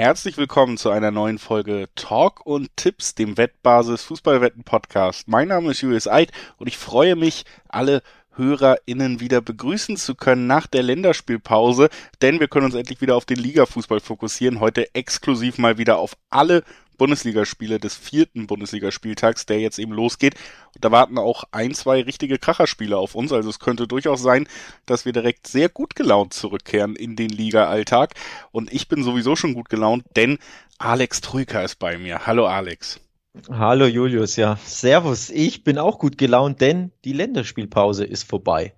Herzlich 0.00 0.38
willkommen 0.38 0.78
zu 0.78 0.88
einer 0.88 1.10
neuen 1.10 1.38
Folge 1.38 1.90
Talk 1.94 2.46
und 2.46 2.74
Tipps, 2.74 3.14
dem 3.14 3.36
Wettbasis 3.36 4.02
Fußballwetten 4.04 4.64
Podcast. 4.64 5.28
Mein 5.28 5.48
Name 5.48 5.72
ist 5.72 5.82
Julius 5.82 6.08
Eid 6.08 6.32
und 6.56 6.68
ich 6.68 6.78
freue 6.78 7.16
mich, 7.16 7.44
alle 7.68 8.00
HörerInnen 8.34 9.20
wieder 9.20 9.42
begrüßen 9.42 9.98
zu 9.98 10.14
können 10.14 10.46
nach 10.46 10.66
der 10.66 10.82
Länderspielpause, 10.84 11.90
denn 12.22 12.40
wir 12.40 12.48
können 12.48 12.64
uns 12.64 12.76
endlich 12.76 13.02
wieder 13.02 13.14
auf 13.14 13.26
den 13.26 13.36
Ligafußball 13.36 14.00
fokussieren. 14.00 14.58
Heute 14.58 14.94
exklusiv 14.94 15.58
mal 15.58 15.76
wieder 15.76 15.98
auf 15.98 16.16
alle 16.30 16.64
Bundesligaspiele 17.00 17.80
des 17.80 17.96
vierten 17.96 18.46
Bundesligaspieltags, 18.46 19.46
der 19.46 19.58
jetzt 19.58 19.78
eben 19.78 19.92
losgeht. 19.92 20.34
Und 20.74 20.84
da 20.84 20.90
warten 20.90 21.16
auch 21.16 21.44
ein, 21.50 21.72
zwei 21.72 22.02
richtige 22.02 22.38
Kracherspiele 22.38 22.98
auf 22.98 23.14
uns. 23.14 23.32
Also 23.32 23.48
es 23.48 23.58
könnte 23.58 23.88
durchaus 23.88 24.20
sein, 24.20 24.46
dass 24.84 25.06
wir 25.06 25.14
direkt 25.14 25.46
sehr 25.46 25.70
gut 25.70 25.96
gelaunt 25.96 26.34
zurückkehren 26.34 26.96
in 26.96 27.16
den 27.16 27.30
Liga-Alltag. 27.30 28.12
Und 28.52 28.70
ich 28.70 28.86
bin 28.88 29.02
sowieso 29.02 29.34
schon 29.34 29.54
gut 29.54 29.70
gelaunt, 29.70 30.04
denn 30.14 30.36
Alex 30.76 31.22
Trüker 31.22 31.64
ist 31.64 31.78
bei 31.78 31.96
mir. 31.96 32.26
Hallo 32.26 32.46
Alex. 32.46 33.00
Hallo 33.48 33.86
Julius, 33.86 34.36
ja. 34.36 34.58
Servus. 34.62 35.30
Ich 35.30 35.64
bin 35.64 35.78
auch 35.78 35.98
gut 35.98 36.18
gelaunt, 36.18 36.60
denn 36.60 36.92
die 37.06 37.14
Länderspielpause 37.14 38.04
ist 38.04 38.24
vorbei. 38.24 38.74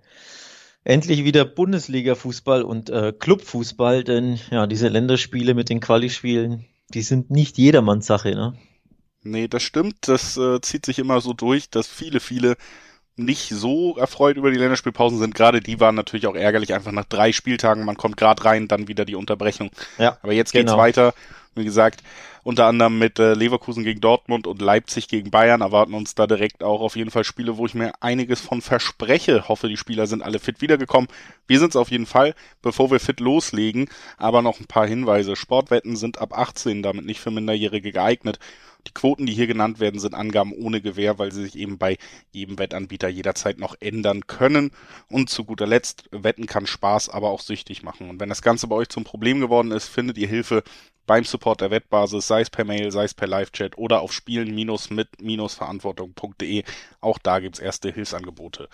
Endlich 0.85 1.25
wieder 1.25 1.43
Bundesliga-Fußball 1.43 2.61
und 2.61 2.89
äh, 2.89 3.11
Clubfußball, 3.11 4.05
denn 4.05 4.39
ja, 4.49 4.65
diese 4.65 4.87
Länderspiele 4.87 5.55
mit 5.55 5.67
den 5.67 5.81
Quali-Spielen, 5.81 6.65
die 6.93 7.01
sind 7.01 7.31
nicht 7.31 7.57
jedermanns 7.57 8.05
Sache, 8.05 8.35
ne? 8.35 8.53
Nee, 9.23 9.47
das 9.47 9.63
stimmt. 9.63 10.07
Das 10.07 10.37
äh, 10.37 10.59
zieht 10.61 10.85
sich 10.85 10.99
immer 10.99 11.21
so 11.21 11.33
durch, 11.33 11.69
dass 11.69 11.87
viele, 11.87 12.19
viele 12.19 12.57
nicht 13.15 13.49
so 13.49 13.95
erfreut 13.97 14.37
über 14.37 14.51
die 14.51 14.57
Länderspielpausen 14.57 15.19
sind. 15.19 15.35
Gerade 15.35 15.61
die 15.61 15.79
waren 15.79 15.95
natürlich 15.95 16.27
auch 16.27 16.35
ärgerlich, 16.35 16.73
einfach 16.73 16.91
nach 16.91 17.05
drei 17.05 17.31
Spieltagen, 17.31 17.85
man 17.85 17.95
kommt 17.95 18.17
gerade 18.17 18.43
rein, 18.43 18.67
dann 18.67 18.87
wieder 18.87 19.05
die 19.05 19.15
Unterbrechung. 19.15 19.69
Ja, 19.97 20.17
Aber 20.23 20.33
jetzt 20.33 20.51
geht's 20.51 20.71
genau. 20.71 20.81
weiter. 20.81 21.13
Wie 21.55 21.63
gesagt, 21.63 22.01
unter 22.43 22.65
anderem 22.65 22.97
mit 22.97 23.19
äh, 23.19 23.35
Leverkusen 23.35 23.83
gegen 23.83 24.01
Dortmund 24.01 24.47
und 24.47 24.61
Leipzig 24.61 25.07
gegen 25.07 25.31
Bayern 25.31 25.61
erwarten 25.61 25.93
uns 25.93 26.15
da 26.15 26.27
direkt 26.27 26.63
auch 26.63 26.81
auf 26.81 26.95
jeden 26.95 27.11
Fall 27.11 27.23
Spiele, 27.23 27.57
wo 27.57 27.65
ich 27.65 27.73
mir 27.73 27.93
einiges 28.01 28.41
von 28.41 28.61
verspreche. 28.61 29.47
Hoffe, 29.47 29.69
die 29.69 29.77
Spieler 29.77 30.07
sind 30.07 30.23
alle 30.23 30.39
fit 30.39 30.61
wiedergekommen. 30.61 31.09
Wir 31.47 31.59
sind 31.59 31.69
es 31.69 31.75
auf 31.75 31.91
jeden 31.91 32.05
Fall, 32.05 32.35
bevor 32.61 32.91
wir 32.91 32.99
fit 32.99 33.19
loslegen. 33.19 33.87
Aber 34.17 34.41
noch 34.41 34.59
ein 34.59 34.67
paar 34.67 34.87
Hinweise. 34.87 35.35
Sportwetten 35.35 35.95
sind 35.95 36.17
ab 36.17 36.37
18, 36.37 36.83
damit 36.83 37.05
nicht 37.05 37.19
für 37.19 37.31
Minderjährige 37.31 37.91
geeignet. 37.91 38.39
Die 38.87 38.93
Quoten, 38.93 39.25
die 39.25 39.33
hier 39.33 39.47
genannt 39.47 39.79
werden, 39.79 39.99
sind 39.99 40.13
Angaben 40.13 40.53
ohne 40.53 40.81
Gewähr, 40.81 41.19
weil 41.19 41.31
sie 41.31 41.43
sich 41.43 41.57
eben 41.57 41.77
bei 41.77 41.97
jedem 42.31 42.59
Wettanbieter 42.59 43.07
jederzeit 43.07 43.57
noch 43.57 43.75
ändern 43.79 44.27
können. 44.27 44.71
Und 45.09 45.29
zu 45.29 45.45
guter 45.45 45.67
Letzt, 45.67 46.09
Wetten 46.11 46.45
kann 46.45 46.67
Spaß, 46.67 47.09
aber 47.09 47.29
auch 47.29 47.41
süchtig 47.41 47.83
machen. 47.83 48.09
Und 48.09 48.19
wenn 48.19 48.29
das 48.29 48.41
Ganze 48.41 48.67
bei 48.67 48.75
euch 48.75 48.89
zum 48.89 49.03
Problem 49.03 49.39
geworden 49.39 49.71
ist, 49.71 49.87
findet 49.87 50.17
ihr 50.17 50.27
Hilfe 50.27 50.63
beim 51.05 51.23
Support 51.23 51.61
der 51.61 51.71
Wettbasis, 51.71 52.27
sei 52.27 52.41
es 52.41 52.49
per 52.49 52.65
Mail, 52.65 52.91
sei 52.91 53.05
es 53.05 53.13
per 53.13 53.27
Live-Chat 53.27 53.77
oder 53.77 54.01
auf 54.01 54.11
spielen-mit-verantwortung.de. 54.13 56.63
Auch 57.01 57.19
da 57.19 57.39
gibt's 57.39 57.59
erste 57.59 57.91
Hilfsangebote. 57.91 58.69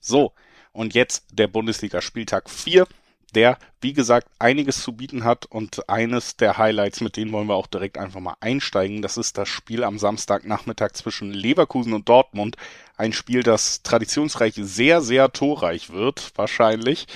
So, 0.00 0.32
und 0.72 0.94
jetzt 0.94 1.26
der 1.32 1.48
Bundesliga-Spieltag 1.48 2.48
4 2.48 2.86
der, 3.34 3.58
wie 3.80 3.92
gesagt, 3.92 4.28
einiges 4.38 4.82
zu 4.82 4.92
bieten 4.92 5.24
hat 5.24 5.46
und 5.46 5.88
eines 5.88 6.36
der 6.36 6.58
Highlights, 6.58 7.00
mit 7.00 7.16
denen 7.16 7.32
wollen 7.32 7.48
wir 7.48 7.54
auch 7.54 7.66
direkt 7.66 7.98
einfach 7.98 8.20
mal 8.20 8.36
einsteigen. 8.40 9.02
Das 9.02 9.16
ist 9.16 9.38
das 9.38 9.48
Spiel 9.48 9.84
am 9.84 9.98
Samstagnachmittag 9.98 10.92
zwischen 10.92 11.32
Leverkusen 11.32 11.92
und 11.92 12.08
Dortmund. 12.08 12.56
Ein 12.96 13.12
Spiel, 13.12 13.42
das 13.42 13.82
traditionsreich 13.82 14.54
sehr, 14.56 15.00
sehr 15.00 15.32
torreich 15.32 15.90
wird, 15.90 16.32
wahrscheinlich. 16.36 17.06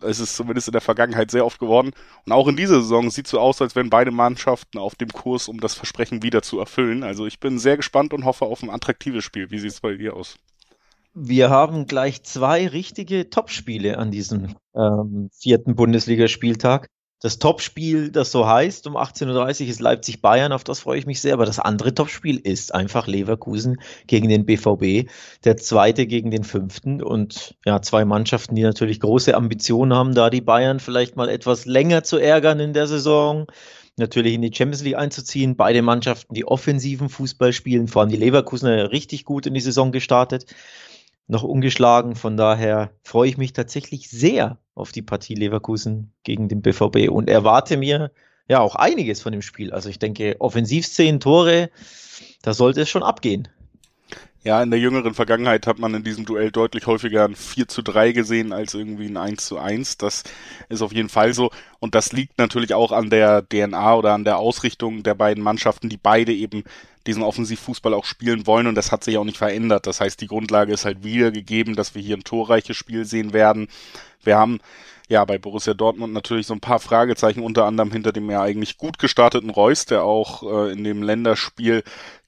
Es 0.00 0.18
ist 0.18 0.34
zumindest 0.34 0.68
in 0.68 0.72
der 0.72 0.80
Vergangenheit 0.80 1.30
sehr 1.30 1.46
oft 1.46 1.60
geworden. 1.60 1.92
Und 2.26 2.32
auch 2.32 2.48
in 2.48 2.56
dieser 2.56 2.82
Saison 2.82 3.10
sieht 3.10 3.28
so 3.28 3.38
aus, 3.38 3.62
als 3.62 3.76
wären 3.76 3.88
beide 3.90 4.10
Mannschaften 4.10 4.78
auf 4.78 4.96
dem 4.96 5.10
Kurs, 5.10 5.48
um 5.48 5.60
das 5.60 5.74
Versprechen 5.74 6.22
wieder 6.22 6.42
zu 6.42 6.58
erfüllen. 6.58 7.04
Also 7.04 7.26
ich 7.26 7.38
bin 7.38 7.58
sehr 7.58 7.76
gespannt 7.76 8.12
und 8.12 8.24
hoffe 8.24 8.46
auf 8.46 8.62
ein 8.62 8.70
attraktives 8.70 9.24
Spiel. 9.24 9.50
Wie 9.50 9.58
sieht 9.60 9.72
es 9.72 9.80
bei 9.80 9.94
dir 9.94 10.14
aus? 10.16 10.38
Wir 11.14 11.50
haben 11.50 11.86
gleich 11.86 12.22
zwei 12.22 12.66
richtige 12.66 13.28
Topspiele 13.28 13.98
an 13.98 14.10
diesem 14.10 14.54
ähm, 14.74 15.28
vierten 15.30 15.74
Bundesligaspieltag. 15.74 16.88
Das 17.20 17.38
Topspiel, 17.38 18.10
das 18.10 18.32
so 18.32 18.48
heißt, 18.48 18.86
um 18.86 18.96
18.30 18.96 19.64
Uhr 19.64 19.68
ist 19.68 19.80
Leipzig-Bayern, 19.80 20.52
auf 20.52 20.64
das 20.64 20.80
freue 20.80 20.98
ich 20.98 21.06
mich 21.06 21.20
sehr. 21.20 21.34
Aber 21.34 21.44
das 21.44 21.58
andere 21.58 21.94
Topspiel 21.94 22.38
ist 22.38 22.74
einfach 22.74 23.06
Leverkusen 23.06 23.76
gegen 24.06 24.28
den 24.28 24.46
BVB, 24.46 25.08
der 25.44 25.58
zweite 25.58 26.06
gegen 26.06 26.30
den 26.30 26.44
fünften. 26.44 27.02
Und 27.02 27.56
ja, 27.66 27.82
zwei 27.82 28.06
Mannschaften, 28.06 28.54
die 28.54 28.62
natürlich 28.62 28.98
große 28.98 29.34
Ambitionen 29.34 29.94
haben, 29.94 30.14
da 30.14 30.30
die 30.30 30.40
Bayern 30.40 30.80
vielleicht 30.80 31.14
mal 31.14 31.28
etwas 31.28 31.66
länger 31.66 32.02
zu 32.04 32.16
ärgern 32.16 32.58
in 32.58 32.72
der 32.72 32.86
Saison 32.86 33.46
natürlich 33.98 34.32
in 34.32 34.40
die 34.40 34.52
Champions 34.52 34.82
League 34.82 34.96
einzuziehen. 34.96 35.56
Beide 35.56 35.82
Mannschaften, 35.82 36.32
die 36.32 36.46
offensiven 36.46 37.10
Fußball 37.10 37.52
spielen, 37.52 37.86
vor 37.86 38.00
allem 38.00 38.10
die 38.10 38.16
Leverkusener 38.16 38.90
richtig 38.90 39.26
gut 39.26 39.46
in 39.46 39.52
die 39.52 39.60
Saison 39.60 39.92
gestartet 39.92 40.46
noch 41.32 41.42
ungeschlagen. 41.42 42.14
Von 42.14 42.36
daher 42.36 42.92
freue 43.02 43.28
ich 43.28 43.38
mich 43.38 43.52
tatsächlich 43.52 44.08
sehr 44.08 44.58
auf 44.74 44.92
die 44.92 45.02
Partie 45.02 45.34
Leverkusen 45.34 46.12
gegen 46.22 46.48
den 46.48 46.62
BVB 46.62 47.10
und 47.10 47.28
erwarte 47.28 47.76
mir 47.76 48.12
ja 48.48 48.60
auch 48.60 48.76
einiges 48.76 49.20
von 49.20 49.32
dem 49.32 49.42
Spiel. 49.42 49.72
Also 49.72 49.88
ich 49.88 49.98
denke, 49.98 50.36
Offensivszenen, 50.38 51.20
Tore, 51.20 51.70
da 52.42 52.54
sollte 52.54 52.82
es 52.82 52.88
schon 52.88 53.02
abgehen. 53.02 53.48
Ja, 54.44 54.60
in 54.60 54.72
der 54.72 54.80
jüngeren 54.80 55.14
Vergangenheit 55.14 55.68
hat 55.68 55.78
man 55.78 55.94
in 55.94 56.02
diesem 56.02 56.24
Duell 56.24 56.50
deutlich 56.50 56.88
häufiger 56.88 57.24
ein 57.24 57.36
4 57.36 57.68
zu 57.68 57.80
3 57.80 58.10
gesehen 58.10 58.52
als 58.52 58.74
irgendwie 58.74 59.06
ein 59.06 59.16
1 59.16 59.46
zu 59.46 59.58
1. 59.58 59.98
Das 59.98 60.24
ist 60.68 60.82
auf 60.82 60.92
jeden 60.92 61.08
Fall 61.08 61.32
so. 61.32 61.50
Und 61.78 61.94
das 61.94 62.12
liegt 62.12 62.38
natürlich 62.38 62.74
auch 62.74 62.90
an 62.90 63.08
der 63.08 63.48
DNA 63.48 63.94
oder 63.94 64.14
an 64.14 64.24
der 64.24 64.38
Ausrichtung 64.38 65.04
der 65.04 65.14
beiden 65.14 65.44
Mannschaften, 65.44 65.88
die 65.88 65.96
beide 65.96 66.32
eben 66.32 66.64
diesen 67.06 67.22
Offensivfußball 67.22 67.94
auch 67.94 68.04
spielen 68.04 68.46
wollen 68.46 68.66
und 68.66 68.74
das 68.74 68.90
hat 68.90 69.04
sich 69.04 69.16
auch 69.16 69.24
nicht 69.24 69.38
verändert. 69.38 69.86
Das 69.86 70.00
heißt, 70.00 70.20
die 70.20 70.26
Grundlage 70.28 70.72
ist 70.72 70.84
halt 70.84 71.04
wieder 71.04 71.30
gegeben, 71.30 71.76
dass 71.76 71.94
wir 71.94 72.02
hier 72.02 72.16
ein 72.16 72.24
torreiches 72.24 72.76
Spiel 72.76 73.04
sehen 73.04 73.32
werden. 73.32 73.68
Wir 74.24 74.38
haben 74.38 74.58
ja 75.08 75.24
bei 75.24 75.38
Borussia 75.38 75.74
Dortmund 75.74 76.12
natürlich 76.12 76.46
so 76.48 76.54
ein 76.54 76.60
paar 76.60 76.80
Fragezeichen, 76.80 77.42
unter 77.42 77.64
anderem 77.64 77.92
hinter 77.92 78.12
dem 78.12 78.30
ja 78.30 78.42
eigentlich 78.42 78.76
gut 78.76 78.98
gestarteten 78.98 79.50
Reus, 79.50 79.84
der 79.84 80.02
auch 80.02 80.42
äh, 80.42 80.72
in 80.72 80.82
dem 80.84 81.02
Länderspiel 81.02 81.84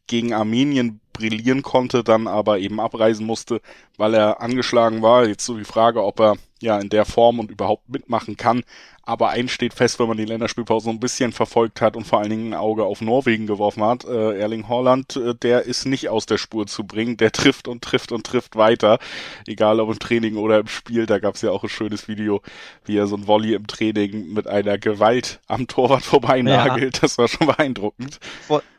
gegen 0.07 0.33
Armenien 0.33 1.01
brillieren 1.15 1.63
konnte, 1.63 2.05
dann 2.05 2.27
aber 2.27 2.59
eben 2.59 2.79
abreisen 2.79 3.25
musste, 3.25 3.63
weil 3.97 4.13
er 4.13 4.43
angeschlagen 4.43 5.01
war. 5.01 5.27
Jetzt 5.27 5.47
so 5.47 5.57
die 5.57 5.65
Frage, 5.65 6.05
ob 6.05 6.21
er 6.21 6.37
ja 6.61 6.79
in 6.79 6.91
der 6.91 7.05
Form 7.05 7.39
und 7.39 7.51
überhaupt 7.51 7.89
mitmachen 7.89 8.37
kann. 8.37 8.65
Aber 9.07 9.29
eins 9.29 9.53
steht 9.53 9.75
fest, 9.75 9.99
wenn 9.99 10.09
man 10.09 10.17
die 10.17 10.25
Länderspielpause 10.25 10.85
so 10.85 10.91
ein 10.91 10.99
bisschen 10.99 11.33
verfolgt 11.33 11.83
hat 11.83 11.95
und 11.95 12.07
vor 12.07 12.21
allen 12.21 12.31
Dingen 12.31 12.55
ein 12.55 12.59
Auge 12.59 12.85
auf 12.85 13.03
Norwegen 13.03 13.47
geworfen 13.47 13.85
hat. 13.85 14.05
Äh, 14.07 14.39
Erling 14.39 14.67
Haaland, 14.67 15.17
äh, 15.17 15.35
der 15.35 15.65
ist 15.65 15.85
nicht 15.85 16.09
aus 16.09 16.25
der 16.25 16.39
Spur 16.39 16.67
zu 16.67 16.85
bringen. 16.85 17.19
Der 17.19 17.31
trifft 17.33 17.69
und 17.69 17.85
trifft 17.85 18.13
und 18.13 18.27
trifft 18.27 18.57
weiter. 18.57 18.99
Egal 19.47 19.79
ob 19.81 19.91
im 19.91 19.99
Training 19.99 20.37
oder 20.37 20.61
im 20.61 20.69
Spiel. 20.69 21.05
Da 21.05 21.19
gab 21.19 21.35
es 21.35 21.43
ja 21.43 21.51
auch 21.51 21.63
ein 21.63 21.69
schönes 21.69 22.09
Video, 22.09 22.41
wie 22.87 22.97
er 22.97 23.07
so 23.07 23.17
ein 23.17 23.27
Volley 23.27 23.53
im 23.53 23.67
Training 23.67 24.33
mit 24.33 24.47
einer 24.47 24.79
Gewalt 24.79 25.41
am 25.47 25.67
Torwart 25.67 26.03
vorbei 26.03 26.41
nagelt. 26.41 26.97
Ja. 26.97 27.01
Das 27.03 27.19
war 27.19 27.29
schon 27.29 27.47
beeindruckend. 27.47 28.19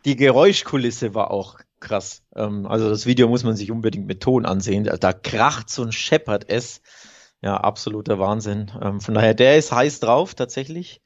Die 0.05 0.15
Geräuschkulisse 0.15 1.13
war 1.13 1.29
auch 1.29 1.59
krass. 1.79 2.23
Ähm, 2.35 2.65
also 2.65 2.89
das 2.89 3.05
Video 3.05 3.27
muss 3.27 3.43
man 3.43 3.55
sich 3.55 3.71
unbedingt 3.71 4.07
mit 4.07 4.21
Ton 4.21 4.45
ansehen. 4.45 4.83
Da 4.83 5.13
kracht 5.13 5.77
ein 5.77 5.91
scheppert 5.91 6.49
es. 6.49 6.81
Ja, 7.41 7.57
absoluter 7.57 8.17
Wahnsinn. 8.19 8.71
Ähm, 8.81 9.01
von 9.01 9.13
daher, 9.13 9.33
der 9.33 9.57
ist 9.57 9.71
heiß 9.71 9.99
drauf, 9.99 10.33
tatsächlich. 10.35 11.01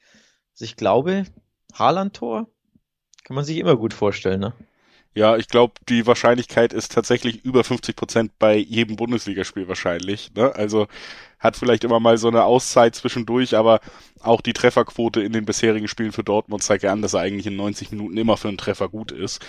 Also 0.53 0.65
ich 0.65 0.75
glaube, 0.75 1.25
Haaland-Tor 1.73 2.47
kann 3.23 3.35
man 3.35 3.45
sich 3.45 3.57
immer 3.57 3.75
gut 3.75 3.93
vorstellen, 3.93 4.39
ne? 4.39 4.53
Ja, 5.15 5.37
ich 5.37 5.47
glaube, 5.47 5.73
die 5.89 6.05
Wahrscheinlichkeit 6.05 6.71
ist 6.71 6.93
tatsächlich 6.93 7.43
über 7.43 7.63
50 7.63 7.95
Prozent 7.95 8.31
bei 8.37 8.55
jedem 8.55 8.95
Bundesligaspiel 8.95 9.67
wahrscheinlich. 9.67 10.31
Ne? 10.35 10.55
Also 10.55 10.87
hat 11.39 11.57
vielleicht 11.57 11.83
immer 11.83 11.99
mal 11.99 12.17
so 12.17 12.27
eine 12.27 12.43
Auszeit 12.43 12.95
zwischendurch, 12.95 13.55
aber 13.55 13.79
auch 14.21 14.41
die 14.41 14.53
Trefferquote 14.53 15.21
in 15.21 15.33
den 15.33 15.45
bisherigen 15.45 15.87
Spielen 15.87 16.11
für 16.11 16.23
Dortmund 16.23 16.61
zeigt 16.61 16.83
ja 16.83 16.91
an, 16.91 17.01
dass 17.01 17.15
er 17.15 17.21
eigentlich 17.21 17.47
in 17.47 17.55
90 17.55 17.91
Minuten 17.91 18.17
immer 18.17 18.37
für 18.37 18.49
einen 18.49 18.57
Treffer 18.57 18.87
gut 18.87 19.11
ist. 19.11 19.45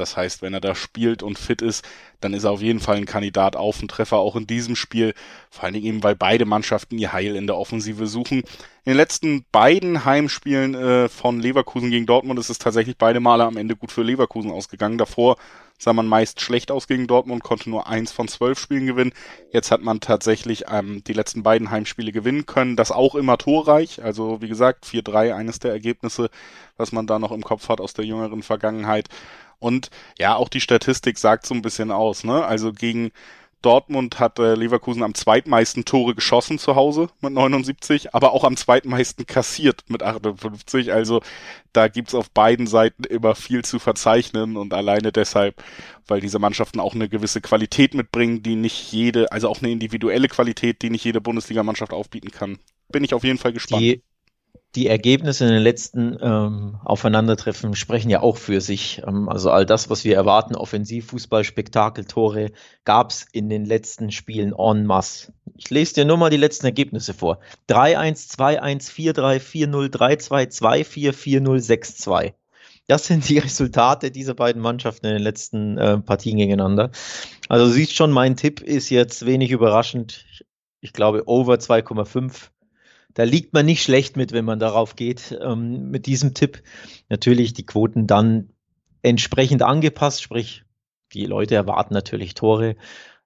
Das 0.00 0.16
heißt, 0.16 0.42
wenn 0.42 0.54
er 0.54 0.60
da 0.60 0.74
spielt 0.74 1.22
und 1.22 1.38
fit 1.38 1.62
ist, 1.62 1.84
dann 2.20 2.34
ist 2.34 2.44
er 2.44 2.50
auf 2.50 2.62
jeden 2.62 2.80
Fall 2.80 2.96
ein 2.96 3.06
Kandidat 3.06 3.56
auf 3.56 3.78
einen 3.78 3.88
Treffer, 3.88 4.16
auch 4.16 4.36
in 4.36 4.46
diesem 4.46 4.76
Spiel. 4.76 5.14
Vor 5.50 5.64
allen 5.64 5.74
Dingen 5.74 5.86
eben, 5.86 6.02
weil 6.02 6.16
beide 6.16 6.44
Mannschaften 6.44 6.98
ihr 6.98 7.12
Heil 7.12 7.36
in 7.36 7.46
der 7.46 7.56
Offensive 7.56 8.06
suchen. 8.06 8.40
In 8.84 8.92
den 8.92 8.96
letzten 8.96 9.44
beiden 9.52 10.04
Heimspielen 10.04 10.74
äh, 10.74 11.08
von 11.08 11.40
Leverkusen 11.40 11.90
gegen 11.90 12.06
Dortmund 12.06 12.38
ist 12.38 12.50
es 12.50 12.58
tatsächlich 12.58 12.96
beide 12.96 13.20
Male 13.20 13.44
am 13.44 13.56
Ende 13.56 13.76
gut 13.76 13.92
für 13.92 14.02
Leverkusen 14.02 14.50
ausgegangen. 14.50 14.98
Davor 14.98 15.36
sah 15.80 15.92
man 15.92 16.06
meist 16.06 16.40
schlecht 16.40 16.70
aus 16.70 16.86
gegen 16.86 17.06
Dortmund, 17.06 17.42
konnte 17.42 17.70
nur 17.70 17.88
eins 17.88 18.12
von 18.12 18.28
zwölf 18.28 18.58
Spielen 18.58 18.86
gewinnen. 18.86 19.12
Jetzt 19.50 19.70
hat 19.70 19.80
man 19.82 20.00
tatsächlich 20.00 20.64
ähm, 20.70 21.02
die 21.06 21.14
letzten 21.14 21.42
beiden 21.42 21.70
Heimspiele 21.70 22.12
gewinnen 22.12 22.46
können. 22.46 22.76
Das 22.76 22.92
auch 22.92 23.14
immer 23.14 23.38
torreich. 23.38 24.02
Also 24.02 24.42
wie 24.42 24.48
gesagt, 24.48 24.84
4-3 24.84 25.34
eines 25.34 25.58
der 25.58 25.72
Ergebnisse, 25.72 26.30
was 26.76 26.92
man 26.92 27.06
da 27.06 27.18
noch 27.18 27.32
im 27.32 27.42
Kopf 27.42 27.68
hat 27.68 27.80
aus 27.80 27.94
der 27.94 28.04
jüngeren 28.04 28.42
Vergangenheit. 28.42 29.08
Und 29.60 29.90
ja, 30.18 30.34
auch 30.34 30.48
die 30.48 30.60
Statistik 30.60 31.18
sagt 31.18 31.46
so 31.46 31.54
ein 31.54 31.62
bisschen 31.62 31.90
aus, 31.92 32.24
ne? 32.24 32.44
Also 32.44 32.72
gegen 32.72 33.12
Dortmund 33.62 34.18
hat 34.18 34.38
äh, 34.38 34.54
Leverkusen 34.54 35.02
am 35.02 35.14
zweitmeisten 35.14 35.84
Tore 35.84 36.14
geschossen 36.14 36.58
zu 36.58 36.76
Hause 36.76 37.10
mit 37.20 37.32
79, 37.32 38.14
aber 38.14 38.32
auch 38.32 38.44
am 38.44 38.56
zweitmeisten 38.56 39.26
kassiert 39.26 39.84
mit 39.88 40.02
58. 40.02 40.92
Also 40.92 41.20
da 41.72 41.88
gibt's 41.88 42.14
auf 42.14 42.30
beiden 42.30 42.66
Seiten 42.66 43.04
immer 43.04 43.34
viel 43.34 43.62
zu 43.64 43.78
verzeichnen 43.78 44.56
und 44.56 44.72
alleine 44.72 45.12
deshalb, 45.12 45.62
weil 46.06 46.20
diese 46.20 46.38
Mannschaften 46.38 46.80
auch 46.80 46.94
eine 46.94 47.08
gewisse 47.08 47.42
Qualität 47.42 47.92
mitbringen, 47.92 48.42
die 48.42 48.56
nicht 48.56 48.92
jede, 48.92 49.30
also 49.30 49.48
auch 49.48 49.60
eine 49.60 49.70
individuelle 49.70 50.28
Qualität, 50.28 50.80
die 50.80 50.90
nicht 50.90 51.04
jede 51.04 51.20
Bundesligamannschaft 51.20 51.92
aufbieten 51.92 52.30
kann. 52.30 52.58
Bin 52.88 53.04
ich 53.04 53.12
auf 53.12 53.24
jeden 53.24 53.38
Fall 53.38 53.52
gespannt. 53.52 53.82
Die 53.82 54.02
die 54.76 54.86
Ergebnisse 54.86 55.44
in 55.44 55.50
den 55.50 55.62
letzten 55.62 56.16
ähm, 56.20 56.78
Aufeinandertreffen 56.84 57.74
sprechen 57.74 58.08
ja 58.08 58.20
auch 58.20 58.36
für 58.36 58.60
sich. 58.60 59.02
Ähm, 59.06 59.28
also 59.28 59.50
all 59.50 59.66
das, 59.66 59.90
was 59.90 60.04
wir 60.04 60.14
erwarten, 60.14 60.54
Offensivfußball, 60.54 61.42
Spektakel, 61.42 62.04
Tore, 62.04 62.52
gab 62.84 63.10
es 63.10 63.26
in 63.32 63.48
den 63.48 63.64
letzten 63.64 64.12
Spielen 64.12 64.54
en 64.56 64.86
masse. 64.86 65.32
Ich 65.56 65.70
lese 65.70 65.94
dir 65.94 66.04
nur 66.04 66.18
mal 66.18 66.30
die 66.30 66.36
letzten 66.36 66.66
Ergebnisse 66.66 67.14
vor. 67.14 67.40
3-1, 67.68 68.36
2-1, 68.36 68.90
4-3, 68.90 69.40
4-0, 69.40 69.88
3-2, 69.88 70.84
2-4, 70.84 71.12
4-0, 71.12 71.42
6-2. 72.04 72.32
Das 72.86 73.06
sind 73.06 73.28
die 73.28 73.38
Resultate 73.40 74.12
dieser 74.12 74.34
beiden 74.34 74.62
Mannschaften 74.62 75.06
in 75.06 75.14
den 75.14 75.22
letzten 75.22 75.78
äh, 75.78 75.98
Partien 75.98 76.38
gegeneinander. 76.38 76.92
Also 77.48 77.66
du 77.66 77.72
siehst 77.72 77.96
schon, 77.96 78.12
mein 78.12 78.36
Tipp 78.36 78.60
ist 78.60 78.88
jetzt 78.90 79.26
wenig 79.26 79.50
überraschend. 79.50 80.24
Ich 80.80 80.92
glaube, 80.92 81.24
over 81.26 81.54
2,5 81.54 82.50
da 83.14 83.24
liegt 83.24 83.52
man 83.52 83.66
nicht 83.66 83.82
schlecht 83.82 84.16
mit, 84.16 84.32
wenn 84.32 84.44
man 84.44 84.58
darauf 84.58 84.96
geht, 84.96 85.38
ähm, 85.42 85.90
mit 85.90 86.06
diesem 86.06 86.34
Tipp. 86.34 86.62
Natürlich 87.08 87.52
die 87.52 87.66
Quoten 87.66 88.06
dann 88.06 88.50
entsprechend 89.02 89.62
angepasst, 89.62 90.22
sprich, 90.22 90.64
die 91.12 91.26
Leute 91.26 91.54
erwarten 91.54 91.94
natürlich 91.94 92.34
Tore. 92.34 92.76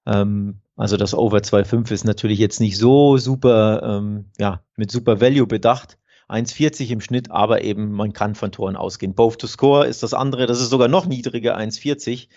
Ähm, 0.06 0.60
also 0.76 0.96
das 0.96 1.14
Over 1.14 1.38
2,5 1.38 1.92
ist 1.92 2.04
natürlich 2.04 2.38
jetzt 2.38 2.60
nicht 2.60 2.78
so 2.78 3.16
super, 3.16 3.82
ähm, 3.82 4.26
ja, 4.38 4.62
mit 4.76 4.90
super 4.90 5.20
Value 5.20 5.46
bedacht. 5.46 5.98
1,40 6.28 6.88
im 6.88 7.00
Schnitt, 7.02 7.31
aber 7.31 7.62
eben 7.62 7.92
man 7.92 8.14
kann 8.14 8.34
von 8.34 8.50
Toren 8.50 8.76
ausgehen. 8.76 9.14
Both 9.14 9.40
to 9.40 9.46
Score 9.46 9.86
ist 9.86 10.02
das 10.02 10.14
andere, 10.14 10.46
das 10.46 10.60
ist 10.60 10.70
sogar 10.70 10.88
noch 10.88 11.06
niedriger, 11.06 11.56
1,40. 11.56 12.28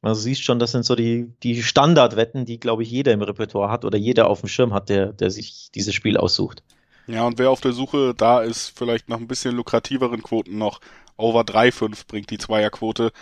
Also 0.00 0.20
siehst 0.22 0.42
schon, 0.42 0.58
das 0.58 0.72
sind 0.72 0.84
so 0.84 0.94
die, 0.94 1.32
die 1.42 1.62
Standardwetten, 1.62 2.46
die, 2.46 2.58
glaube 2.58 2.82
ich, 2.82 2.90
jeder 2.90 3.12
im 3.12 3.22
Repertoire 3.22 3.70
hat 3.70 3.84
oder 3.84 3.98
jeder 3.98 4.28
auf 4.28 4.40
dem 4.40 4.48
Schirm 4.48 4.72
hat, 4.72 4.88
der, 4.88 5.12
der 5.12 5.30
sich 5.30 5.70
dieses 5.74 5.94
Spiel 5.94 6.16
aussucht. 6.16 6.62
Ja, 7.06 7.24
und 7.26 7.38
wer 7.38 7.50
auf 7.50 7.60
der 7.60 7.72
Suche 7.72 8.14
da 8.14 8.40
ist, 8.42 8.72
vielleicht 8.76 9.08
nach 9.08 9.18
ein 9.18 9.28
bisschen 9.28 9.54
lukrativeren 9.54 10.22
Quoten 10.22 10.56
noch, 10.58 10.80
over 11.16 11.42
3,5 11.42 12.06
bringt 12.06 12.30
die 12.30 12.38
Zweierquote 12.38 13.12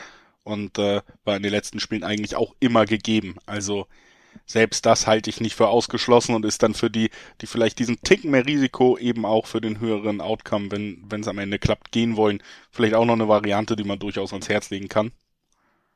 und 0.44 0.78
äh, 0.78 1.02
war 1.24 1.36
in 1.36 1.42
den 1.42 1.52
letzten 1.52 1.80
Spielen 1.80 2.04
eigentlich 2.04 2.36
auch 2.36 2.54
immer 2.60 2.86
gegeben. 2.86 3.36
Also 3.46 3.86
selbst 4.46 4.86
das 4.86 5.06
halte 5.06 5.30
ich 5.30 5.40
nicht 5.40 5.54
für 5.56 5.68
ausgeschlossen 5.68 6.34
und 6.34 6.44
ist 6.44 6.62
dann 6.62 6.74
für 6.74 6.90
die, 6.90 7.10
die 7.40 7.46
vielleicht 7.46 7.78
diesen 7.78 8.00
Ticken 8.02 8.30
mehr 8.30 8.46
Risiko 8.46 8.98
eben 8.98 9.26
auch 9.26 9.46
für 9.46 9.60
den 9.60 9.80
höheren 9.80 10.20
Outcome, 10.20 10.70
wenn 10.70 11.04
wenn 11.08 11.20
es 11.22 11.28
am 11.28 11.38
Ende 11.38 11.58
klappt, 11.58 11.92
gehen 11.92 12.16
wollen, 12.16 12.42
vielleicht 12.70 12.94
auch 12.94 13.04
noch 13.04 13.14
eine 13.14 13.28
Variante, 13.28 13.76
die 13.76 13.84
man 13.84 13.98
durchaus 13.98 14.32
ans 14.32 14.48
Herz 14.48 14.70
legen 14.70 14.88
kann. 14.88 15.12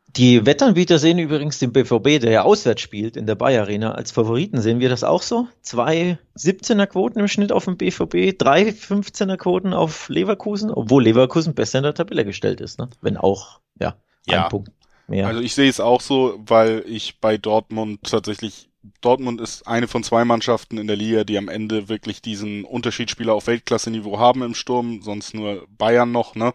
Die 0.08 0.46
Wettanbieter 0.46 0.98
sehen 0.98 1.18
übrigens 1.18 1.58
den 1.58 1.72
BVB, 1.72 2.20
der 2.20 2.30
ja 2.30 2.42
auswärts 2.42 2.80
spielt 2.80 3.16
in 3.16 3.26
der 3.26 3.34
Bayer 3.34 3.62
Arena, 3.62 3.92
als 3.92 4.12
Favoriten. 4.12 4.60
Sehen 4.60 4.80
wir 4.80 4.88
das 4.88 5.04
auch 5.04 5.20
so? 5.20 5.48
Zwei 5.60 6.18
17er 6.38 6.86
Quoten 6.86 7.18
im 7.18 7.28
Schnitt 7.28 7.52
auf 7.52 7.66
dem 7.66 7.76
BVB, 7.76 8.38
drei 8.38 8.68
15er 8.70 9.36
Quoten 9.36 9.74
auf 9.74 10.08
Leverkusen, 10.08 10.70
obwohl 10.70 11.02
Leverkusen 11.04 11.54
besser 11.54 11.78
in 11.78 11.84
der 11.84 11.94
Tabelle 11.94 12.24
gestellt 12.24 12.60
ist, 12.60 12.78
ne? 12.78 12.88
Wenn 13.02 13.16
auch, 13.16 13.60
ja, 13.78 13.96
ja. 14.26 14.44
ein 14.44 14.48
Punkt 14.48 14.70
mehr. 15.08 15.26
Also 15.26 15.40
ich 15.40 15.54
sehe 15.54 15.68
es 15.68 15.80
auch 15.80 16.00
so, 16.00 16.38
weil 16.38 16.84
ich 16.86 17.20
bei 17.20 17.36
Dortmund 17.36 18.00
tatsächlich 18.04 18.68
Dortmund 19.00 19.40
ist 19.40 19.66
eine 19.66 19.88
von 19.88 20.04
zwei 20.04 20.24
Mannschaften 20.24 20.78
in 20.78 20.86
der 20.86 20.96
Liga, 20.96 21.24
die 21.24 21.38
am 21.38 21.48
Ende 21.48 21.88
wirklich 21.88 22.22
diesen 22.22 22.64
Unterschiedsspieler 22.64 23.34
auf 23.34 23.48
Weltklasse-Niveau 23.48 24.18
haben 24.18 24.42
im 24.42 24.54
Sturm, 24.54 25.02
sonst 25.02 25.34
nur 25.34 25.66
Bayern 25.76 26.12
noch, 26.12 26.34
ne? 26.36 26.54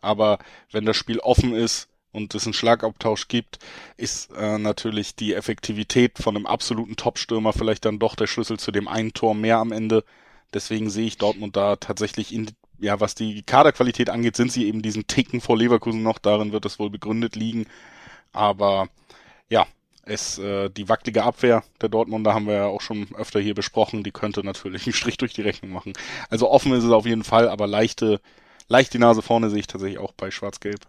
Aber 0.00 0.38
wenn 0.70 0.84
das 0.84 0.96
Spiel 0.96 1.18
offen 1.20 1.54
ist, 1.54 1.88
und 2.12 2.34
es 2.34 2.44
einen 2.44 2.54
Schlagabtausch 2.54 3.28
gibt, 3.28 3.58
ist 3.96 4.30
äh, 4.36 4.58
natürlich 4.58 5.16
die 5.16 5.34
Effektivität 5.34 6.18
von 6.18 6.36
einem 6.36 6.46
absoluten 6.46 6.96
Top-Stürmer 6.96 7.52
vielleicht 7.52 7.84
dann 7.84 7.98
doch 7.98 8.14
der 8.14 8.26
Schlüssel 8.26 8.58
zu 8.58 8.70
dem 8.70 8.88
einen 8.88 9.14
Tor 9.14 9.34
mehr 9.34 9.58
am 9.58 9.72
Ende. 9.72 10.04
Deswegen 10.54 10.90
sehe 10.90 11.06
ich 11.06 11.18
Dortmund 11.18 11.56
da 11.56 11.76
tatsächlich 11.76 12.32
in, 12.32 12.50
ja, 12.78 13.00
was 13.00 13.14
die 13.14 13.42
Kaderqualität 13.42 14.10
angeht, 14.10 14.36
sind 14.36 14.52
sie 14.52 14.66
eben 14.66 14.82
diesen 14.82 15.06
Ticken 15.06 15.40
vor 15.40 15.56
Leverkusen 15.56 16.02
noch, 16.02 16.18
darin 16.18 16.52
wird 16.52 16.66
es 16.66 16.78
wohl 16.78 16.90
begründet 16.90 17.36
liegen. 17.36 17.66
Aber 18.32 18.88
ja, 19.48 19.66
es, 20.04 20.38
äh, 20.38 20.68
die 20.70 20.88
wackelige 20.88 21.22
Abwehr 21.22 21.64
der 21.80 21.88
Dortmunder 21.88 22.34
haben 22.34 22.46
wir 22.46 22.54
ja 22.54 22.66
auch 22.66 22.80
schon 22.80 23.08
öfter 23.14 23.40
hier 23.40 23.54
besprochen, 23.54 24.02
die 24.02 24.12
könnte 24.12 24.44
natürlich 24.44 24.86
einen 24.86 24.94
Strich 24.94 25.16
durch 25.16 25.32
die 25.32 25.42
Rechnung 25.42 25.72
machen. 25.72 25.94
Also 26.28 26.50
offen 26.50 26.72
ist 26.72 26.84
es 26.84 26.90
auf 26.90 27.06
jeden 27.06 27.24
Fall, 27.24 27.48
aber 27.48 27.66
leichte, 27.66 28.20
leicht 28.68 28.92
die 28.94 28.98
Nase 28.98 29.22
vorne 29.22 29.50
sehe 29.50 29.60
ich 29.60 29.66
tatsächlich 29.66 29.98
auch 29.98 30.12
bei 30.12 30.30
Schwarz-Gelb. 30.30 30.80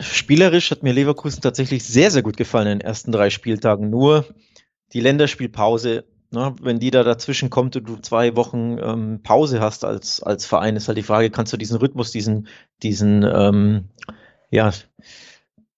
Spielerisch 0.00 0.70
hat 0.70 0.82
mir 0.82 0.92
Leverkusen 0.92 1.42
tatsächlich 1.42 1.84
sehr, 1.84 2.10
sehr 2.10 2.22
gut 2.22 2.36
gefallen 2.36 2.68
in 2.68 2.78
den 2.78 2.86
ersten 2.86 3.12
drei 3.12 3.30
Spieltagen. 3.30 3.90
Nur 3.90 4.26
die 4.92 5.00
Länderspielpause, 5.00 6.04
ne, 6.30 6.54
wenn 6.60 6.78
die 6.78 6.90
da 6.90 7.02
dazwischen 7.02 7.50
kommt 7.50 7.76
und 7.76 7.88
du 7.88 7.96
zwei 7.96 8.36
Wochen 8.36 8.78
ähm, 8.80 9.20
Pause 9.22 9.60
hast 9.60 9.84
als, 9.84 10.22
als 10.22 10.46
Verein, 10.46 10.76
ist 10.76 10.88
halt 10.88 10.98
die 10.98 11.02
Frage, 11.02 11.30
kannst 11.30 11.52
du 11.52 11.56
diesen 11.56 11.78
Rhythmus, 11.78 12.12
diesen, 12.12 12.48
diesen, 12.82 13.22
ähm, 13.24 13.88
ja, 14.50 14.72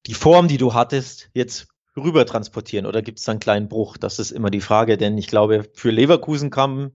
die 0.07 0.15
Form, 0.15 0.49
die 0.49 0.59
du 0.59 0.75
hattest, 0.75 1.31
jetzt 1.35 1.69
rüber 1.97 2.25
transportieren 2.27 2.87
oder 2.87 3.03
gibt 3.03 3.19
es 3.19 3.25
da 3.25 3.33
einen 3.33 3.41
kleinen 3.41 3.69
Bruch? 3.69 3.97
Das 3.97 4.19
ist 4.19 4.31
immer 4.31 4.51
die 4.51 4.61
Frage, 4.61 4.97
denn 4.97 5.19
ich 5.19 5.27
glaube, 5.27 5.67
für 5.75 5.91
Leverkusen 5.91 6.51
kam 6.51 6.93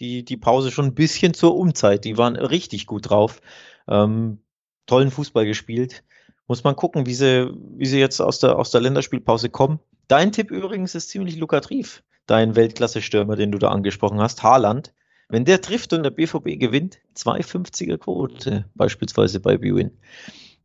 die, 0.00 0.24
die 0.24 0.36
Pause 0.36 0.70
schon 0.70 0.86
ein 0.86 0.94
bisschen 0.94 1.34
zur 1.34 1.56
Umzeit. 1.56 2.04
Die 2.04 2.16
waren 2.16 2.36
richtig 2.36 2.86
gut 2.86 3.10
drauf, 3.10 3.40
ähm, 3.88 4.42
tollen 4.86 5.10
Fußball 5.10 5.44
gespielt. 5.44 6.04
Muss 6.48 6.64
man 6.64 6.74
gucken, 6.74 7.06
wie 7.06 7.14
sie, 7.14 7.52
wie 7.76 7.86
sie 7.86 8.00
jetzt 8.00 8.20
aus 8.20 8.40
der, 8.40 8.58
aus 8.58 8.70
der 8.70 8.80
Länderspielpause 8.80 9.50
kommen. 9.50 9.78
Dein 10.08 10.32
Tipp 10.32 10.50
übrigens 10.50 10.94
ist 10.94 11.10
ziemlich 11.10 11.36
lukrativ. 11.36 12.02
Dein 12.26 12.56
Weltklasse-Stürmer, 12.56 13.36
den 13.36 13.52
du 13.52 13.58
da 13.58 13.68
angesprochen 13.68 14.20
hast, 14.20 14.42
Haaland. 14.42 14.92
Wenn 15.28 15.44
der 15.44 15.60
trifft 15.60 15.92
und 15.92 16.02
der 16.02 16.10
BVB 16.10 16.58
gewinnt, 16.58 16.98
2,50er 17.16 17.98
Quote, 17.98 18.64
beispielsweise 18.74 19.40
bei 19.40 19.58
Bwin. 19.58 19.90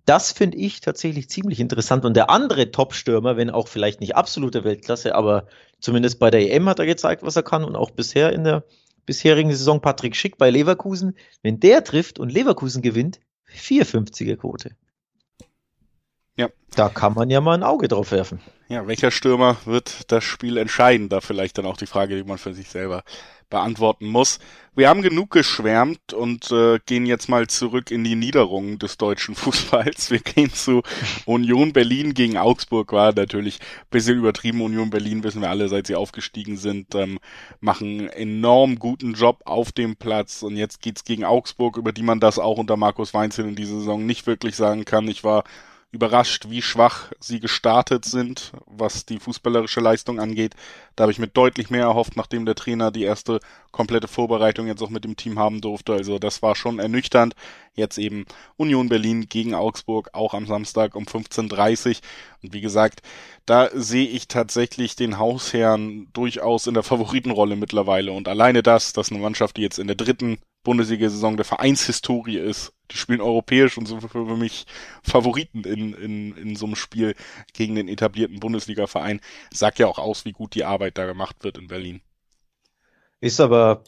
Das 0.06 0.32
finde 0.32 0.58
ich 0.58 0.80
tatsächlich 0.80 1.30
ziemlich 1.30 1.60
interessant. 1.60 2.06
Und 2.06 2.16
der 2.16 2.30
andere 2.30 2.72
Top-Stürmer, 2.72 3.36
wenn 3.36 3.50
auch 3.50 3.68
vielleicht 3.68 4.00
nicht 4.00 4.16
absolute 4.16 4.64
Weltklasse, 4.64 5.16
aber 5.16 5.48
zumindest 5.82 6.20
bei 6.20 6.30
der 6.30 6.50
EM 6.52 6.68
hat 6.68 6.80
er 6.80 6.86
gezeigt, 6.86 7.24
was 7.24 7.36
er 7.36 7.44
kann 7.44 7.66
und 7.66 7.76
auch 7.76 7.92
bisher 7.92 8.32
in 8.32 8.46
der 8.46 8.64
bisherigen 9.06 9.52
Saison 9.52 9.82
Patrick 9.82 10.16
Schick 10.16 10.38
bei 10.38 10.50
Leverkusen. 10.50 11.18
Wenn 11.42 11.60
der 11.60 11.84
trifft 11.84 12.20
und 12.20 12.32
Leverkusen 12.32 12.82
gewinnt, 12.82 13.20
4,50er 13.54 14.38
Quote. 14.38 14.72
Ja. 16.36 16.50
Da 16.76 16.90
kann 16.90 17.14
man 17.14 17.30
ja 17.30 17.42
mal 17.42 17.54
ein 17.54 17.64
Auge 17.64 17.88
drauf 17.88 18.12
werfen. 18.12 18.40
Ja, 18.68 18.88
welcher 18.88 19.12
Stürmer 19.12 19.58
wird 19.66 20.12
das 20.12 20.24
Spiel 20.24 20.58
entscheiden? 20.58 21.10
Da 21.10 21.22
vielleicht 21.22 21.58
dann 21.58 21.66
auch 21.66 21.78
die 21.78 21.86
Frage, 21.86 22.16
die 22.16 22.24
man 22.24 22.40
für 22.40 22.54
sich 22.54 22.70
selber 22.70 23.04
beantworten 23.54 24.08
muss. 24.08 24.40
Wir 24.76 24.90
haben 24.90 25.04
genug 25.04 25.30
geschwärmt 25.30 26.12
und 26.12 26.50
äh, 26.52 26.80
gehen 26.88 27.06
jetzt 27.06 27.30
mal 27.30 27.46
zurück 27.46 27.92
in 27.92 28.04
die 28.04 28.16
Niederungen 28.16 28.80
des 28.80 28.98
deutschen 28.98 29.36
Fußballs. 29.36 30.10
Wir 30.10 30.22
gehen 30.22 30.52
zu 30.52 30.82
Union 31.28 31.72
Berlin 31.72 32.16
gegen 32.16 32.36
Augsburg. 32.36 32.92
War 32.94 33.14
natürlich 33.14 33.60
ein 33.60 33.88
bisschen 33.92 34.18
übertrieben. 34.18 34.62
Union 34.62 34.90
Berlin, 34.90 35.24
wissen 35.24 35.42
wir 35.44 35.52
alle, 35.52 35.70
seit 35.70 35.86
sie 35.86 35.96
aufgestiegen 35.96 36.58
sind, 36.58 36.96
ähm, 36.96 37.20
machen 37.60 38.00
einen 38.00 38.10
enorm 38.10 38.80
guten 38.80 39.14
Job 39.14 39.44
auf 39.46 39.72
dem 39.72 39.98
Platz. 39.98 40.42
Und 40.42 40.58
jetzt 40.58 40.82
geht's 40.82 41.04
gegen 41.04 41.24
Augsburg, 41.24 41.78
über 41.78 41.92
die 41.92 42.02
man 42.02 42.20
das 42.20 42.40
auch 42.40 42.58
unter 42.58 42.76
Markus 42.76 43.14
Weinzel 43.14 43.48
in 43.48 43.56
dieser 43.56 43.76
Saison 43.76 44.04
nicht 44.04 44.26
wirklich 44.26 44.56
sagen 44.56 44.84
kann. 44.84 45.08
Ich 45.08 45.24
war 45.24 45.44
überrascht, 45.94 46.50
wie 46.50 46.64
schwach 46.64 47.12
sie 47.20 47.40
gestartet 47.40 48.04
sind, 48.04 48.52
was 48.66 49.06
die 49.06 49.20
fußballerische 49.20 49.80
Leistung 49.80 50.20
angeht. 50.20 50.56
Da 50.96 51.04
habe 51.04 51.12
ich 51.12 51.20
mir 51.20 51.28
deutlich 51.28 51.70
mehr 51.70 51.84
erhofft, 51.84 52.18
nachdem 52.18 52.48
der 52.48 52.56
Trainer 52.56 52.90
die 52.90 53.04
erste 53.04 53.40
komplette 53.72 54.08
Vorbereitung 54.08 54.66
jetzt 54.66 54.82
auch 54.82 54.90
mit 54.90 55.04
dem 55.04 55.16
Team 55.16 55.38
haben 55.38 55.62
durfte. 55.62 55.94
Also 55.94 56.18
das 56.18 56.42
war 56.42 56.56
schon 56.56 56.80
ernüchternd. 56.80 57.36
Jetzt 57.76 58.00
eben 58.00 58.26
Union 58.58 58.90
Berlin 58.90 59.30
gegen 59.30 59.54
Augsburg, 59.54 60.10
auch 60.14 60.34
am 60.34 60.48
Samstag 60.48 60.96
um 60.96 61.04
15.30 61.04 61.90
Uhr. 61.90 61.96
Und 62.42 62.54
wie 62.54 62.62
gesagt, 62.62 63.04
da 63.46 63.70
sehe 63.72 64.08
ich 64.08 64.28
tatsächlich 64.28 64.96
den 64.96 65.20
Hausherrn 65.20 66.08
durchaus 66.12 66.66
in 66.66 66.74
der 66.74 66.84
Favoritenrolle 66.84 67.56
mittlerweile. 67.56 68.14
Und 68.14 68.28
alleine 68.28 68.64
das, 68.64 68.94
dass 68.94 69.12
eine 69.12 69.22
Mannschaft, 69.22 69.58
die 69.58 69.62
jetzt 69.62 69.78
in 69.78 69.88
der 69.88 69.96
dritten 69.96 70.40
Bundesliga-Saison 70.64 71.38
der 71.38 71.46
Vereinshistorie 71.46 72.38
ist. 72.38 72.74
Die 72.92 72.98
spielen 72.98 73.22
europäisch 73.22 73.78
und 73.78 73.88
sind 73.88 74.02
für 74.02 74.38
mich 74.38 74.66
Favoriten 75.02 75.64
in, 75.64 75.94
in, 75.94 76.38
in 76.38 76.56
so 76.56 76.66
einem 76.66 76.76
Spiel 76.76 77.16
gegen 77.54 77.76
den 77.76 77.88
etablierten 77.88 78.40
Bundesliga-Verein. 78.40 79.20
Sagt 79.54 79.80
ja 79.80 79.88
auch 79.88 80.00
aus, 80.00 80.26
wie 80.26 80.32
gut 80.32 80.56
die 80.56 80.66
Arbeit 80.66 80.98
da 80.98 81.06
gemacht 81.06 81.44
wird 81.44 81.58
in 81.58 81.68
Berlin. 81.68 82.02
Ist 83.20 83.40
aber 83.40 83.84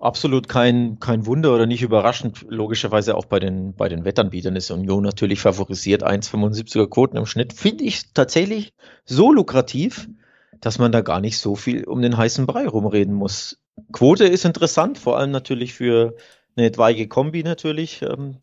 absolut 0.00 0.48
kein, 0.48 0.98
kein 0.98 1.26
Wunder 1.26 1.54
oder 1.54 1.66
nicht 1.66 1.82
überraschend. 1.82 2.44
Logischerweise 2.48 3.16
auch 3.16 3.26
bei 3.26 3.38
den, 3.38 3.74
bei 3.74 3.88
den 3.88 4.04
Wettanbietern 4.04 4.56
ist 4.56 4.70
Union 4.70 5.04
natürlich 5.04 5.40
favorisiert. 5.40 6.04
1,75er 6.04 6.88
Quoten 6.88 7.16
im 7.16 7.26
Schnitt 7.26 7.52
finde 7.52 7.84
ich 7.84 8.12
tatsächlich 8.12 8.72
so 9.04 9.32
lukrativ, 9.32 10.08
dass 10.60 10.78
man 10.78 10.92
da 10.92 11.02
gar 11.02 11.20
nicht 11.20 11.38
so 11.38 11.54
viel 11.54 11.84
um 11.84 12.02
den 12.02 12.16
heißen 12.16 12.46
Brei 12.46 12.66
rumreden 12.66 13.14
muss. 13.14 13.58
Quote 13.92 14.24
ist 14.24 14.44
interessant, 14.44 14.98
vor 14.98 15.18
allem 15.18 15.30
natürlich 15.30 15.74
für 15.74 16.16
eine 16.56 16.66
etwaige 16.66 17.08
Kombi 17.08 17.42
natürlich. 17.42 18.02
Ähm, 18.02 18.38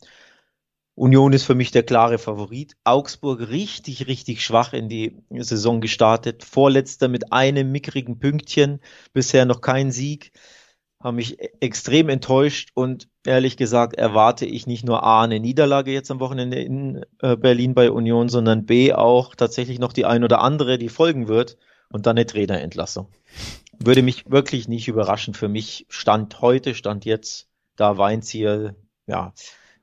Union 0.96 1.32
ist 1.32 1.44
für 1.44 1.54
mich 1.54 1.70
der 1.72 1.84
klare 1.84 2.18
Favorit. 2.18 2.76
Augsburg 2.84 3.50
richtig, 3.50 4.08
richtig 4.08 4.44
schwach 4.44 4.74
in 4.74 4.90
die 4.90 5.22
Saison 5.30 5.80
gestartet. 5.80 6.44
Vorletzter 6.44 7.08
mit 7.08 7.32
einem 7.32 7.72
mickrigen 7.72 8.18
Pünktchen. 8.18 8.80
Bisher 9.14 9.46
noch 9.46 9.62
kein 9.62 9.92
Sieg. 9.92 10.32
Haben 11.00 11.18
mich 11.18 11.40
e-, 11.40 11.52
extrem 11.60 12.10
enttäuscht 12.10 12.72
und 12.74 13.10
ehrlich 13.24 13.58
gesagt 13.58 13.96
erwarte 13.96 14.48
ich 14.48 14.66
nicht 14.66 14.86
nur 14.86 15.04
A, 15.04 15.24
eine 15.24 15.40
Niederlage 15.40 15.92
jetzt 15.92 16.10
am 16.10 16.20
Wochenende 16.20 16.60
in 16.60 17.06
äh, 17.22 17.38
Berlin 17.38 17.76
bei 17.76 17.92
Union, 17.92 18.28
sondern 18.28 18.66
B, 18.66 18.92
auch 18.94 19.36
tatsächlich 19.36 19.78
noch 19.78 19.94
die 19.94 20.06
ein 20.06 20.24
oder 20.24 20.42
andere, 20.42 20.80
die 20.80 20.90
folgen 20.90 21.28
wird 21.28 21.58
und 21.90 22.08
dann 22.08 22.18
eine 22.18 22.26
Trainerentlassung. 22.26 23.08
Würde 23.80 24.02
mich 24.02 24.30
wirklich 24.30 24.68
nicht 24.68 24.88
überraschen. 24.88 25.34
Für 25.34 25.48
mich 25.48 25.86
stand 25.90 26.42
heute, 26.42 26.76
stand 26.76 27.06
jetzt, 27.06 27.48
da 27.76 27.98
Weinziel, 27.98 28.76
ja, 29.06 29.34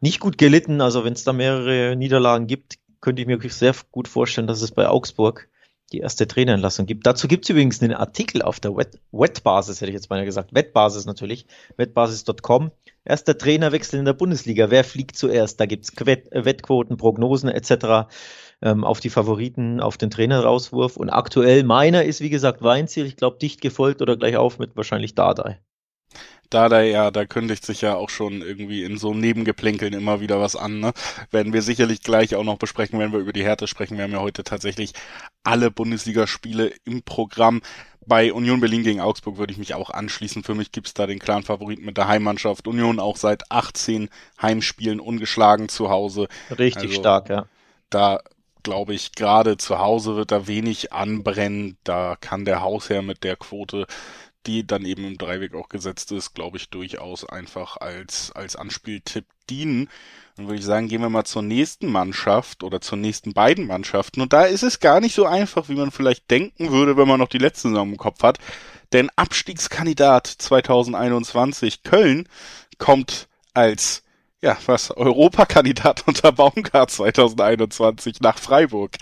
nicht 0.00 0.20
gut 0.20 0.38
gelitten. 0.38 0.80
Also 0.80 1.04
wenn 1.04 1.12
es 1.12 1.24
da 1.24 1.32
mehrere 1.32 1.96
Niederlagen 1.96 2.46
gibt, 2.46 2.76
könnte 3.00 3.22
ich 3.22 3.28
mir 3.28 3.34
wirklich 3.34 3.54
sehr 3.54 3.74
gut 3.92 4.08
vorstellen, 4.08 4.46
dass 4.46 4.62
es 4.62 4.72
bei 4.72 4.88
Augsburg 4.88 5.48
die 5.92 5.98
erste 5.98 6.26
Trainerentlassung 6.26 6.86
gibt. 6.86 7.06
Dazu 7.06 7.28
gibt 7.28 7.44
es 7.44 7.50
übrigens 7.50 7.80
einen 7.82 7.94
Artikel 7.94 8.42
auf 8.42 8.58
der 8.58 8.76
Wet 8.76 8.98
Wettbasis, 9.12 9.80
hätte 9.80 9.90
ich 9.90 9.94
jetzt 9.94 10.10
mal 10.10 10.24
gesagt. 10.24 10.54
Wettbasis 10.54 11.04
natürlich, 11.04 11.46
wettbasis.com. 11.76 12.72
Erster 13.04 13.36
Trainerwechsel 13.36 13.98
in 13.98 14.04
der 14.04 14.14
Bundesliga. 14.14 14.70
Wer 14.70 14.82
fliegt 14.82 15.16
zuerst? 15.16 15.60
Da 15.60 15.66
gibt 15.66 15.84
es 15.84 15.92
Wettquoten, 15.96 16.96
Prognosen 16.96 17.50
etc. 17.50 18.10
Ähm, 18.62 18.84
auf 18.84 19.00
die 19.00 19.10
Favoriten, 19.10 19.80
auf 19.80 19.98
den 19.98 20.10
Trainerauswurf. 20.10 20.96
Und 20.96 21.10
aktuell 21.10 21.64
meiner 21.64 22.04
ist, 22.04 22.20
wie 22.20 22.30
gesagt, 22.30 22.62
Weinziel. 22.62 23.06
Ich 23.06 23.16
glaube, 23.16 23.38
dicht 23.38 23.60
gefolgt 23.60 24.02
oder 24.02 24.16
gleich 24.16 24.36
auf 24.36 24.58
mit 24.58 24.76
wahrscheinlich 24.76 25.14
Dardai 25.14 25.60
da 26.54 26.68
da 26.68 26.82
ja, 26.82 27.10
da 27.10 27.24
kündigt 27.24 27.66
sich 27.66 27.80
ja 27.80 27.96
auch 27.96 28.10
schon 28.10 28.40
irgendwie 28.40 28.84
in 28.84 28.96
so 28.96 29.12
Nebengeplänkeln 29.12 29.92
immer 29.92 30.20
wieder 30.20 30.40
was 30.40 30.56
an. 30.56 30.78
Ne? 30.78 30.92
Werden 31.30 31.52
wir 31.52 31.62
sicherlich 31.62 32.02
gleich 32.02 32.36
auch 32.36 32.44
noch 32.44 32.58
besprechen, 32.58 32.98
wenn 32.98 33.12
wir 33.12 33.18
über 33.18 33.32
die 33.32 33.44
Härte 33.44 33.66
sprechen. 33.66 33.96
Wir 33.96 34.04
haben 34.04 34.12
ja 34.12 34.20
heute 34.20 34.44
tatsächlich 34.44 34.92
alle 35.42 35.70
Bundesligaspiele 35.70 36.72
im 36.84 37.02
Programm. 37.02 37.60
Bei 38.06 38.32
Union 38.32 38.60
Berlin 38.60 38.84
gegen 38.84 39.00
Augsburg 39.00 39.38
würde 39.38 39.52
ich 39.52 39.58
mich 39.58 39.74
auch 39.74 39.90
anschließen. 39.90 40.44
Für 40.44 40.54
mich 40.54 40.70
gibt's 40.70 40.94
da 40.94 41.06
den 41.06 41.18
klaren 41.18 41.42
Favoriten 41.42 41.84
mit 41.84 41.96
der 41.96 42.06
Heimmannschaft. 42.06 42.68
Union 42.68 43.00
auch 43.00 43.16
seit 43.16 43.50
18 43.50 44.08
Heimspielen 44.40 45.00
ungeschlagen 45.00 45.68
zu 45.68 45.88
Hause. 45.88 46.28
Richtig 46.50 46.90
also, 46.90 47.00
stark, 47.00 47.30
ja. 47.30 47.46
Da 47.90 48.20
glaube 48.64 48.94
ich, 48.94 49.12
gerade 49.12 49.56
zu 49.56 49.78
Hause 49.78 50.16
wird 50.16 50.32
da 50.32 50.48
wenig 50.48 50.92
anbrennen. 50.92 51.78
Da 51.84 52.16
kann 52.20 52.44
der 52.44 52.60
Hausherr 52.62 53.02
mit 53.02 53.22
der 53.22 53.36
Quote 53.36 53.86
die 54.46 54.66
dann 54.66 54.84
eben 54.84 55.04
im 55.04 55.18
Dreiweg 55.18 55.54
auch 55.54 55.68
gesetzt 55.68 56.12
ist, 56.12 56.34
glaube 56.34 56.56
ich, 56.56 56.68
durchaus 56.68 57.24
einfach 57.24 57.76
als, 57.78 58.32
als 58.32 58.56
Anspieltipp 58.56 59.24
dienen. 59.48 59.88
Dann 60.36 60.46
würde 60.46 60.58
ich 60.58 60.64
sagen, 60.64 60.88
gehen 60.88 61.00
wir 61.00 61.08
mal 61.08 61.24
zur 61.24 61.42
nächsten 61.42 61.90
Mannschaft 61.90 62.62
oder 62.62 62.80
zur 62.80 62.98
nächsten 62.98 63.32
beiden 63.32 63.66
Mannschaften. 63.66 64.20
Und 64.20 64.32
da 64.32 64.44
ist 64.44 64.62
es 64.62 64.80
gar 64.80 65.00
nicht 65.00 65.14
so 65.14 65.26
einfach, 65.26 65.68
wie 65.68 65.74
man 65.74 65.90
vielleicht 65.90 66.30
denken 66.30 66.70
würde, 66.70 66.96
wenn 66.96 67.08
man 67.08 67.20
noch 67.20 67.28
die 67.28 67.38
letzte 67.38 67.68
Saison 67.68 67.92
im 67.92 67.96
Kopf 67.96 68.22
hat. 68.22 68.38
Denn 68.92 69.10
Abstiegskandidat 69.16 70.26
2021 70.26 71.82
Köln 71.82 72.28
kommt 72.78 73.28
als 73.54 74.03
ja, 74.44 74.58
was, 74.66 74.90
Europakandidat 74.90 76.04
unter 76.06 76.30
Baumgart 76.30 76.90
2021 76.90 78.20
nach 78.20 78.38
Freiburg. 78.38 78.98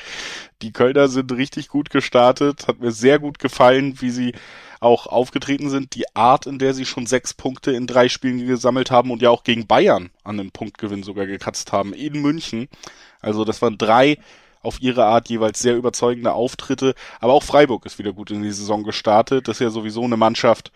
Die 0.62 0.72
Kölner 0.72 1.08
sind 1.08 1.32
richtig 1.32 1.66
gut 1.66 1.90
gestartet, 1.90 2.68
hat 2.68 2.78
mir 2.78 2.92
sehr 2.92 3.18
gut 3.18 3.40
gefallen, 3.40 4.00
wie 4.00 4.10
sie 4.10 4.34
auch 4.78 5.08
aufgetreten 5.08 5.68
sind, 5.68 5.96
die 5.96 6.04
Art, 6.14 6.46
in 6.46 6.60
der 6.60 6.74
sie 6.74 6.84
schon 6.84 7.06
sechs 7.06 7.34
Punkte 7.34 7.72
in 7.72 7.88
drei 7.88 8.08
Spielen 8.08 8.46
gesammelt 8.46 8.92
haben 8.92 9.10
und 9.10 9.20
ja 9.20 9.30
auch 9.30 9.42
gegen 9.42 9.66
Bayern 9.66 10.10
an 10.22 10.38
einem 10.38 10.52
Punktgewinn 10.52 11.02
sogar 11.02 11.26
gekratzt 11.26 11.72
haben 11.72 11.92
in 11.92 12.22
München. 12.22 12.68
Also 13.20 13.44
das 13.44 13.60
waren 13.62 13.78
drei 13.78 14.18
auf 14.60 14.80
ihre 14.80 15.06
Art 15.06 15.28
jeweils 15.28 15.58
sehr 15.58 15.76
überzeugende 15.76 16.34
Auftritte. 16.34 16.94
Aber 17.20 17.32
auch 17.32 17.42
Freiburg 17.42 17.84
ist 17.84 17.98
wieder 17.98 18.12
gut 18.12 18.30
in 18.30 18.42
die 18.42 18.52
Saison 18.52 18.84
gestartet. 18.84 19.48
Das 19.48 19.56
ist 19.56 19.60
ja 19.60 19.70
sowieso 19.70 20.04
eine 20.04 20.16
Mannschaft, 20.16 20.70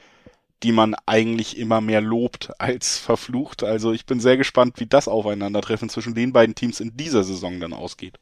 die 0.62 0.72
man 0.72 0.94
eigentlich 1.06 1.58
immer 1.58 1.80
mehr 1.80 2.00
lobt 2.00 2.52
als 2.58 2.98
verflucht. 2.98 3.62
Also 3.62 3.92
ich 3.92 4.06
bin 4.06 4.20
sehr 4.20 4.36
gespannt, 4.36 4.80
wie 4.80 4.86
das 4.86 5.08
Aufeinandertreffen 5.08 5.88
zwischen 5.88 6.14
den 6.14 6.32
beiden 6.32 6.54
Teams 6.54 6.80
in 6.80 6.96
dieser 6.96 7.24
Saison 7.24 7.60
dann 7.60 7.72
ausgeht. 7.72 8.18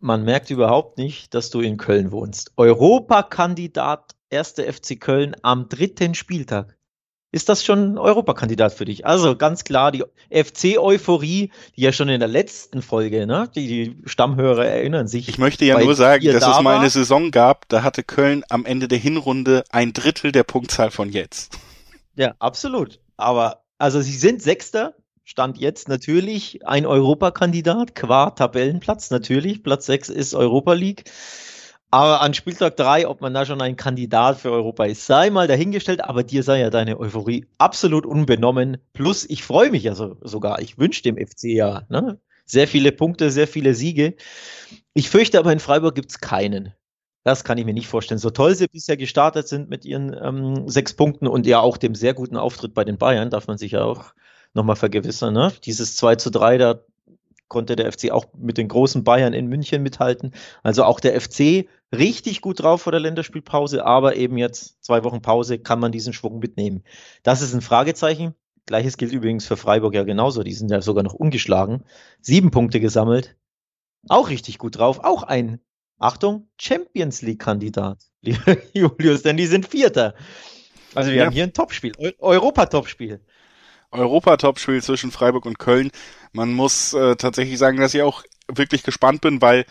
Man 0.00 0.24
merkt 0.24 0.50
überhaupt 0.50 0.98
nicht, 0.98 1.34
dass 1.34 1.50
du 1.50 1.60
in 1.60 1.76
Köln 1.76 2.10
wohnst. 2.10 2.52
Europakandidat 2.56 4.14
erste 4.30 4.72
FC 4.72 4.98
Köln 4.98 5.36
am 5.42 5.68
dritten 5.68 6.14
Spieltag. 6.14 6.76
Ist 7.32 7.48
das 7.48 7.64
schon 7.64 7.96
Europakandidat 7.96 8.72
für 8.72 8.84
dich? 8.84 9.06
Also 9.06 9.36
ganz 9.36 9.62
klar, 9.62 9.92
die 9.92 10.02
FC-Euphorie, 10.30 11.52
die 11.76 11.80
ja 11.80 11.92
schon 11.92 12.08
in 12.08 12.18
der 12.18 12.28
letzten 12.28 12.82
Folge, 12.82 13.24
ne, 13.26 13.48
die, 13.54 13.68
die 13.68 13.96
Stammhörer 14.04 14.66
erinnern 14.66 15.06
sich. 15.06 15.28
Ich 15.28 15.38
möchte 15.38 15.64
ja 15.64 15.78
nur 15.78 15.94
sagen, 15.94 16.24
dass 16.24 16.40
da 16.40 16.56
es 16.56 16.62
mal 16.62 16.78
eine 16.78 16.90
Saison 16.90 17.30
gab, 17.30 17.68
da 17.68 17.84
hatte 17.84 18.02
Köln 18.02 18.42
am 18.48 18.66
Ende 18.66 18.88
der 18.88 18.98
Hinrunde 18.98 19.62
ein 19.70 19.92
Drittel 19.92 20.32
der 20.32 20.42
Punktzahl 20.42 20.90
von 20.90 21.10
jetzt. 21.10 21.56
Ja, 22.16 22.34
absolut. 22.40 22.98
Aber, 23.16 23.62
also 23.78 24.00
sie 24.00 24.16
sind 24.16 24.42
Sechster, 24.42 24.94
Stand 25.30 25.58
jetzt 25.58 25.88
natürlich 25.88 26.66
ein 26.66 26.84
Europakandidat, 26.84 27.94
qua 27.94 28.30
Tabellenplatz 28.30 29.12
natürlich. 29.12 29.62
Platz 29.62 29.86
6 29.86 30.08
ist 30.08 30.34
Europa 30.34 30.72
League. 30.72 31.04
Aber 31.92 32.20
an 32.20 32.34
Spieltag 32.34 32.76
3, 32.76 33.08
ob 33.08 33.20
man 33.20 33.34
da 33.34 33.44
schon 33.44 33.60
ein 33.60 33.76
Kandidat 33.76 34.38
für 34.38 34.52
Europa 34.52 34.84
ist, 34.84 35.06
sei 35.06 35.30
mal 35.30 35.48
dahingestellt, 35.48 36.04
aber 36.04 36.22
dir 36.22 36.44
sei 36.44 36.60
ja 36.60 36.70
deine 36.70 37.00
Euphorie 37.00 37.46
absolut 37.58 38.06
unbenommen. 38.06 38.78
Plus, 38.92 39.28
ich 39.28 39.42
freue 39.42 39.70
mich 39.70 39.82
ja 39.82 39.96
so, 39.96 40.16
sogar. 40.20 40.60
Ich 40.60 40.78
wünsche 40.78 41.02
dem 41.02 41.16
FC 41.16 41.44
ja 41.44 41.82
ne? 41.88 42.20
sehr 42.46 42.68
viele 42.68 42.92
Punkte, 42.92 43.30
sehr 43.32 43.48
viele 43.48 43.74
Siege. 43.74 44.14
Ich 44.94 45.10
fürchte 45.10 45.38
aber 45.38 45.52
in 45.52 45.58
Freiburg 45.58 45.96
gibt 45.96 46.10
es 46.10 46.20
keinen. 46.20 46.74
Das 47.24 47.44
kann 47.44 47.58
ich 47.58 47.64
mir 47.64 47.74
nicht 47.74 47.88
vorstellen. 47.88 48.18
So 48.18 48.30
toll 48.30 48.54
sie 48.54 48.66
bisher 48.66 48.96
gestartet 48.96 49.48
sind 49.48 49.68
mit 49.68 49.84
ihren 49.84 50.16
ähm, 50.22 50.68
sechs 50.68 50.94
Punkten 50.94 51.26
und 51.26 51.46
ja 51.46 51.60
auch 51.60 51.76
dem 51.76 51.94
sehr 51.94 52.14
guten 52.14 52.36
Auftritt 52.36 52.72
bei 52.72 52.84
den 52.84 52.98
Bayern, 52.98 53.30
darf 53.30 53.46
man 53.48 53.58
sich 53.58 53.72
ja 53.72 53.82
auch 53.82 54.14
nochmal 54.54 54.76
vergewissern. 54.76 55.34
Ne? 55.34 55.52
Dieses 55.64 55.96
2 55.96 56.16
zu 56.16 56.30
3, 56.30 56.58
da 56.58 56.80
konnte 57.50 57.76
der 57.76 57.92
FC 57.92 58.10
auch 58.10 58.24
mit 58.38 58.56
den 58.56 58.68
großen 58.68 59.04
Bayern 59.04 59.34
in 59.34 59.48
München 59.48 59.82
mithalten. 59.82 60.32
Also 60.62 60.84
auch 60.84 61.00
der 61.00 61.20
FC 61.20 61.68
richtig 61.94 62.40
gut 62.40 62.62
drauf 62.62 62.82
vor 62.82 62.92
der 62.92 63.00
Länderspielpause, 63.00 63.84
aber 63.84 64.16
eben 64.16 64.38
jetzt 64.38 64.82
zwei 64.82 65.04
Wochen 65.04 65.20
Pause 65.20 65.58
kann 65.58 65.80
man 65.80 65.92
diesen 65.92 66.14
Schwung 66.14 66.38
mitnehmen. 66.38 66.82
Das 67.22 67.42
ist 67.42 67.52
ein 67.52 67.60
Fragezeichen. 67.60 68.34
Gleiches 68.64 68.96
gilt 68.96 69.12
übrigens 69.12 69.46
für 69.46 69.56
Freiburg 69.56 69.94
ja 69.94 70.04
genauso. 70.04 70.42
Die 70.42 70.54
sind 70.54 70.70
ja 70.70 70.80
sogar 70.80 71.02
noch 71.02 71.12
ungeschlagen. 71.12 71.82
Sieben 72.22 72.50
Punkte 72.50 72.80
gesammelt. 72.80 73.36
Auch 74.08 74.30
richtig 74.30 74.58
gut 74.58 74.78
drauf. 74.78 75.00
Auch 75.02 75.24
ein, 75.24 75.60
Achtung, 75.98 76.48
Champions 76.58 77.20
League-Kandidat, 77.20 77.98
lieber 78.22 78.56
Julius, 78.72 79.22
denn 79.22 79.36
die 79.36 79.46
sind 79.46 79.68
Vierter. 79.68 80.14
Also 80.94 81.10
wir 81.10 81.18
ja. 81.18 81.26
haben 81.26 81.32
hier 81.32 81.44
ein 81.44 81.52
Topspiel, 81.52 81.92
Europa-Topspiel. 82.18 83.20
Europa-Topspiel 83.92 84.82
zwischen 84.82 85.10
Freiburg 85.10 85.46
und 85.46 85.58
Köln. 85.58 85.90
Man 86.32 86.52
muss 86.52 86.94
äh, 86.94 87.16
tatsächlich 87.16 87.58
sagen, 87.58 87.78
dass 87.78 87.94
ich 87.94 88.02
auch 88.02 88.22
wirklich 88.48 88.82
gespannt 88.82 89.20
bin, 89.20 89.42
weil 89.42 89.64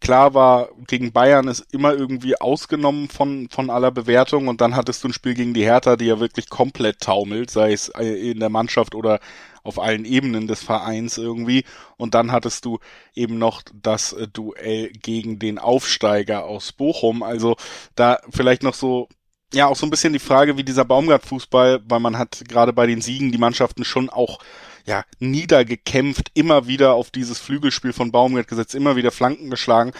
klar 0.00 0.34
war, 0.34 0.70
gegen 0.86 1.12
Bayern 1.12 1.48
ist 1.48 1.66
immer 1.72 1.92
irgendwie 1.92 2.40
ausgenommen 2.40 3.08
von, 3.08 3.48
von 3.50 3.70
aller 3.70 3.90
Bewertung 3.90 4.48
und 4.48 4.60
dann 4.60 4.74
hattest 4.74 5.04
du 5.04 5.08
ein 5.08 5.12
Spiel 5.12 5.34
gegen 5.34 5.54
die 5.54 5.64
Hertha, 5.64 5.96
die 5.96 6.06
ja 6.06 6.20
wirklich 6.20 6.48
komplett 6.48 7.00
taumelt, 7.00 7.50
sei 7.50 7.72
es 7.72 7.90
äh, 7.90 8.30
in 8.30 8.40
der 8.40 8.48
Mannschaft 8.48 8.94
oder 8.94 9.20
auf 9.62 9.78
allen 9.78 10.06
Ebenen 10.06 10.46
des 10.46 10.62
Vereins 10.62 11.18
irgendwie. 11.18 11.64
Und 11.96 12.14
dann 12.14 12.32
hattest 12.32 12.64
du 12.64 12.78
eben 13.14 13.38
noch 13.38 13.62
das 13.74 14.12
äh, 14.12 14.26
Duell 14.26 14.90
gegen 14.90 15.38
den 15.38 15.58
Aufsteiger 15.58 16.44
aus 16.44 16.72
Bochum. 16.72 17.22
Also 17.22 17.56
da 17.94 18.20
vielleicht 18.30 18.62
noch 18.62 18.74
so 18.74 19.08
ja 19.52 19.66
auch 19.66 19.76
so 19.76 19.86
ein 19.86 19.90
bisschen 19.90 20.12
die 20.12 20.18
Frage, 20.18 20.56
wie 20.56 20.64
dieser 20.64 20.84
Baumgart-Fußball, 20.84 21.80
weil 21.88 22.00
man 22.00 22.18
hat 22.18 22.42
gerade 22.48 22.72
bei 22.72 22.86
den 22.86 23.00
Siegen 23.00 23.32
die 23.32 23.38
Mannschaften 23.38 23.84
schon 23.84 24.10
auch 24.10 24.38
ja 24.86 25.04
niedergekämpft, 25.18 26.30
immer 26.34 26.66
wieder 26.66 26.94
auf 26.94 27.10
dieses 27.10 27.38
Flügelspiel 27.38 27.92
von 27.92 28.12
Baumgart 28.12 28.48
gesetzt, 28.48 28.74
immer 28.74 28.96
wieder 28.96 29.10
Flanken 29.10 29.50
geschlagen. 29.50 29.92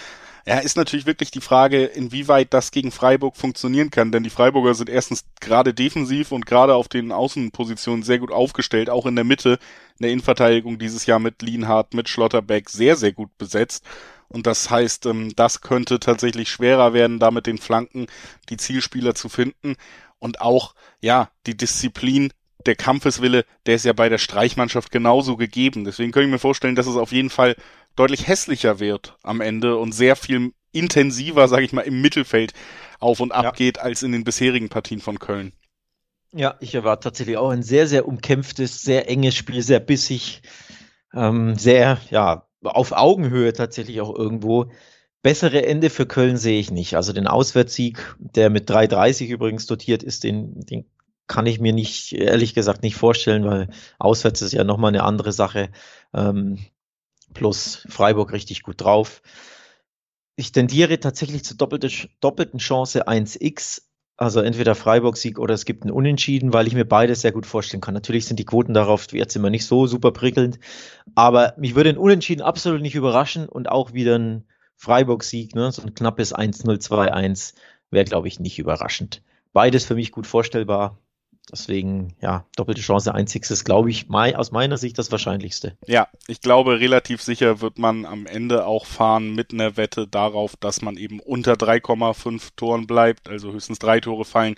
Ja, 0.46 0.58
ist 0.58 0.76
natürlich 0.76 1.06
wirklich 1.06 1.30
die 1.30 1.42
Frage, 1.42 1.84
inwieweit 1.84 2.54
das 2.54 2.70
gegen 2.70 2.90
Freiburg 2.90 3.36
funktionieren 3.36 3.90
kann, 3.90 4.10
denn 4.10 4.22
die 4.22 4.30
Freiburger 4.30 4.74
sind 4.74 4.88
erstens 4.88 5.24
gerade 5.40 5.74
defensiv 5.74 6.32
und 6.32 6.46
gerade 6.46 6.74
auf 6.74 6.88
den 6.88 7.12
Außenpositionen 7.12 8.02
sehr 8.02 8.18
gut 8.18 8.32
aufgestellt, 8.32 8.88
auch 8.88 9.04
in 9.04 9.16
der 9.16 9.24
Mitte, 9.24 9.58
in 9.98 10.04
der 10.04 10.10
Innenverteidigung 10.12 10.78
dieses 10.78 11.04
Jahr 11.04 11.18
mit 11.18 11.42
Lienhardt, 11.42 11.92
mit 11.92 12.08
Schlotterbeck 12.08 12.70
sehr, 12.70 12.96
sehr 12.96 13.12
gut 13.12 13.36
besetzt. 13.36 13.84
Und 14.30 14.46
das 14.46 14.70
heißt, 14.70 15.06
ähm, 15.06 15.34
das 15.36 15.60
könnte 15.60 16.00
tatsächlich 16.00 16.48
schwerer 16.48 16.92
werden, 16.92 17.18
da 17.18 17.30
mit 17.30 17.46
den 17.46 17.58
Flanken 17.58 18.06
die 18.48 18.56
Zielspieler 18.56 19.14
zu 19.14 19.28
finden. 19.28 19.76
Und 20.18 20.40
auch, 20.40 20.74
ja, 21.00 21.30
die 21.46 21.56
Disziplin, 21.56 22.32
der 22.66 22.76
Kampfeswille, 22.76 23.44
der 23.66 23.74
ist 23.74 23.84
ja 23.84 23.92
bei 23.92 24.08
der 24.08 24.18
Streichmannschaft 24.18 24.92
genauso 24.92 25.36
gegeben. 25.36 25.84
Deswegen 25.84 26.12
kann 26.12 26.22
ich 26.22 26.30
mir 26.30 26.38
vorstellen, 26.38 26.76
dass 26.76 26.86
es 26.86 26.96
auf 26.96 27.12
jeden 27.12 27.30
Fall 27.30 27.56
deutlich 27.96 28.28
hässlicher 28.28 28.80
wird 28.80 29.16
am 29.22 29.40
Ende 29.40 29.76
und 29.76 29.92
sehr 29.92 30.14
viel 30.14 30.52
intensiver, 30.72 31.48
sage 31.48 31.64
ich 31.64 31.72
mal, 31.72 31.82
im 31.82 32.00
Mittelfeld 32.00 32.52
auf 33.00 33.20
und 33.20 33.32
ab 33.32 33.44
ja. 33.44 33.50
geht 33.50 33.80
als 33.80 34.02
in 34.02 34.12
den 34.12 34.24
bisherigen 34.24 34.68
Partien 34.68 35.00
von 35.00 35.18
Köln. 35.18 35.52
Ja, 36.32 36.56
ich 36.60 36.74
erwarte 36.76 37.04
tatsächlich 37.04 37.38
auch 37.38 37.50
ein 37.50 37.64
sehr, 37.64 37.88
sehr 37.88 38.06
umkämpftes, 38.06 38.82
sehr 38.82 39.08
enges 39.08 39.34
Spiel, 39.34 39.62
sehr 39.62 39.80
bissig, 39.80 40.42
ähm, 41.12 41.56
sehr, 41.56 41.98
ja, 42.10 42.46
auf 42.62 42.92
Augenhöhe 42.92 43.52
tatsächlich 43.52 44.00
auch 44.00 44.14
irgendwo. 44.14 44.70
Bessere 45.22 45.66
Ende 45.66 45.90
für 45.90 46.06
Köln 46.06 46.36
sehe 46.36 46.60
ich 46.60 46.70
nicht. 46.70 46.96
Also 46.96 47.12
den 47.12 47.26
Auswärtssieg, 47.26 48.16
der 48.18 48.50
mit 48.50 48.70
3,30 48.70 49.26
übrigens 49.26 49.66
dotiert 49.66 50.02
ist, 50.02 50.24
den, 50.24 50.60
den 50.60 50.86
kann 51.26 51.46
ich 51.46 51.60
mir 51.60 51.72
nicht, 51.72 52.12
ehrlich 52.12 52.54
gesagt, 52.54 52.82
nicht 52.82 52.96
vorstellen, 52.96 53.44
weil 53.44 53.68
auswärts 53.98 54.42
ist 54.42 54.52
ja 54.52 54.64
nochmal 54.64 54.88
eine 54.88 55.04
andere 55.04 55.32
Sache. 55.32 55.70
Ähm, 56.14 56.58
plus 57.34 57.86
Freiburg 57.88 58.32
richtig 58.32 58.62
gut 58.62 58.80
drauf. 58.80 59.22
Ich 60.36 60.52
tendiere 60.52 60.98
tatsächlich 61.00 61.44
zur 61.44 61.56
doppelte, 61.56 61.90
doppelten 62.20 62.58
Chance 62.58 63.06
1x. 63.06 63.82
Also 64.22 64.40
entweder 64.42 64.74
Freiburg-Sieg 64.74 65.38
oder 65.38 65.54
es 65.54 65.64
gibt 65.64 65.82
einen 65.82 65.92
Unentschieden, 65.92 66.52
weil 66.52 66.66
ich 66.66 66.74
mir 66.74 66.84
beides 66.84 67.22
sehr 67.22 67.32
gut 67.32 67.46
vorstellen 67.46 67.80
kann. 67.80 67.94
Natürlich 67.94 68.26
sind 68.26 68.38
die 68.38 68.44
Quoten 68.44 68.74
darauf 68.74 69.10
jetzt 69.14 69.34
immer 69.34 69.48
nicht 69.48 69.64
so 69.64 69.86
super 69.86 70.10
prickelnd, 70.10 70.58
aber 71.14 71.54
mich 71.56 71.74
würde 71.74 71.88
ein 71.88 71.96
Unentschieden 71.96 72.42
absolut 72.42 72.82
nicht 72.82 72.94
überraschen 72.94 73.48
und 73.48 73.70
auch 73.70 73.94
wieder 73.94 74.18
ein 74.18 74.44
Freiburg-Sieg, 74.76 75.54
ne, 75.54 75.72
so 75.72 75.80
ein 75.80 75.94
knappes 75.94 76.34
1-0, 76.34 76.66
2-1 76.66 77.54
wäre, 77.90 78.04
glaube 78.04 78.28
ich, 78.28 78.40
nicht 78.40 78.58
überraschend. 78.58 79.22
Beides 79.54 79.86
für 79.86 79.94
mich 79.94 80.12
gut 80.12 80.26
vorstellbar. 80.26 80.98
Deswegen, 81.50 82.14
ja, 82.20 82.44
doppelte 82.56 82.80
Chance, 82.80 83.14
einziges, 83.14 83.64
glaube 83.64 83.90
ich, 83.90 84.08
aus 84.10 84.52
meiner 84.52 84.76
Sicht 84.76 84.98
das 84.98 85.10
Wahrscheinlichste. 85.10 85.76
Ja, 85.86 86.08
ich 86.28 86.40
glaube, 86.40 86.80
relativ 86.80 87.22
sicher 87.22 87.60
wird 87.60 87.78
man 87.78 88.06
am 88.06 88.26
Ende 88.26 88.66
auch 88.66 88.86
fahren 88.86 89.34
mit 89.34 89.52
einer 89.52 89.76
Wette 89.76 90.06
darauf, 90.06 90.56
dass 90.56 90.82
man 90.82 90.96
eben 90.96 91.20
unter 91.20 91.54
3,5 91.54 92.50
Toren 92.56 92.86
bleibt, 92.86 93.28
also 93.28 93.52
höchstens 93.52 93.78
drei 93.78 94.00
Tore 94.00 94.24
fallen. 94.24 94.56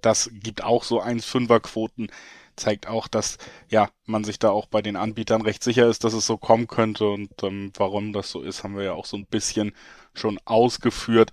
Das 0.00 0.30
gibt 0.32 0.64
auch 0.64 0.84
so 0.84 1.02
1,5er 1.02 1.60
Quoten 1.60 2.08
zeigt 2.56 2.86
auch, 2.86 3.08
dass 3.08 3.38
ja 3.68 3.88
man 4.06 4.22
sich 4.22 4.38
da 4.38 4.50
auch 4.50 4.66
bei 4.66 4.82
den 4.82 4.96
Anbietern 4.96 5.42
recht 5.42 5.64
sicher 5.64 5.88
ist, 5.88 6.04
dass 6.04 6.12
es 6.12 6.26
so 6.26 6.36
kommen 6.36 6.66
könnte 6.66 7.08
und 7.08 7.30
ähm, 7.42 7.72
warum 7.76 8.12
das 8.12 8.30
so 8.30 8.42
ist, 8.42 8.62
haben 8.62 8.76
wir 8.76 8.84
ja 8.84 8.92
auch 8.92 9.06
so 9.06 9.16
ein 9.16 9.26
bisschen 9.26 9.72
schon 10.14 10.38
ausgeführt 10.44 11.30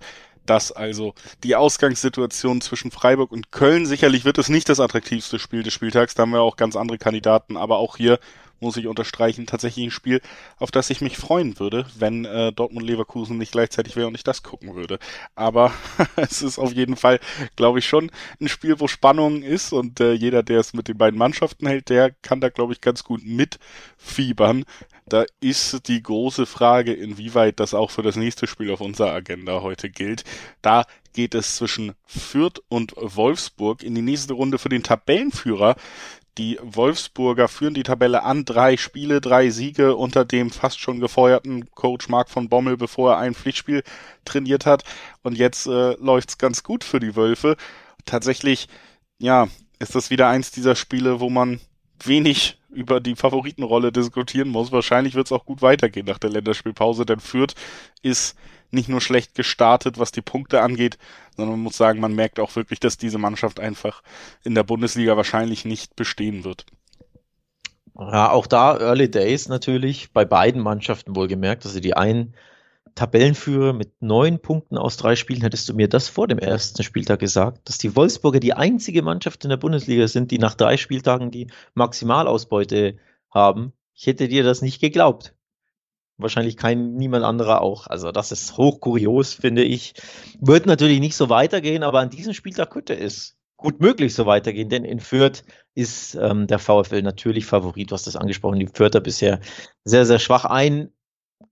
dass 0.48 0.72
also 0.72 1.14
die 1.44 1.56
Ausgangssituation 1.56 2.60
zwischen 2.60 2.90
Freiburg 2.90 3.32
und 3.32 3.52
Köln 3.52 3.86
sicherlich 3.86 4.24
wird 4.24 4.38
es 4.38 4.48
nicht 4.48 4.68
das 4.68 4.80
attraktivste 4.80 5.38
Spiel 5.38 5.62
des 5.62 5.72
Spieltags, 5.72 6.14
da 6.14 6.22
haben 6.22 6.32
wir 6.32 6.40
auch 6.40 6.56
ganz 6.56 6.76
andere 6.76 6.98
Kandidaten, 6.98 7.56
aber 7.56 7.78
auch 7.78 7.96
hier 7.96 8.18
muss 8.60 8.76
ich 8.76 8.86
unterstreichen, 8.86 9.46
tatsächlich 9.46 9.86
ein 9.86 9.90
Spiel, 9.90 10.20
auf 10.58 10.70
das 10.70 10.90
ich 10.90 11.00
mich 11.00 11.16
freuen 11.16 11.58
würde, 11.58 11.86
wenn 11.98 12.24
äh, 12.24 12.52
Dortmund 12.52 12.86
Leverkusen 12.86 13.38
nicht 13.38 13.52
gleichzeitig 13.52 13.96
wäre 13.96 14.06
und 14.06 14.14
ich 14.14 14.24
das 14.24 14.42
gucken 14.42 14.74
würde. 14.74 14.98
Aber 15.34 15.72
es 16.16 16.42
ist 16.42 16.58
auf 16.58 16.72
jeden 16.72 16.96
Fall, 16.96 17.20
glaube 17.56 17.78
ich, 17.78 17.86
schon 17.86 18.10
ein 18.40 18.48
Spiel, 18.48 18.80
wo 18.80 18.88
Spannung 18.88 19.42
ist 19.42 19.72
und 19.72 20.00
äh, 20.00 20.12
jeder, 20.12 20.42
der 20.42 20.60
es 20.60 20.74
mit 20.74 20.88
den 20.88 20.98
beiden 20.98 21.18
Mannschaften 21.18 21.66
hält, 21.66 21.88
der 21.88 22.10
kann 22.22 22.40
da, 22.40 22.48
glaube 22.48 22.72
ich, 22.72 22.80
ganz 22.80 23.04
gut 23.04 23.22
mitfiebern. 23.24 24.64
Da 25.08 25.24
ist 25.40 25.88
die 25.88 26.02
große 26.02 26.44
Frage, 26.44 26.92
inwieweit 26.92 27.60
das 27.60 27.72
auch 27.72 27.90
für 27.90 28.02
das 28.02 28.16
nächste 28.16 28.46
Spiel 28.46 28.70
auf 28.70 28.80
unserer 28.80 29.12
Agenda 29.12 29.62
heute 29.62 29.88
gilt. 29.88 30.24
Da 30.60 30.84
geht 31.14 31.34
es 31.34 31.56
zwischen 31.56 31.94
Fürth 32.04 32.62
und 32.68 32.92
Wolfsburg 32.96 33.82
in 33.82 33.94
die 33.94 34.02
nächste 34.02 34.34
Runde 34.34 34.58
für 34.58 34.68
den 34.68 34.82
Tabellenführer. 34.82 35.76
Die 36.38 36.56
Wolfsburger 36.62 37.48
führen 37.48 37.74
die 37.74 37.82
Tabelle 37.82 38.22
an, 38.22 38.44
drei 38.44 38.76
Spiele, 38.76 39.20
drei 39.20 39.50
Siege 39.50 39.96
unter 39.96 40.24
dem 40.24 40.50
fast 40.50 40.78
schon 40.78 41.00
gefeuerten 41.00 41.68
Coach 41.72 42.08
Marc 42.08 42.30
von 42.30 42.48
Bommel, 42.48 42.76
bevor 42.76 43.14
er 43.14 43.18
ein 43.18 43.34
Pflichtspiel 43.34 43.82
trainiert 44.24 44.64
hat. 44.64 44.84
Und 45.22 45.36
jetzt 45.36 45.66
äh, 45.66 45.94
läuft's 45.94 46.38
ganz 46.38 46.62
gut 46.62 46.84
für 46.84 47.00
die 47.00 47.16
Wölfe. 47.16 47.56
Tatsächlich, 48.04 48.68
ja, 49.18 49.48
ist 49.80 49.96
das 49.96 50.10
wieder 50.10 50.28
eins 50.28 50.52
dieser 50.52 50.76
Spiele, 50.76 51.18
wo 51.18 51.28
man 51.28 51.60
wenig 52.04 52.57
über 52.78 53.00
die 53.00 53.16
Favoritenrolle 53.16 53.90
diskutieren 53.90 54.48
muss. 54.48 54.70
Wahrscheinlich 54.70 55.14
wird 55.14 55.26
es 55.26 55.32
auch 55.32 55.44
gut 55.44 55.62
weitergehen 55.62 56.06
nach 56.06 56.18
der 56.18 56.30
Länderspielpause, 56.30 57.04
denn 57.04 57.18
Fürth 57.18 57.54
ist 58.02 58.38
nicht 58.70 58.88
nur 58.88 59.00
schlecht 59.00 59.34
gestartet, 59.34 59.98
was 59.98 60.12
die 60.12 60.22
Punkte 60.22 60.62
angeht, 60.62 60.96
sondern 61.36 61.56
man 61.56 61.64
muss 61.64 61.76
sagen, 61.76 62.00
man 62.00 62.14
merkt 62.14 62.38
auch 62.38 62.54
wirklich, 62.54 62.78
dass 62.78 62.96
diese 62.96 63.18
Mannschaft 63.18 63.58
einfach 63.58 64.02
in 64.44 64.54
der 64.54 64.62
Bundesliga 64.62 65.16
wahrscheinlich 65.16 65.64
nicht 65.64 65.96
bestehen 65.96 66.44
wird. 66.44 66.66
Ja, 67.98 68.30
auch 68.30 68.46
da 68.46 68.78
Early 68.78 69.10
Days 69.10 69.48
natürlich, 69.48 70.12
bei 70.12 70.24
beiden 70.24 70.62
Mannschaften 70.62 71.16
wohlgemerkt. 71.16 71.66
Also 71.66 71.80
die 71.80 71.96
einen 71.96 72.34
Tabellenführer 72.98 73.72
mit 73.74 74.02
neun 74.02 74.40
Punkten 74.40 74.76
aus 74.76 74.96
drei 74.96 75.14
Spielen, 75.14 75.42
hättest 75.42 75.68
du 75.68 75.74
mir 75.74 75.88
das 75.88 76.08
vor 76.08 76.26
dem 76.26 76.40
ersten 76.40 76.82
Spieltag 76.82 77.20
gesagt, 77.20 77.68
dass 77.68 77.78
die 77.78 77.94
Wolfsburger 77.94 78.40
die 78.40 78.54
einzige 78.54 79.02
Mannschaft 79.02 79.44
in 79.44 79.50
der 79.50 79.56
Bundesliga 79.56 80.08
sind, 80.08 80.32
die 80.32 80.38
nach 80.38 80.54
drei 80.54 80.76
Spieltagen 80.76 81.30
die 81.30 81.46
Maximalausbeute 81.74 82.96
haben. 83.30 83.72
Ich 83.94 84.08
hätte 84.08 84.26
dir 84.26 84.42
das 84.42 84.62
nicht 84.62 84.80
geglaubt. 84.80 85.36
Wahrscheinlich 86.16 86.56
kein 86.56 86.94
niemand 86.94 87.24
anderer 87.24 87.62
auch. 87.62 87.86
Also 87.86 88.10
das 88.10 88.32
ist 88.32 88.56
hochkurios, 88.56 89.32
finde 89.32 89.62
ich. 89.62 89.94
Wird 90.40 90.66
natürlich 90.66 90.98
nicht 90.98 91.14
so 91.14 91.28
weitergehen, 91.28 91.84
aber 91.84 92.00
an 92.00 92.10
diesem 92.10 92.34
Spieltag 92.34 92.70
könnte 92.70 92.98
es 92.98 93.36
gut 93.56 93.80
möglich 93.80 94.12
so 94.12 94.26
weitergehen, 94.26 94.70
denn 94.70 94.84
in 94.84 94.98
Fürth 94.98 95.44
ist 95.76 96.16
ähm, 96.16 96.48
der 96.48 96.58
VfL 96.58 97.02
natürlich 97.02 97.46
Favorit. 97.46 97.92
Du 97.92 97.94
hast 97.94 98.08
das 98.08 98.16
angesprochen, 98.16 98.58
die 98.58 98.66
Fürther 98.66 99.00
bisher 99.00 99.38
sehr, 99.84 100.04
sehr 100.04 100.18
schwach 100.18 100.44
ein 100.44 100.90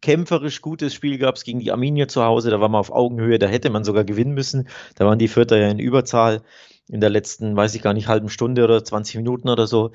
kämpferisch 0.00 0.60
gutes 0.62 0.94
Spiel 0.94 1.18
gab 1.18 1.36
es 1.36 1.44
gegen 1.44 1.60
die 1.60 1.72
Arminia 1.72 2.08
zu 2.08 2.24
Hause. 2.24 2.50
Da 2.50 2.60
war 2.60 2.68
man 2.68 2.80
auf 2.80 2.92
Augenhöhe, 2.92 3.38
da 3.38 3.46
hätte 3.46 3.70
man 3.70 3.84
sogar 3.84 4.04
gewinnen 4.04 4.34
müssen. 4.34 4.68
Da 4.94 5.04
waren 5.06 5.18
die 5.18 5.28
Vierter 5.28 5.58
ja 5.58 5.68
in 5.68 5.78
Überzahl 5.78 6.42
in 6.88 7.00
der 7.00 7.10
letzten, 7.10 7.56
weiß 7.56 7.74
ich 7.74 7.82
gar 7.82 7.94
nicht, 7.94 8.08
halben 8.08 8.28
Stunde 8.28 8.64
oder 8.64 8.84
20 8.84 9.16
Minuten 9.16 9.48
oder 9.48 9.66
so. 9.66 9.92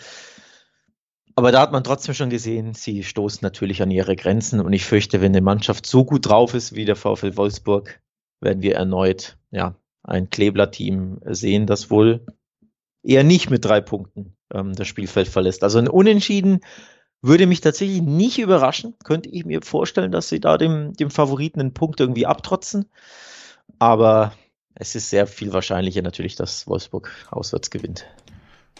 Aber 1.35 1.51
da 1.51 1.61
hat 1.61 1.71
man 1.71 1.83
trotzdem 1.83 2.13
schon 2.13 2.29
gesehen, 2.29 2.73
sie 2.73 3.03
stoßen 3.03 3.39
natürlich 3.41 3.81
an 3.81 3.91
ihre 3.91 4.15
Grenzen. 4.15 4.59
Und 4.59 4.73
ich 4.73 4.83
fürchte, 4.83 5.21
wenn 5.21 5.31
eine 5.31 5.41
Mannschaft 5.41 5.85
so 5.85 6.03
gut 6.03 6.27
drauf 6.27 6.53
ist 6.53 6.75
wie 6.75 6.85
der 6.85 6.95
VfL 6.95 7.37
Wolfsburg, 7.37 8.01
werden 8.41 8.61
wir 8.61 8.75
erneut 8.75 9.37
ja, 9.51 9.75
ein 10.03 10.29
Klebler-Team 10.29 11.21
sehen, 11.25 11.67
das 11.67 11.89
wohl 11.89 12.25
eher 13.03 13.23
nicht 13.23 13.49
mit 13.49 13.63
drei 13.65 13.81
Punkten 13.81 14.35
ähm, 14.53 14.73
das 14.73 14.87
Spielfeld 14.87 15.27
verlässt. 15.27 15.63
Also 15.63 15.79
ein 15.79 15.87
Unentschieden 15.87 16.61
würde 17.21 17.45
mich 17.45 17.61
tatsächlich 17.61 18.01
nicht 18.01 18.39
überraschen. 18.39 18.95
Könnte 19.03 19.29
ich 19.29 19.45
mir 19.45 19.61
vorstellen, 19.61 20.11
dass 20.11 20.29
sie 20.29 20.39
da 20.39 20.57
dem, 20.57 20.93
dem 20.93 21.11
Favoriten 21.11 21.59
einen 21.59 21.73
Punkt 21.73 21.99
irgendwie 21.99 22.25
abtrotzen. 22.25 22.85
Aber 23.79 24.33
es 24.75 24.95
ist 24.95 25.09
sehr 25.09 25.27
viel 25.27 25.53
wahrscheinlicher 25.53 26.01
natürlich, 26.01 26.35
dass 26.35 26.67
Wolfsburg 26.67 27.11
auswärts 27.29 27.69
gewinnt. 27.69 28.05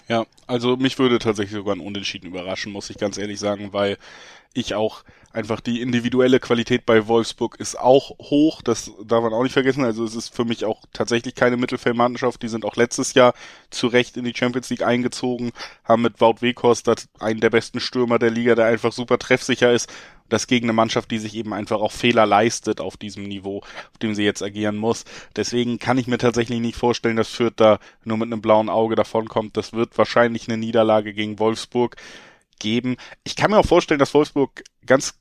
Ja, 0.08 0.26
also 0.48 0.76
mich 0.76 1.00
würde 1.00 1.20
tatsächlich 1.20 1.56
sogar 1.56 1.76
ein 1.76 1.80
Unentschieden 1.80 2.28
überraschen, 2.28 2.74
muss 2.74 2.90
ich 2.90 2.98
ganz 2.98 3.18
ehrlich 3.18 3.40
sagen, 3.40 3.72
weil 3.72 3.98
ich 4.54 4.76
auch 4.76 5.04
einfach 5.34 5.62
die 5.62 5.82
individuelle 5.82 6.40
Qualität 6.40 6.86
bei 6.86 7.08
Wolfsburg 7.08 7.60
ist 7.60 7.80
auch 7.80 8.12
hoch, 8.20 8.62
das 8.62 8.92
darf 9.04 9.24
man 9.24 9.34
auch 9.34 9.44
nicht 9.44 9.54
vergessen. 9.54 9.84
Also 9.84 10.04
es 10.04 10.16
ist 10.16 10.36
für 10.36 10.46
mich 10.46 10.66
auch 10.66 10.82
tatsächlich 10.94 11.36
keine 11.36 11.58
Mittelfeldmannschaft. 11.58 12.42
Die 12.42 12.48
sind 12.48 12.66
auch 12.66 12.76
letztes 12.76 13.14
Jahr 13.14 13.34
zu 13.70 13.88
Recht 13.88 14.18
in 14.18 14.26
die 14.26 14.34
Champions 14.36 14.70
League 14.70 14.84
eingezogen, 14.84 15.52
haben 15.84 16.02
mit 16.02 16.22
Wout 16.22 16.42
Weghorst 16.42 16.90
einen 17.20 17.40
der 17.40 17.50
besten 17.50 17.80
Stürmer 17.80 18.20
der 18.20 18.32
Liga, 18.32 18.56
der 18.56 18.66
einfach 18.66 18.92
super 18.92 19.18
treffsicher 19.18 19.72
ist. 19.72 19.92
Das 20.30 20.48
gegen 20.48 20.68
eine 20.68 20.74
Mannschaft, 20.74 21.12
die 21.12 21.20
sich 21.20 21.36
eben 21.36 21.54
einfach 21.54 21.82
auch 21.82 21.92
Fehler 21.92 22.26
leistet 22.26 22.80
auf 22.80 22.96
diesem 22.96 23.24
Niveau, 23.24 23.58
auf 23.58 23.98
dem 24.02 24.16
sie 24.16 24.24
jetzt 24.24 24.42
agieren 24.42 24.78
muss. 24.78 25.04
Deswegen 25.36 25.78
kann 25.78 25.98
ich 25.98 26.08
mir 26.08 26.18
tatsächlich 26.18 26.62
nicht 26.62 26.78
vorstellen, 26.78 27.18
dass 27.18 27.28
Fürth 27.28 27.56
da 27.58 27.80
nur 28.06 28.18
mit 28.18 28.28
einem 28.28 28.42
blauen 28.42 28.70
Auge 28.70 28.96
davonkommt. 28.96 29.58
Das 29.58 29.74
wird 29.74 29.98
wahrscheinlich 29.98 30.48
eine 30.48 30.58
Niederlage 30.58 31.14
gegen 31.14 31.38
Wolfsburg 31.40 31.98
geben. 32.60 32.96
Ich 33.26 33.36
kann 33.36 33.52
mir 33.52 33.58
auch 33.58 33.66
vorstellen, 33.66 34.00
dass 34.00 34.14
Wolfsburg 34.14 34.64
ganz 34.86 35.16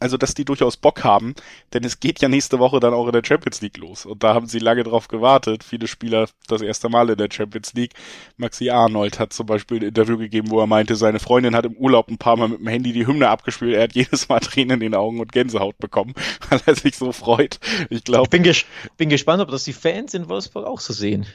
also 0.00 0.16
dass 0.16 0.34
die 0.34 0.44
durchaus 0.44 0.76
Bock 0.76 1.04
haben, 1.04 1.34
denn 1.72 1.84
es 1.84 2.00
geht 2.00 2.20
ja 2.20 2.28
nächste 2.28 2.58
Woche 2.58 2.80
dann 2.80 2.94
auch 2.94 3.06
in 3.06 3.12
der 3.12 3.24
Champions 3.24 3.60
League 3.60 3.76
los 3.78 4.06
und 4.06 4.22
da 4.24 4.34
haben 4.34 4.46
sie 4.46 4.58
lange 4.58 4.82
drauf 4.82 5.08
gewartet. 5.08 5.64
Viele 5.64 5.86
Spieler 5.86 6.28
das 6.48 6.62
erste 6.62 6.88
Mal 6.88 7.10
in 7.10 7.16
der 7.16 7.28
Champions 7.30 7.74
League. 7.74 7.92
Maxi 8.36 8.70
Arnold 8.70 9.18
hat 9.18 9.32
zum 9.32 9.46
Beispiel 9.46 9.78
ein 9.78 9.88
Interview 9.88 10.18
gegeben, 10.18 10.50
wo 10.50 10.60
er 10.60 10.66
meinte, 10.66 10.96
seine 10.96 11.20
Freundin 11.20 11.54
hat 11.54 11.66
im 11.66 11.76
Urlaub 11.76 12.08
ein 12.08 12.18
paar 12.18 12.36
Mal 12.36 12.48
mit 12.48 12.60
dem 12.60 12.66
Handy 12.66 12.92
die 12.92 13.06
Hymne 13.06 13.28
abgespielt. 13.28 13.74
Er 13.74 13.84
hat 13.84 13.92
jedes 13.94 14.28
Mal 14.28 14.40
Tränen 14.40 14.80
in 14.80 14.92
den 14.92 14.94
Augen 14.94 15.20
und 15.20 15.32
Gänsehaut 15.32 15.78
bekommen, 15.78 16.14
weil 16.48 16.60
er 16.66 16.74
sich 16.74 16.96
so 16.96 17.12
freut. 17.12 17.58
Ich 17.88 18.04
glaube. 18.04 18.24
Ich 18.24 18.30
bin, 18.30 18.42
ges 18.42 18.64
bin, 18.96 19.08
gespannt, 19.08 19.42
ob 19.42 19.50
das 19.50 19.64
die 19.64 19.72
Fans 19.72 20.14
in 20.14 20.28
Wolfsburg 20.28 20.66
auch 20.66 20.80
so 20.80 20.92
sehen. 20.92 21.26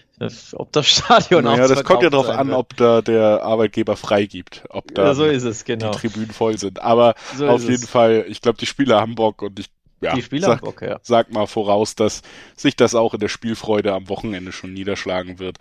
Ob 0.53 0.71
das 0.71 0.87
Stadion 0.87 1.43
naja, 1.43 1.65
auch 1.65 1.67
das 1.67 1.83
kommt 1.83 2.01
ja 2.01 2.09
darauf 2.09 2.29
an, 2.29 2.53
ob 2.53 2.77
da 2.77 3.01
der 3.01 3.43
Arbeitgeber 3.43 3.97
freigibt, 3.97 4.63
ob 4.69 4.93
da 4.95 5.07
ja, 5.07 5.13
so 5.13 5.25
es, 5.25 5.65
genau. 5.65 5.91
die 5.91 5.97
Tribünen 5.97 6.31
voll 6.31 6.57
sind. 6.57 6.81
Aber 6.81 7.15
so 7.35 7.47
auf 7.47 7.61
jeden 7.63 7.83
es. 7.83 7.89
Fall, 7.89 8.25
ich 8.29 8.41
glaube, 8.41 8.54
glaube, 8.55 8.59
die 8.59 8.65
Spieler 8.65 9.01
haben 9.01 9.15
Bock 9.15 9.41
und 9.41 9.59
ich 9.59 9.69
ja, 10.01 10.13
die 10.13 10.21
Spieler 10.21 10.47
sag, 10.47 10.57
haben 10.57 10.65
Bock, 10.65 10.81
ja. 10.81 10.99
sag 11.01 11.31
mal 11.31 11.47
voraus, 11.47 11.95
dass 11.95 12.21
sich 12.55 12.75
das 12.75 12.95
auch 12.95 13.13
in 13.13 13.19
der 13.19 13.29
Spielfreude 13.29 13.93
am 13.93 14.09
Wochenende 14.09 14.51
schon 14.51 14.73
niederschlagen 14.73 15.39
wird. 15.39 15.57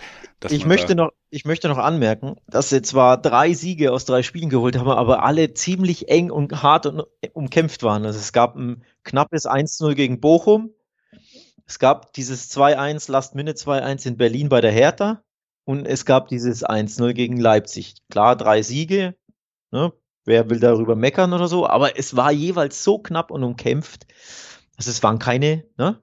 Ich 0.50 0.66
möchte, 0.66 0.94
noch, 0.94 1.12
ich 1.30 1.44
möchte 1.44 1.68
noch 1.68 1.78
anmerken, 1.78 2.37
dass 2.48 2.68
sie 2.68 2.83
zwar 2.83 3.20
drei 3.20 3.54
Siege 3.54 3.92
aus 3.92 4.04
drei 4.04 4.22
Spielen 4.22 4.50
geholt 4.50 4.76
haben, 4.76 4.90
aber 4.90 5.22
alle 5.22 5.54
ziemlich 5.54 6.09
eng 6.09 6.30
und 6.30 6.62
hart 6.62 6.87
und 6.87 7.04
umkämpft 7.33 7.83
waren. 7.83 8.04
Also 8.04 8.18
es 8.18 8.33
gab 8.33 8.57
ein 8.57 8.85
knappes 9.04 9.46
1-0 9.46 9.94
gegen 9.94 10.20
Bochum, 10.20 10.74
Es 11.66 11.78
gab 11.78 12.12
dieses 12.12 12.50
2-1, 12.54 13.11
Last 13.11 13.35
Minute 13.35 13.57
2-1 13.57 14.07
in 14.09 14.16
Berlin 14.16 14.48
bei 14.48 14.61
der 14.61 14.72
Hertha 14.72 15.22
und 15.64 15.87
es 15.87 16.04
gab 16.04 16.28
dieses 16.28 16.64
1-0 16.64 17.14
gegen 17.14 17.38
Leipzig. 17.38 17.94
Klar, 18.11 18.37
drei 18.37 18.62
Siege. 18.62 19.14
Ne? 19.70 19.92
Wer 20.24 20.48
will 20.50 20.60
darüber 20.60 20.96
meckern 20.96 21.32
oder 21.32 21.48
so? 21.48 21.66
Aber 21.66 21.98
es 21.98 22.16
war 22.16 22.32
jeweils 22.32 22.82
so 22.82 22.98
knapp 22.98 23.30
und 23.30 23.44
umkämpft. 23.44 24.06
Also 24.76 24.90
es 24.90 25.02
waren 25.02 25.18
keine 25.18 25.64
ne? 25.76 26.02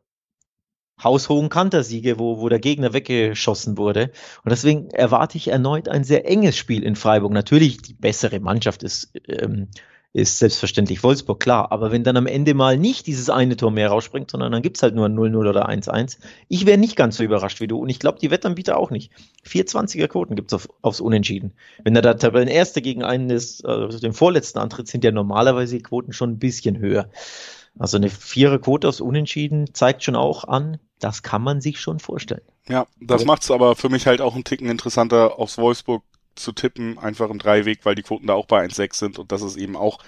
haushohen 1.03 1.49
Kantersiege, 1.49 2.19
wo, 2.19 2.39
wo 2.39 2.49
der 2.49 2.59
Gegner 2.59 2.93
weggeschossen 2.93 3.77
wurde. 3.77 4.11
Und 4.43 4.51
deswegen 4.51 4.89
erwarte 4.91 5.37
ich 5.37 5.47
erneut 5.47 5.89
ein 5.89 6.03
sehr 6.03 6.27
enges 6.27 6.57
Spiel 6.57 6.83
in 6.83 6.95
Freiburg. 6.95 7.31
Natürlich, 7.31 7.81
die 7.81 7.93
bessere 7.93 8.39
Mannschaft 8.39 8.83
ist 8.83 9.11
ähm, 9.27 9.69
ist 10.13 10.39
selbstverständlich 10.39 11.03
Wolfsburg, 11.03 11.39
klar. 11.39 11.71
Aber 11.71 11.91
wenn 11.91 12.03
dann 12.03 12.17
am 12.17 12.27
Ende 12.27 12.53
mal 12.53 12.77
nicht 12.77 13.07
dieses 13.07 13.29
eine 13.29 13.55
Tor 13.55 13.71
mehr 13.71 13.89
rausspringt, 13.89 14.29
sondern 14.29 14.51
dann 14.51 14.61
gibt's 14.61 14.83
halt 14.83 14.93
nur 14.93 15.05
ein 15.05 15.17
0-0 15.17 15.49
oder 15.49 15.69
1-1, 15.69 16.17
ich 16.49 16.65
wäre 16.65 16.77
nicht 16.77 16.97
ganz 16.97 17.17
so 17.17 17.23
überrascht 17.23 17.61
wie 17.61 17.67
du. 17.67 17.79
Und 17.79 17.89
ich 17.89 17.99
glaube, 17.99 18.19
die 18.19 18.29
Wettanbieter 18.29 18.77
auch 18.77 18.91
nicht. 18.91 19.11
420er 19.47 20.07
Quoten 20.07 20.35
gibt's 20.35 20.53
auf, 20.53 20.67
aufs 20.81 20.99
Unentschieden. 20.99 21.53
Wenn 21.83 21.93
da 21.93 22.01
der 22.01 22.17
Tabellenerste 22.17 22.81
gegen 22.81 23.03
einen 23.03 23.29
ist, 23.29 23.65
also 23.65 23.99
den 23.99 24.13
vorletzten 24.13 24.59
antritt, 24.59 24.89
sind 24.89 25.03
ja 25.03 25.11
normalerweise 25.11 25.77
die 25.77 25.83
Quoten 25.83 26.11
schon 26.11 26.31
ein 26.31 26.39
bisschen 26.39 26.77
höher. 26.77 27.09
Also 27.79 27.95
eine 27.95 28.09
vierer 28.09 28.59
Quote 28.59 28.89
aufs 28.89 28.99
Unentschieden 28.99 29.73
zeigt 29.73 30.03
schon 30.03 30.17
auch 30.17 30.43
an, 30.43 30.77
das 30.99 31.23
kann 31.23 31.41
man 31.41 31.61
sich 31.61 31.79
schon 31.79 31.99
vorstellen. 31.99 32.41
Ja, 32.67 32.85
das 32.99 33.23
macht's 33.23 33.49
aber 33.49 33.77
für 33.77 33.89
mich 33.89 34.07
halt 34.07 34.19
auch 34.19 34.35
einen 34.35 34.43
Ticken 34.43 34.69
interessanter 34.69 35.39
aufs 35.39 35.57
Wolfsburg 35.57 36.03
zu 36.35 36.51
tippen, 36.51 36.97
einfach 36.97 37.29
im 37.29 37.39
Dreiweg, 37.39 37.85
weil 37.85 37.95
die 37.95 38.03
Quoten 38.03 38.27
da 38.27 38.33
auch 38.33 38.45
bei 38.45 38.63
1,6 38.65 38.95
sind 38.95 39.19
und 39.19 39.31
das 39.31 39.41
ist 39.41 39.57
eben 39.57 39.75
auch, 39.75 39.99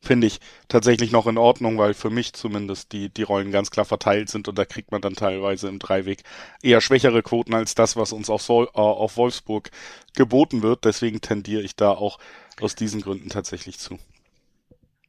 finde 0.00 0.26
ich, 0.26 0.40
tatsächlich 0.68 1.12
noch 1.12 1.26
in 1.26 1.38
Ordnung, 1.38 1.78
weil 1.78 1.94
für 1.94 2.10
mich 2.10 2.32
zumindest 2.32 2.92
die, 2.92 3.08
die 3.08 3.22
Rollen 3.22 3.52
ganz 3.52 3.70
klar 3.70 3.84
verteilt 3.84 4.28
sind 4.28 4.48
und 4.48 4.58
da 4.58 4.64
kriegt 4.64 4.92
man 4.92 5.00
dann 5.00 5.14
teilweise 5.14 5.68
im 5.68 5.78
Dreiweg 5.78 6.22
eher 6.62 6.80
schwächere 6.80 7.22
Quoten 7.22 7.54
als 7.54 7.74
das, 7.74 7.96
was 7.96 8.12
uns 8.12 8.30
auf, 8.30 8.42
Sol, 8.42 8.68
äh, 8.74 8.78
auf 8.78 9.16
Wolfsburg 9.16 9.70
geboten 10.14 10.62
wird. 10.62 10.84
Deswegen 10.84 11.20
tendiere 11.20 11.62
ich 11.62 11.76
da 11.76 11.90
auch 11.90 12.18
aus 12.60 12.74
diesen 12.74 13.00
Gründen 13.00 13.28
tatsächlich 13.28 13.78
zu. 13.78 13.98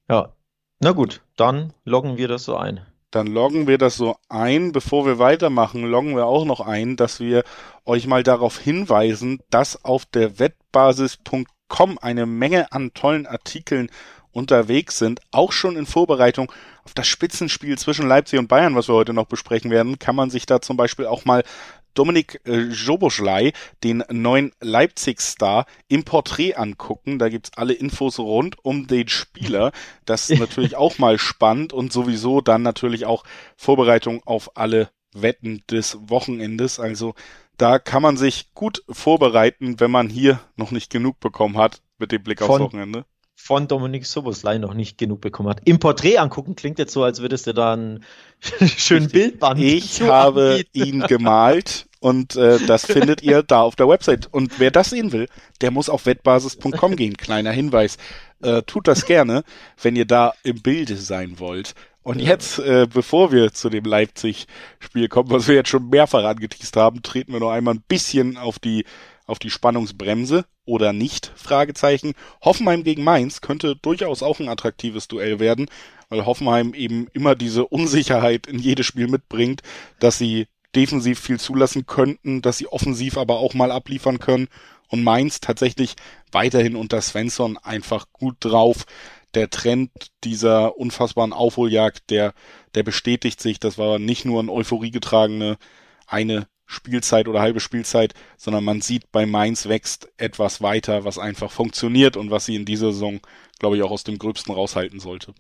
Ja, 0.10 0.34
na 0.80 0.92
gut, 0.92 1.22
dann 1.38 1.74
loggen 1.86 2.18
wir 2.18 2.28
das 2.28 2.44
so 2.44 2.58
ein. 2.58 2.86
Dann 3.14 3.28
loggen 3.28 3.68
wir 3.68 3.78
das 3.78 3.96
so 3.96 4.16
ein. 4.28 4.72
Bevor 4.72 5.06
wir 5.06 5.20
weitermachen, 5.20 5.84
loggen 5.84 6.16
wir 6.16 6.26
auch 6.26 6.46
noch 6.46 6.62
ein, 6.62 6.96
dass 6.96 7.20
wir 7.20 7.44
euch 7.86 8.08
mal 8.08 8.24
darauf 8.24 8.58
hinweisen, 8.58 9.40
dass 9.52 9.86
auf 9.86 10.06
der 10.06 10.40
wettbasis.com 10.40 12.00
eine 12.02 12.26
Menge 12.26 12.72
an 12.72 12.92
tollen 12.96 13.28
Artikeln 13.28 13.92
unterwegs 14.32 14.98
sind, 14.98 15.22
auch 15.32 15.52
schon 15.52 15.78
in 15.78 15.86
Vorbereitung 15.86 16.52
auf 16.86 16.96
das 16.96 17.08
Spitzenspiel 17.08 17.78
zwischen 17.78 18.08
Leipzig 18.08 18.40
und 18.40 18.48
Bayern, 18.48 18.76
was 18.76 18.90
wir 18.90 18.96
heute 18.96 19.14
noch 19.14 19.28
besprechen 19.28 19.70
werden, 19.70 20.00
kann 20.00 20.16
man 20.16 20.32
sich 20.32 20.48
da 20.48 20.60
zum 20.60 20.76
Beispiel 20.76 21.06
auch 21.06 21.24
mal 21.24 21.44
Dominik 21.94 22.42
äh, 22.46 22.62
Joboschlei, 22.70 23.54
den 23.84 24.04
neuen 24.10 24.52
Leipzig-Star, 24.60 25.66
im 25.88 26.04
Porträt 26.04 26.56
angucken. 26.56 27.20
Da 27.20 27.30
gibt's 27.30 27.52
alle 27.56 27.74
Infos 27.74 28.20
rund 28.20 28.64
um 28.64 28.88
den 28.88 29.08
Spieler. 29.08 29.72
Das 30.06 30.30
ist 30.30 30.40
natürlich 30.42 30.76
auch 30.76 30.98
mal 30.98 31.18
spannend 31.18 31.74
und 31.74 31.94
sowieso 31.94 32.42
dann 32.42 32.62
natürlich 32.62 33.06
auch 33.06 33.24
Vorbereitung 33.58 34.22
auf 34.26 34.58
alle 34.58 34.90
Wetten 35.14 35.64
des 35.70 35.98
Wochenendes. 36.10 36.80
Also 36.80 37.14
da 37.58 37.80
kann 37.80 38.02
man 38.02 38.18
sich 38.18 38.54
gut 38.54 38.84
vorbereiten, 38.90 39.80
wenn 39.80 39.92
man 39.92 40.10
hier 40.10 40.40
noch 40.56 40.72
nicht 40.72 40.90
genug 40.90 41.20
bekommen 41.20 41.58
hat 41.58 41.82
mit 42.00 42.12
dem 42.12 42.24
Blick 42.24 42.42
aufs 42.42 42.60
Wochenende 42.60 43.06
von 43.36 43.68
Dominik 43.68 44.06
Soboslai 44.06 44.58
noch 44.58 44.74
nicht 44.74 44.98
genug 44.98 45.22
bekommen 45.22 45.50
hat. 45.50 45.62
Im 45.66 45.80
Porträt 45.80 46.18
angucken 46.18 46.56
klingt 46.56 46.80
jetzt 46.80 46.94
so, 46.94 47.04
als 47.04 47.22
würdest 47.22 47.48
du 47.48 47.54
da 47.54 47.74
einen 47.74 48.06
schönen 48.78 49.10
Bildband. 49.10 49.60
Ich 49.60 50.02
habe 50.02 50.64
anbieten. 50.74 50.88
ihn 50.88 51.00
gemalt 51.08 51.88
und 52.00 52.36
äh, 52.36 52.60
das 52.66 52.86
findet 52.92 53.22
ihr 53.22 53.44
da 53.44 53.62
auf 53.62 53.76
der 53.76 53.88
Website. 53.88 54.28
Und 54.32 54.60
wer 54.60 54.72
das 54.72 54.92
sehen 54.92 55.12
will, 55.12 55.28
der 55.62 55.72
muss 55.72 55.90
auf 55.90 56.06
wettbasis.com 56.06 56.96
gehen. 56.96 57.18
Kleiner 57.18 57.52
Hinweis. 57.52 57.98
Äh, 58.42 58.64
tut 58.64 58.88
das 58.88 59.06
gerne, 59.06 59.44
wenn 59.82 59.96
ihr 59.96 60.06
da 60.06 60.34
im 60.44 60.62
Bilde 60.62 60.98
sein 60.98 61.40
wollt. 61.40 61.76
Und 62.04 62.20
jetzt, 62.20 62.60
äh, 62.60 62.86
bevor 62.94 63.32
wir 63.32 63.54
zu 63.54 63.70
dem 63.70 63.86
Leipzig-Spiel 63.86 65.08
kommen, 65.08 65.32
was 65.32 65.48
wir 65.48 65.56
jetzt 65.56 65.70
schon 65.70 65.90
mehrfach 65.90 66.26
angeteased 66.26 66.76
haben, 66.76 67.02
treten 67.02 67.32
wir 67.32 67.40
noch 67.40 67.52
einmal 67.52 67.76
ein 67.76 67.84
bisschen 67.88 68.38
auf 68.38 68.60
die 68.60 68.84
auf 69.26 69.40
die 69.40 69.50
Spannungsbremse 69.50 70.46
oder 70.66 70.94
nicht? 70.94 71.32
Fragezeichen. 71.36 72.14
Hoffenheim 72.42 72.84
gegen 72.84 73.04
Mainz 73.04 73.42
könnte 73.42 73.76
durchaus 73.76 74.24
auch 74.24 74.40
ein 74.40 74.50
attraktives 74.50 75.08
Duell 75.08 75.40
werden, 75.40 75.68
weil 76.10 76.26
Hoffenheim 76.26 76.74
eben 76.74 77.08
immer 77.14 77.36
diese 77.36 77.66
Unsicherheit 77.66 78.48
in 78.48 78.60
jedes 78.60 78.86
Spiel 78.86 79.08
mitbringt, 79.08 79.62
dass 80.00 80.18
sie 80.18 80.48
defensiv 80.76 81.20
viel 81.20 81.40
zulassen 81.40 81.86
könnten, 81.86 82.42
dass 82.42 82.58
sie 82.58 82.68
offensiv 82.68 83.18
aber 83.18 83.38
auch 83.38 83.54
mal 83.54 83.72
abliefern 83.72 84.20
können 84.20 84.48
und 84.88 85.04
Mainz 85.04 85.40
tatsächlich 85.40 85.96
weiterhin 86.32 86.76
unter 86.76 87.02
Svensson 87.02 87.58
einfach 87.58 88.08
gut 88.12 88.38
drauf. 88.40 88.86
Der 89.34 89.50
Trend 89.50 89.90
dieser 90.24 90.78
unfassbaren 90.78 91.34
Aufholjagd, 91.34 92.10
der, 92.10 92.34
der 92.76 92.84
bestätigt 92.84 93.42
sich. 93.42 93.60
Das 93.60 93.78
war 93.78 93.98
nicht 93.98 94.26
nur 94.26 94.42
ein 94.42 94.50
Euphorie 94.50 94.92
getragene 94.92 95.58
eine 96.06 96.48
Spielzeit 96.66 97.28
oder 97.28 97.42
halbe 97.42 97.60
Spielzeit, 97.60 98.14
sondern 98.38 98.64
man 98.64 98.82
sieht 98.82 99.12
bei 99.12 99.26
Mainz 99.26 99.68
wächst 99.68 100.12
etwas 100.18 100.62
weiter, 100.62 101.06
was 101.06 101.18
einfach 101.18 101.52
funktioniert 101.52 102.18
und 102.18 102.32
was 102.32 102.46
sie 102.46 102.56
in 102.56 102.66
dieser 102.66 102.92
Saison, 102.92 103.20
glaube 103.60 103.78
ich, 103.78 103.84
auch 103.84 103.92
aus 103.92 104.04
dem 104.04 104.18
Gröbsten 104.18 104.54
raushalten 104.54 105.00
sollte. 105.00 105.34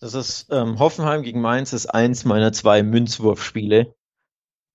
Das 0.00 0.14
ist 0.14 0.48
ähm, 0.50 0.78
Hoffenheim 0.78 1.22
gegen 1.22 1.40
Mainz 1.40 1.72
ist 1.72 1.86
eins 1.86 2.24
meiner 2.24 2.52
zwei 2.52 2.82
Münzwurfspiele. 2.82 3.94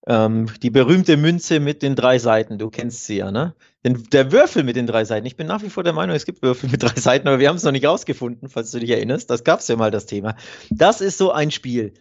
Ähm, 0.07 0.47
die 0.63 0.69
berühmte 0.69 1.17
Münze 1.17 1.59
mit 1.59 1.83
den 1.83 1.95
drei 1.95 2.19
Seiten, 2.19 2.57
du 2.57 2.69
kennst 2.69 3.05
sie 3.05 3.17
ja, 3.17 3.31
ne? 3.31 3.53
Den, 3.85 4.03
der 4.11 4.31
Würfel 4.31 4.63
mit 4.63 4.75
den 4.75 4.87
drei 4.87 5.05
Seiten. 5.05 5.25
Ich 5.25 5.35
bin 5.35 5.47
nach 5.47 5.61
wie 5.61 5.69
vor 5.69 5.83
der 5.83 5.93
Meinung, 5.93 6.15
es 6.15 6.25
gibt 6.25 6.41
Würfel 6.41 6.69
mit 6.69 6.81
drei 6.81 6.99
Seiten, 6.99 7.27
aber 7.27 7.39
wir 7.39 7.49
haben 7.49 7.57
es 7.57 7.63
noch 7.63 7.71
nicht 7.71 7.85
rausgefunden, 7.85 8.49
falls 8.49 8.71
du 8.71 8.79
dich 8.79 8.89
erinnerst. 8.89 9.29
Das 9.29 9.43
gab 9.43 9.59
es 9.59 9.67
ja 9.67 9.75
mal, 9.75 9.91
das 9.91 10.05
Thema. 10.05 10.35
Das 10.69 11.01
ist 11.01 11.17
so 11.17 11.31
ein 11.31 11.51
Spiel. 11.51 11.93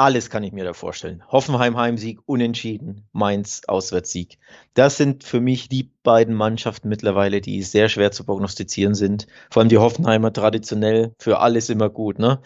Alles 0.00 0.30
kann 0.30 0.42
ich 0.44 0.52
mir 0.52 0.64
da 0.64 0.72
vorstellen. 0.72 1.22
Hoffenheim 1.28 1.76
Heimsieg, 1.76 2.20
Unentschieden, 2.24 3.06
Mainz 3.12 3.60
Auswärtssieg. 3.68 4.38
Das 4.72 4.96
sind 4.96 5.24
für 5.24 5.42
mich 5.42 5.68
die 5.68 5.90
beiden 6.02 6.34
Mannschaften 6.34 6.88
mittlerweile, 6.88 7.42
die 7.42 7.62
sehr 7.62 7.90
schwer 7.90 8.10
zu 8.10 8.24
prognostizieren 8.24 8.94
sind. 8.94 9.26
Vor 9.50 9.60
allem 9.60 9.68
die 9.68 9.76
Hoffenheimer 9.76 10.32
traditionell 10.32 11.14
für 11.18 11.40
alles 11.40 11.68
immer 11.68 11.90
gut. 11.90 12.18
Ne? 12.18 12.40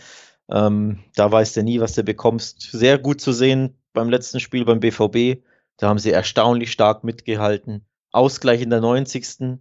Ähm, 0.51 1.05
da 1.15 1.31
weißt 1.31 1.57
du 1.57 1.63
nie, 1.63 1.79
was 1.79 1.95
du 1.95 2.03
bekommst. 2.03 2.73
Sehr 2.73 2.99
gut 2.99 3.21
zu 3.21 3.31
sehen 3.31 3.79
beim 3.93 4.11
letzten 4.11 4.41
Spiel 4.41 4.65
beim 4.65 4.81
BVB. 4.81 5.41
Da 5.77 5.87
haben 5.87 6.01
sie 6.01 6.11
erstaunlich 6.11 6.73
stark 6.73 7.05
mitgehalten. 7.05 7.87
Ausgleich 8.11 8.63
in 8.63 8.71
der 8.71 8.81
90. 8.81 9.61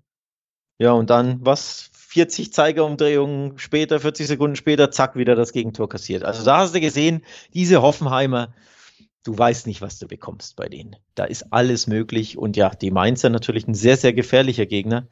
Ja, 0.80 0.94
und 0.94 1.12
dann 1.12 1.46
was? 1.46 1.92
40 2.14 2.54
Zeigerumdrehungen 2.54 3.58
später, 3.58 4.00
40 4.00 4.28
Sekunden 4.28 4.56
später, 4.56 4.92
zack, 4.92 5.16
wieder 5.16 5.36
das 5.36 5.52
Gegentor 5.52 5.90
kassiert. 5.90 6.24
Also 6.24 6.46
da 6.46 6.60
hast 6.60 6.76
du 6.76 6.80
gesehen, 6.80 7.24
diese 7.56 7.82
Hoffenheimer, 7.82 8.54
du 9.24 9.36
weißt 9.36 9.66
nicht, 9.66 9.82
was 9.82 9.98
du 9.98 10.08
bekommst 10.08 10.56
bei 10.56 10.70
denen. 10.70 10.96
Da 11.16 11.24
ist 11.24 11.52
alles 11.52 11.88
möglich. 11.88 12.38
Und 12.38 12.56
ja, 12.56 12.70
die 12.70 12.92
Mainzer 12.92 13.32
natürlich 13.32 13.68
ein 13.68 13.74
sehr, 13.74 13.98
sehr 13.98 14.14
gefährlicher 14.14 14.68
Gegner. 14.68 15.08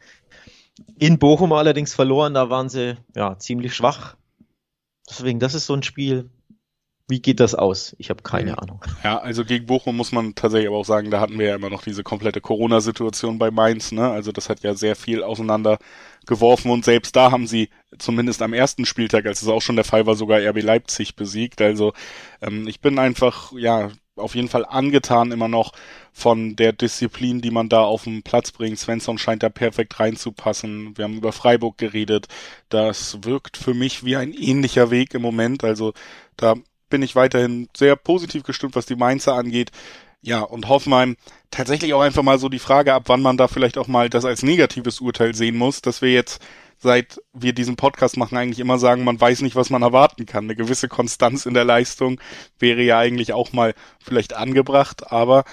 In 0.99 1.17
Bochum 1.17 1.53
allerdings 1.53 1.91
verloren, 1.91 2.35
da 2.35 2.51
waren 2.51 2.69
sie 2.69 2.97
ja 3.15 3.35
ziemlich 3.39 3.73
schwach. 3.73 4.15
Deswegen, 5.09 5.39
das 5.39 5.55
ist 5.55 5.65
so 5.65 5.73
ein 5.73 5.81
Spiel, 5.81 6.29
wie 7.11 7.21
geht 7.21 7.39
das 7.39 7.53
aus? 7.53 7.95
Ich 7.99 8.09
habe 8.09 8.23
keine 8.23 8.57
Ahnung. 8.57 8.83
Ja, 9.03 9.19
also 9.19 9.45
gegen 9.45 9.67
Bochum 9.67 9.95
muss 9.95 10.11
man 10.11 10.33
tatsächlich 10.33 10.67
aber 10.67 10.77
auch 10.77 10.85
sagen, 10.85 11.11
da 11.11 11.19
hatten 11.19 11.37
wir 11.37 11.47
ja 11.47 11.55
immer 11.55 11.69
noch 11.69 11.83
diese 11.83 12.03
komplette 12.03 12.41
Corona-Situation 12.41 13.37
bei 13.37 13.51
Mainz. 13.51 13.91
Ne? 13.91 14.09
Also 14.09 14.31
das 14.31 14.49
hat 14.49 14.61
ja 14.61 14.73
sehr 14.73 14.95
viel 14.95 15.21
auseinander 15.21 15.77
geworfen 16.25 16.71
und 16.71 16.85
selbst 16.85 17.15
da 17.15 17.31
haben 17.31 17.47
sie 17.47 17.69
zumindest 17.99 18.41
am 18.41 18.53
ersten 18.53 18.85
Spieltag, 18.85 19.25
als 19.25 19.41
es 19.41 19.47
auch 19.47 19.61
schon 19.61 19.75
der 19.75 19.85
Fall 19.85 20.05
war, 20.05 20.15
sogar 20.15 20.39
RB 20.39 20.63
Leipzig 20.63 21.15
besiegt. 21.15 21.61
Also 21.61 21.93
ähm, 22.41 22.67
ich 22.67 22.79
bin 22.79 22.97
einfach, 22.97 23.51
ja, 23.53 23.91
auf 24.15 24.35
jeden 24.35 24.47
Fall 24.47 24.65
angetan 24.65 25.31
immer 25.31 25.47
noch 25.47 25.73
von 26.13 26.55
der 26.55 26.73
Disziplin, 26.73 27.41
die 27.41 27.51
man 27.51 27.69
da 27.69 27.81
auf 27.81 28.03
den 28.03 28.23
Platz 28.23 28.51
bringt. 28.51 28.79
Svensson 28.79 29.17
scheint 29.17 29.43
da 29.43 29.49
perfekt 29.49 29.99
reinzupassen. 29.99 30.97
Wir 30.97 31.05
haben 31.05 31.17
über 31.17 31.31
Freiburg 31.31 31.77
geredet. 31.77 32.27
Das 32.69 33.23
wirkt 33.23 33.57
für 33.57 33.73
mich 33.73 34.03
wie 34.05 34.15
ein 34.15 34.33
ähnlicher 34.33 34.91
Weg 34.91 35.13
im 35.13 35.21
Moment. 35.21 35.63
Also 35.63 35.93
da 36.37 36.55
bin 36.91 37.01
ich 37.01 37.15
weiterhin 37.15 37.67
sehr 37.75 37.95
positiv 37.95 38.43
gestimmt, 38.43 38.75
was 38.75 38.85
die 38.85 38.95
Mainzer 38.95 39.33
angeht. 39.33 39.71
Ja, 40.21 40.41
und 40.41 40.69
Hoffenheim 40.69 41.17
tatsächlich 41.49 41.95
auch 41.95 42.01
einfach 42.01 42.21
mal 42.21 42.37
so 42.37 42.47
die 42.47 42.59
Frage 42.59 42.93
ab, 42.93 43.03
wann 43.07 43.23
man 43.23 43.37
da 43.37 43.47
vielleicht 43.47 43.79
auch 43.79 43.87
mal 43.87 44.09
das 44.09 44.23
als 44.25 44.43
negatives 44.43 45.01
Urteil 45.01 45.33
sehen 45.33 45.57
muss, 45.57 45.81
dass 45.81 46.03
wir 46.03 46.11
jetzt 46.11 46.39
seit 46.77 47.21
wir 47.33 47.53
diesen 47.53 47.75
Podcast 47.75 48.17
machen, 48.17 48.37
eigentlich 48.37 48.59
immer 48.59 48.79
sagen, 48.79 49.03
man 49.03 49.21
weiß 49.21 49.41
nicht, 49.41 49.55
was 49.55 49.69
man 49.69 49.83
erwarten 49.83 50.25
kann. 50.25 50.45
Eine 50.45 50.55
gewisse 50.55 50.87
Konstanz 50.87 51.45
in 51.45 51.53
der 51.53 51.63
Leistung 51.63 52.19
wäre 52.59 52.81
ja 52.81 52.97
eigentlich 52.97 53.33
auch 53.33 53.53
mal 53.53 53.75
vielleicht 53.99 54.33
angebracht, 54.33 55.11
aber 55.11 55.43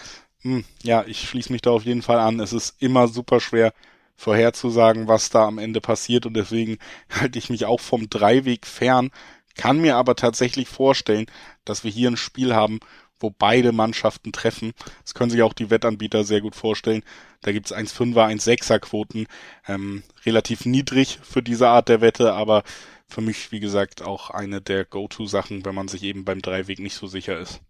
mh, 0.43 0.57
hm, 0.57 0.65
ja, 0.83 1.05
ich 1.07 1.29
schließe 1.29 1.53
mich 1.53 1.63
da 1.63 1.71
auf 1.71 1.85
jeden 1.85 2.03
Fall 2.03 2.19
an. 2.19 2.41
Es 2.41 2.53
ist 2.53 2.77
immer 2.81 3.09
super 3.09 3.41
schwer 3.41 3.73
vorherzusagen, 4.17 5.07
was 5.07 5.31
da 5.31 5.47
am 5.47 5.59
Ende 5.59 5.81
passiert 5.81 6.27
und 6.27 6.35
deswegen 6.35 6.79
halte 7.11 7.39
ich 7.39 7.51
mich 7.51 7.67
auch 7.67 7.81
vom 7.81 8.09
Dreiweg 8.09 8.67
fern, 8.67 9.11
kann 9.59 9.81
mir 9.81 9.97
aber 9.97 10.17
tatsächlich 10.17 10.69
vorstellen, 10.69 11.27
dass 11.67 11.85
wir 11.85 11.91
hier 11.91 12.11
ein 12.11 12.17
Spiel 12.17 12.55
haben, 12.55 12.81
wo 13.21 13.31
beide 13.31 13.73
Mannschaften 13.73 14.33
treffen. 14.33 14.73
Das 15.03 15.13
können 15.13 15.31
sich 15.31 15.43
auch 15.43 15.53
die 15.53 15.71
Wettanbieter 15.71 16.25
sehr 16.25 16.41
gut 16.41 16.55
vorstellen. 16.55 17.03
Da 17.43 17.53
gibt's 17.53 17.75
1,5er, 17.75 18.27
1,6er 18.29 18.79
Quoten. 18.79 19.27
Ähm, 19.67 20.03
relativ 20.25 20.65
niedrig 20.65 21.19
für 21.23 21.43
diese 21.43 21.69
Art 21.69 21.89
der 21.89 22.01
Wette, 22.01 22.33
aber 22.33 22.63
für 23.09 23.21
mich, 23.21 23.53
wie 23.53 23.61
gesagt, 23.61 24.03
auch 24.03 24.31
eine 24.31 24.61
der 24.61 24.85
Go-To-Sachen, 24.85 25.65
wenn 25.65 25.75
man 25.75 25.89
sich 25.89 26.03
eben 26.05 26.25
beim 26.25 26.41
Dreiweg 26.41 26.79
nicht 26.79 26.95
so 26.95 27.07
sicher 27.07 27.39
ist. 27.39 27.61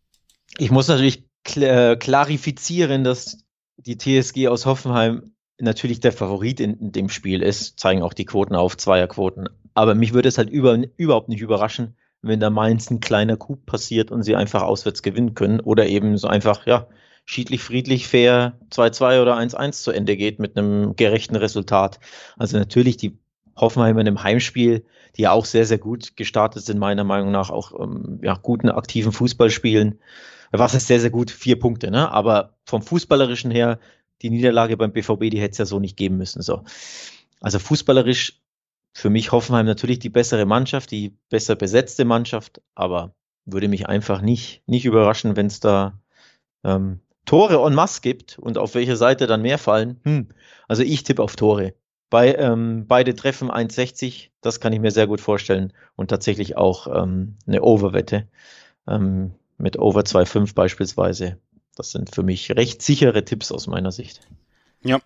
Ich 0.59 0.71
muss 0.71 0.89
natürlich 0.89 1.25
kl 1.45 1.63
äh, 1.63 1.97
klarifizieren, 1.97 3.05
dass 3.05 3.39
die 3.77 3.97
TSG 3.97 4.49
aus 4.49 4.67
Hoffenheim 4.67 5.33
natürlich 5.61 6.01
der 6.01 6.13
Favorit 6.13 6.61
in, 6.61 6.75
in, 6.79 6.93
dem 6.93 7.09
Spiel 7.09 7.43
ist, 7.43 7.79
zeigen 7.79 8.03
auch 8.03 8.13
die 8.13 8.25
Quoten 8.25 8.55
auf, 8.55 8.77
Zweierquoten. 8.77 9.49
Aber 9.79 9.95
mich 9.95 10.13
würde 10.13 10.29
es 10.29 10.39
halt 10.39 10.51
über, 10.51 10.77
überhaupt 10.97 11.29
nicht 11.29 11.41
überraschen, 11.41 11.95
wenn 12.21 12.41
da 12.41 12.51
Mainz 12.51 12.91
ein 12.91 12.99
kleiner 12.99 13.37
Coup 13.37 13.65
passiert 13.65 14.11
und 14.11 14.25
sie 14.25 14.35
einfach 14.35 14.63
auswärts 14.63 15.05
gewinnen 15.05 15.35
können 15.35 15.61
oder 15.61 15.87
eben 15.87 16.19
so 16.19 16.27
einfach, 16.27 16.67
ja, 16.67 16.89
schiedlich, 17.25 17.63
friedlich, 17.63 18.09
fair 18.09 18.59
2-2 18.73 19.23
oder 19.23 19.39
1-1 19.39 19.85
zu 19.85 19.93
Ende 19.93 20.17
geht 20.17 20.41
mit 20.41 20.59
einem 20.59 20.97
gerechten 20.97 21.37
Resultat. 21.37 22.01
Also 22.37 22.59
natürlich 22.59 22.97
die 22.97 23.17
Hoffenheimer 23.55 24.05
im 24.05 24.21
Heimspiel, 24.21 24.85
die 25.17 25.23
ja 25.23 25.31
auch 25.31 25.45
sehr, 25.45 25.65
sehr 25.65 25.79
gut 25.79 26.17
gestartet 26.17 26.65
sind, 26.65 26.81
meiner 26.81 27.05
Meinung 27.05 27.31
nach 27.31 27.51
auch 27.51 27.71
ähm, 27.81 28.19
ja, 28.21 28.35
guten, 28.35 28.71
aktiven 28.71 29.13
Fußball 29.13 29.51
spielen. 29.51 30.01
Was 30.51 30.75
ist 30.75 30.89
sehr, 30.89 30.99
sehr 30.99 31.11
gut? 31.11 31.31
Vier 31.31 31.57
Punkte, 31.57 31.93
ne? 31.93 32.11
Aber 32.11 32.57
vom 32.65 32.83
Fußballerischen 32.83 33.53
her, 33.53 33.79
die 34.23 34.31
Niederlage 34.31 34.77
beim 34.77 34.91
BVB, 34.91 35.31
die 35.31 35.41
hätte 35.41 35.53
es 35.53 35.59
ja 35.59 35.67
so 35.67 35.79
nicht 35.79 35.97
geben 35.97 36.17
müssen. 36.17 36.43
So. 36.43 36.65
Also 37.41 37.61
fußballerisch 37.61 38.41
für 38.93 39.11
mich 39.11 39.33
Hoffenheim 39.33 39.67
natürlich 39.67 39.99
die 39.99 40.09
bessere 40.09 40.47
Mannschaft, 40.47 40.91
die 40.91 41.17
besser 41.29 41.57
besetzte 41.57 42.05
Mannschaft, 42.05 42.61
aber 42.75 43.15
würde 43.45 43.69
mich 43.69 43.89
einfach 43.89 44.21
nicht, 44.21 44.63
nicht 44.67 44.85
überraschen, 44.85 45.37
wenn 45.37 45.47
es 45.47 45.61
da 45.61 45.99
ähm, 46.65 47.01
Tore 47.25 47.67
en 47.67 47.75
masse 47.75 48.01
gibt 48.01 48.39
und 48.39 48.59
auf 48.59 48.75
welche 48.75 48.97
Seite 48.97 49.27
dann 49.27 49.43
mehr 49.43 49.59
fallen. 49.59 50.01
Hm. 50.05 50.29
Also 50.67 50.83
ich 50.83 51.03
tippe 51.03 51.23
auf 51.23 51.37
Tore. 51.37 51.75
Bei, 52.11 52.35
ähm, 52.35 52.87
beide 52.87 53.15
treffen 53.15 53.51
1,60, 53.51 54.31
das 54.41 54.61
kann 54.61 54.73
ich 54.73 54.81
mir 54.81 54.91
sehr 54.91 55.07
gut 55.07 55.21
vorstellen 55.21 55.73
und 55.95 56.09
tatsächlich 56.09 56.57
auch 56.57 56.87
ähm, 56.87 57.37
eine 57.47 57.63
Overwette 57.63 58.27
ähm, 58.87 59.33
mit 59.59 59.79
Over 59.79 60.01
2,5 60.01 60.55
beispielsweise. 60.55 61.39
Das 61.77 61.91
sind 61.91 62.15
für 62.15 62.23
mich 62.23 62.51
recht 62.53 62.81
sichere 62.81 63.25
Tipps 63.25 63.53
aus 63.53 63.67
meiner 63.67 63.93
Sicht. 63.93 64.27
Ja, 64.83 65.01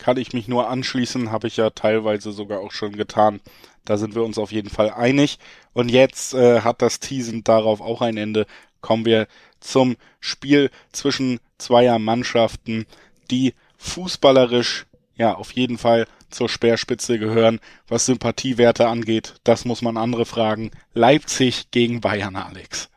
kann 0.00 0.16
ich 0.16 0.32
mich 0.32 0.48
nur 0.48 0.68
anschließen, 0.68 1.30
habe 1.30 1.46
ich 1.46 1.58
ja 1.58 1.70
teilweise 1.70 2.32
sogar 2.32 2.60
auch 2.60 2.72
schon 2.72 2.96
getan. 2.96 3.40
Da 3.84 3.96
sind 3.96 4.14
wir 4.14 4.24
uns 4.24 4.38
auf 4.38 4.50
jeden 4.50 4.70
Fall 4.70 4.90
einig. 4.90 5.38
Und 5.72 5.90
jetzt 5.90 6.34
äh, 6.34 6.62
hat 6.62 6.82
das 6.82 7.00
Teasen 7.00 7.44
darauf 7.44 7.80
auch 7.80 8.00
ein 8.00 8.16
Ende. 8.16 8.46
Kommen 8.80 9.04
wir 9.04 9.28
zum 9.60 9.96
Spiel 10.18 10.70
zwischen 10.90 11.38
zweier 11.58 11.98
Mannschaften, 11.98 12.86
die 13.30 13.54
fußballerisch 13.76 14.86
ja 15.16 15.34
auf 15.34 15.52
jeden 15.52 15.78
Fall 15.78 16.06
zur 16.30 16.48
Speerspitze 16.48 17.18
gehören, 17.18 17.60
was 17.88 18.06
Sympathiewerte 18.06 18.88
angeht. 18.88 19.34
Das 19.44 19.64
muss 19.64 19.82
man 19.82 19.96
andere 19.96 20.24
fragen. 20.24 20.70
Leipzig 20.94 21.70
gegen 21.70 22.00
Bayern, 22.00 22.36
Alex. 22.36 22.89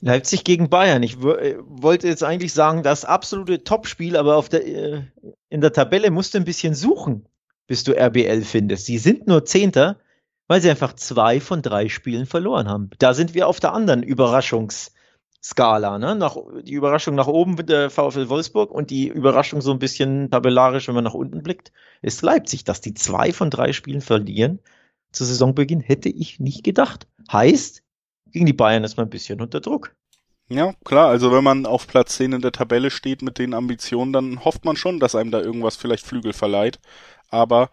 Leipzig 0.00 0.44
gegen 0.44 0.70
Bayern. 0.70 1.02
Ich 1.02 1.22
äh, 1.22 1.56
wollte 1.60 2.08
jetzt 2.08 2.24
eigentlich 2.24 2.52
sagen, 2.52 2.82
das 2.82 3.04
absolute 3.04 3.64
Topspiel, 3.64 4.16
aber 4.16 4.36
auf 4.36 4.48
der, 4.48 4.66
äh, 4.66 5.02
in 5.48 5.60
der 5.60 5.72
Tabelle 5.72 6.10
musst 6.10 6.34
du 6.34 6.38
ein 6.38 6.44
bisschen 6.44 6.74
suchen, 6.74 7.26
bis 7.66 7.84
du 7.84 7.92
RBL 7.92 8.42
findest. 8.42 8.86
Sie 8.86 8.98
sind 8.98 9.26
nur 9.26 9.44
Zehnter, 9.44 10.00
weil 10.48 10.60
sie 10.60 10.70
einfach 10.70 10.94
zwei 10.94 11.40
von 11.40 11.62
drei 11.62 11.88
Spielen 11.88 12.26
verloren 12.26 12.68
haben. 12.68 12.90
Da 12.98 13.14
sind 13.14 13.34
wir 13.34 13.46
auf 13.46 13.60
der 13.60 13.72
anderen 13.72 14.02
Überraschungsskala. 14.02 15.98
Ne? 15.98 16.16
Nach, 16.16 16.36
die 16.62 16.72
Überraschung 16.72 17.14
nach 17.14 17.28
oben 17.28 17.54
mit 17.54 17.68
der 17.68 17.90
VfL 17.90 18.28
Wolfsburg 18.28 18.70
und 18.72 18.90
die 18.90 19.08
Überraschung 19.08 19.60
so 19.60 19.70
ein 19.70 19.78
bisschen 19.78 20.30
tabellarisch, 20.30 20.88
wenn 20.88 20.96
man 20.96 21.04
nach 21.04 21.14
unten 21.14 21.42
blickt, 21.42 21.72
ist 22.02 22.22
Leipzig. 22.22 22.64
Dass 22.64 22.80
die 22.80 22.94
zwei 22.94 23.32
von 23.32 23.50
drei 23.50 23.72
Spielen 23.72 24.00
verlieren 24.00 24.60
zu 25.12 25.24
Saisonbeginn, 25.24 25.80
hätte 25.80 26.08
ich 26.08 26.40
nicht 26.40 26.64
gedacht. 26.64 27.06
Heißt, 27.30 27.82
gegen 28.32 28.46
die 28.46 28.52
Bayern 28.52 28.84
ist 28.84 28.96
man 28.96 29.06
ein 29.06 29.10
bisschen 29.10 29.40
unter 29.40 29.60
Druck. 29.60 29.94
Ja, 30.48 30.74
klar, 30.84 31.08
also 31.08 31.30
wenn 31.32 31.44
man 31.44 31.64
auf 31.64 31.86
Platz 31.86 32.16
10 32.16 32.32
in 32.32 32.40
der 32.40 32.50
Tabelle 32.50 32.90
steht 32.90 33.22
mit 33.22 33.38
den 33.38 33.54
Ambitionen, 33.54 34.12
dann 34.12 34.44
hofft 34.44 34.64
man 34.64 34.74
schon, 34.74 34.98
dass 34.98 35.14
einem 35.14 35.30
da 35.30 35.40
irgendwas 35.40 35.76
vielleicht 35.76 36.04
Flügel 36.04 36.32
verleiht. 36.32 36.80
Aber 37.28 37.70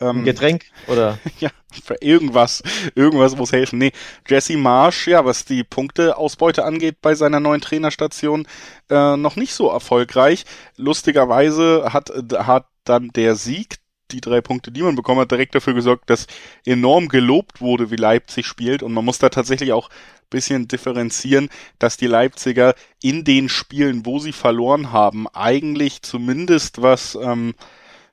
ähm, 0.00 0.18
Ein 0.18 0.24
Getränk 0.24 0.66
oder 0.86 1.18
ja, 1.40 1.48
für 1.82 1.96
irgendwas, 2.02 2.62
irgendwas 2.94 3.34
muss 3.34 3.52
helfen. 3.52 3.78
Nee, 3.78 3.92
Jesse 4.28 4.58
Marsch, 4.58 5.08
ja, 5.08 5.24
was 5.24 5.46
die 5.46 5.64
Punkteausbeute 5.64 6.64
angeht 6.64 7.00
bei 7.00 7.14
seiner 7.14 7.40
neuen 7.40 7.62
Trainerstation, 7.62 8.46
äh, 8.90 9.16
noch 9.16 9.36
nicht 9.36 9.54
so 9.54 9.70
erfolgreich. 9.70 10.44
Lustigerweise 10.76 11.88
hat 11.94 12.10
hat 12.34 12.66
dann 12.84 13.08
der 13.08 13.36
Sieg 13.36 13.78
die 14.10 14.20
drei 14.20 14.40
Punkte, 14.40 14.70
die 14.70 14.82
man 14.82 14.96
bekommen 14.96 15.20
hat, 15.20 15.30
direkt 15.30 15.54
dafür 15.54 15.74
gesorgt, 15.74 16.10
dass 16.10 16.26
enorm 16.64 17.08
gelobt 17.08 17.60
wurde, 17.60 17.90
wie 17.90 17.96
Leipzig 17.96 18.46
spielt. 18.46 18.82
Und 18.82 18.92
man 18.92 19.04
muss 19.04 19.18
da 19.18 19.28
tatsächlich 19.28 19.72
auch 19.72 19.88
bisschen 20.30 20.68
differenzieren, 20.68 21.48
dass 21.78 21.96
die 21.96 22.06
Leipziger 22.06 22.74
in 23.02 23.24
den 23.24 23.48
Spielen, 23.48 24.04
wo 24.04 24.18
sie 24.18 24.32
verloren 24.32 24.92
haben, 24.92 25.26
eigentlich 25.28 26.02
zumindest 26.02 26.82
was 26.82 27.16
ähm, 27.20 27.54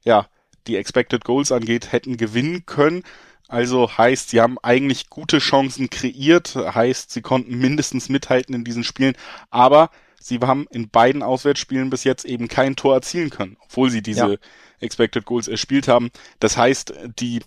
ja 0.03 0.27
die 0.67 0.77
Expected 0.77 1.23
Goals 1.23 1.51
angeht, 1.51 1.91
hätten 1.91 2.17
gewinnen 2.17 2.65
können. 2.65 3.03
Also 3.47 3.95
heißt, 3.95 4.29
sie 4.29 4.41
haben 4.41 4.57
eigentlich 4.63 5.09
gute 5.09 5.37
Chancen 5.37 5.89
kreiert, 5.89 6.55
heißt, 6.55 7.11
sie 7.11 7.21
konnten 7.21 7.57
mindestens 7.57 8.09
mithalten 8.09 8.55
in 8.55 8.63
diesen 8.63 8.83
Spielen, 8.83 9.13
aber 9.51 9.91
sie 10.19 10.39
haben 10.39 10.65
in 10.71 10.89
beiden 10.89 11.21
Auswärtsspielen 11.21 11.91
bis 11.91 12.03
jetzt 12.03 12.25
eben 12.25 12.47
kein 12.47 12.75
Tor 12.75 12.95
erzielen 12.95 13.29
können, 13.29 13.57
obwohl 13.61 13.91
sie 13.91 14.01
diese 14.01 14.31
ja. 14.31 14.37
Expected 14.79 15.25
Goals 15.25 15.47
erspielt 15.47 15.87
haben. 15.87 16.09
Das 16.39 16.57
heißt, 16.57 16.93
die, 17.19 17.41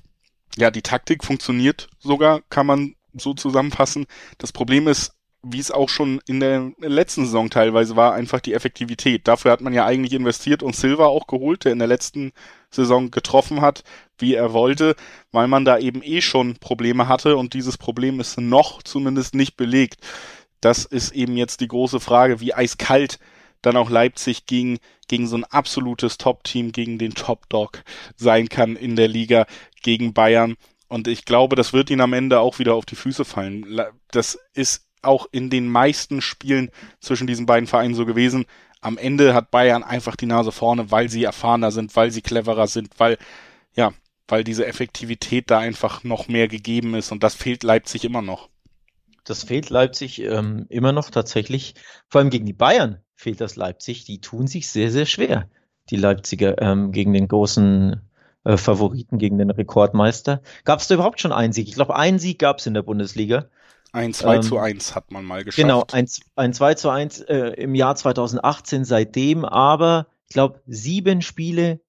ja, 0.57 0.71
die 0.71 0.83
Taktik 0.83 1.25
funktioniert 1.25 1.89
sogar, 1.99 2.41
kann 2.51 2.67
man 2.67 2.95
so 3.15 3.35
zusammenfassen. 3.35 4.07
Das 4.39 4.53
Problem 4.53 4.89
ist, 4.89 5.15
wie 5.43 5.61
es 5.61 5.71
auch 5.71 5.89
schon 5.89 6.21
in 6.27 6.41
der 6.41 6.73
letzten 6.79 7.25
Saison 7.25 7.49
teilweise 7.49 7.95
war, 7.97 8.13
einfach 8.13 8.41
die 8.41 8.55
Effektivität. 8.55 9.29
Dafür 9.29 9.53
hat 9.53 9.61
man 9.61 9.73
ja 9.73 9.87
eigentlich 9.87 10.13
investiert 10.13 10.63
und 10.63 10.75
Silva 10.75 11.07
auch 11.07 11.27
geholt, 11.27 11.65
der 11.65 11.73
in 11.73 11.79
der 11.79 11.89
letzten 11.89 12.33
Saison 12.71 13.11
getroffen 13.11 13.61
hat, 13.61 13.85
wie 14.19 14.35
er 14.35 14.53
wollte, 14.53 14.97
weil 15.31 15.47
man 15.47 15.65
da 15.65 15.79
eben 15.79 16.03
eh 16.03 16.21
schon 16.21 16.57
Probleme 16.57 17.09
hatte 17.09 17.37
und 17.37 17.55
dieses 17.55 17.79
Problem 17.79 18.19
ist 18.21 18.41
noch 18.41 18.83
zumindest 18.83 19.35
nicht 19.35 19.57
belegt. 19.57 20.01
Das 20.61 20.85
ist 20.85 21.13
eben 21.13 21.37
jetzt 21.37 21.61
die 21.61 21.69
große 21.69 22.01
Frage, 22.01 22.41
wie 22.41 22.53
eiskalt 22.53 23.21
dann 23.63 23.77
auch 23.77 23.91
Leipzig 23.91 24.47
gegen, 24.47 24.79
gegen 25.09 25.27
so 25.27 25.37
ein 25.37 25.45
absolutes 25.45 26.19
Top-Team, 26.19 26.73
gegen 26.73 26.99
den 26.99 27.15
Top-Dog 27.15 27.83
sein 28.17 28.49
kann 28.49 28.77
in 28.77 28.97
der 28.97 29.09
Liga, 29.09 29.47
gegen 29.83 30.13
Bayern. 30.13 30.57
Und 30.89 31.07
ich 31.09 31.25
glaube, 31.25 31.57
das 31.57 31.73
wird 31.73 31.91
ihnen 31.91 32.01
am 32.01 32.13
Ende 32.13 32.41
auch 32.41 32.59
wieder 32.59 32.75
auf 32.75 32.87
die 32.87 32.97
Füße 32.97 33.25
fallen. 33.25 33.81
Das 34.11 34.39
ist 34.55 34.87
auch 35.03 35.27
in 35.31 35.51
den 35.51 35.69
meisten 35.69 36.21
Spielen 36.21 36.71
zwischen 37.01 37.27
diesen 37.27 37.47
beiden 37.47 37.67
Vereinen 37.67 37.95
so 37.95 38.07
gewesen. 38.07 38.47
Am 38.81 38.97
Ende 38.97 39.35
hat 39.35 39.51
Bayern 39.51 39.83
einfach 39.83 40.17
die 40.17 40.27
Nase 40.27 40.53
vorne, 40.53 40.91
weil 40.91 41.09
sie 41.09 41.25
erfahrener 41.25 41.71
sind, 41.71 41.95
weil 41.97 42.11
sie 42.11 42.23
cleverer 42.23 42.67
sind, 42.69 42.99
weil, 42.99 43.19
ja, 43.75 43.93
weil 44.29 44.45
diese 44.45 44.67
Effektivität 44.67 45.51
da 45.51 45.59
einfach 45.59 46.05
noch 46.05 46.29
mehr 46.29 46.49
gegeben 46.49 46.95
ist 46.95 47.13
und 47.13 47.23
das 47.23 47.35
fehlt 47.35 47.63
Leipzig 47.63 48.05
immer 48.05 48.23
noch. 48.23 48.49
Das 49.25 49.45
fehlt 49.45 49.69
Leipzig 49.69 50.21
ähm, 50.23 50.67
immer 50.69 50.93
noch 50.93 51.11
tatsächlich. 51.11 51.75
Vor 52.09 52.21
allem 52.21 52.31
gegen 52.31 52.47
die 52.47 52.55
Bayern 52.55 53.03
fehlt 53.19 53.41
das 53.41 53.57
Leipzig. 53.57 54.05
Die 54.05 54.21
tun 54.21 54.47
sich 54.47 54.71
sehr, 54.71 54.91
sehr 54.91 55.05
schwer, 55.05 55.49
die 55.91 55.97
Leipziger 55.97 56.63
ähm, 56.63 56.93
gegen 56.93 57.13
den 57.13 57.27
großen 57.27 58.01
äh, 58.45 58.57
Favoriten, 58.57 59.19
gegen 59.19 59.39
den 59.39 59.51
Rekordmeister. 59.51 60.41
Gab 60.65 60.79
es 60.79 60.87
da 60.87 60.95
überhaupt 60.95 61.21
schon 61.21 61.33
einen 61.33 61.53
Sieg? 61.53 61.69
Ich 61.69 61.75
glaube, 61.75 61.97
einen 61.97 62.21
Sieg 62.21 62.39
gab 62.39 62.61
es 62.61 62.67
in 62.67 62.75
der 62.75 62.83
Bundesliga. 62.83 63.47
Ein 63.93 64.15
2 64.15 64.37
ähm, 64.37 64.43
zu 64.43 64.59
1 64.59 64.95
hat 64.95 65.11
man 65.11 65.25
mal 65.25 65.43
geschafft. 65.43 65.61
Genau, 65.61 65.85
ein, 65.91 66.07
ein 66.37 66.53
2 66.53 66.75
zu 66.75 66.91
1 66.91 67.21
äh, 67.23 67.37
im 67.57 67.75
Jahr 67.75 67.97
2018 67.97 68.85
seitdem, 68.85 69.45
aber 69.45 70.07
ich 70.29 70.35
glaube, 70.35 70.61
sieben 70.67 71.21
Spiele 71.21 71.81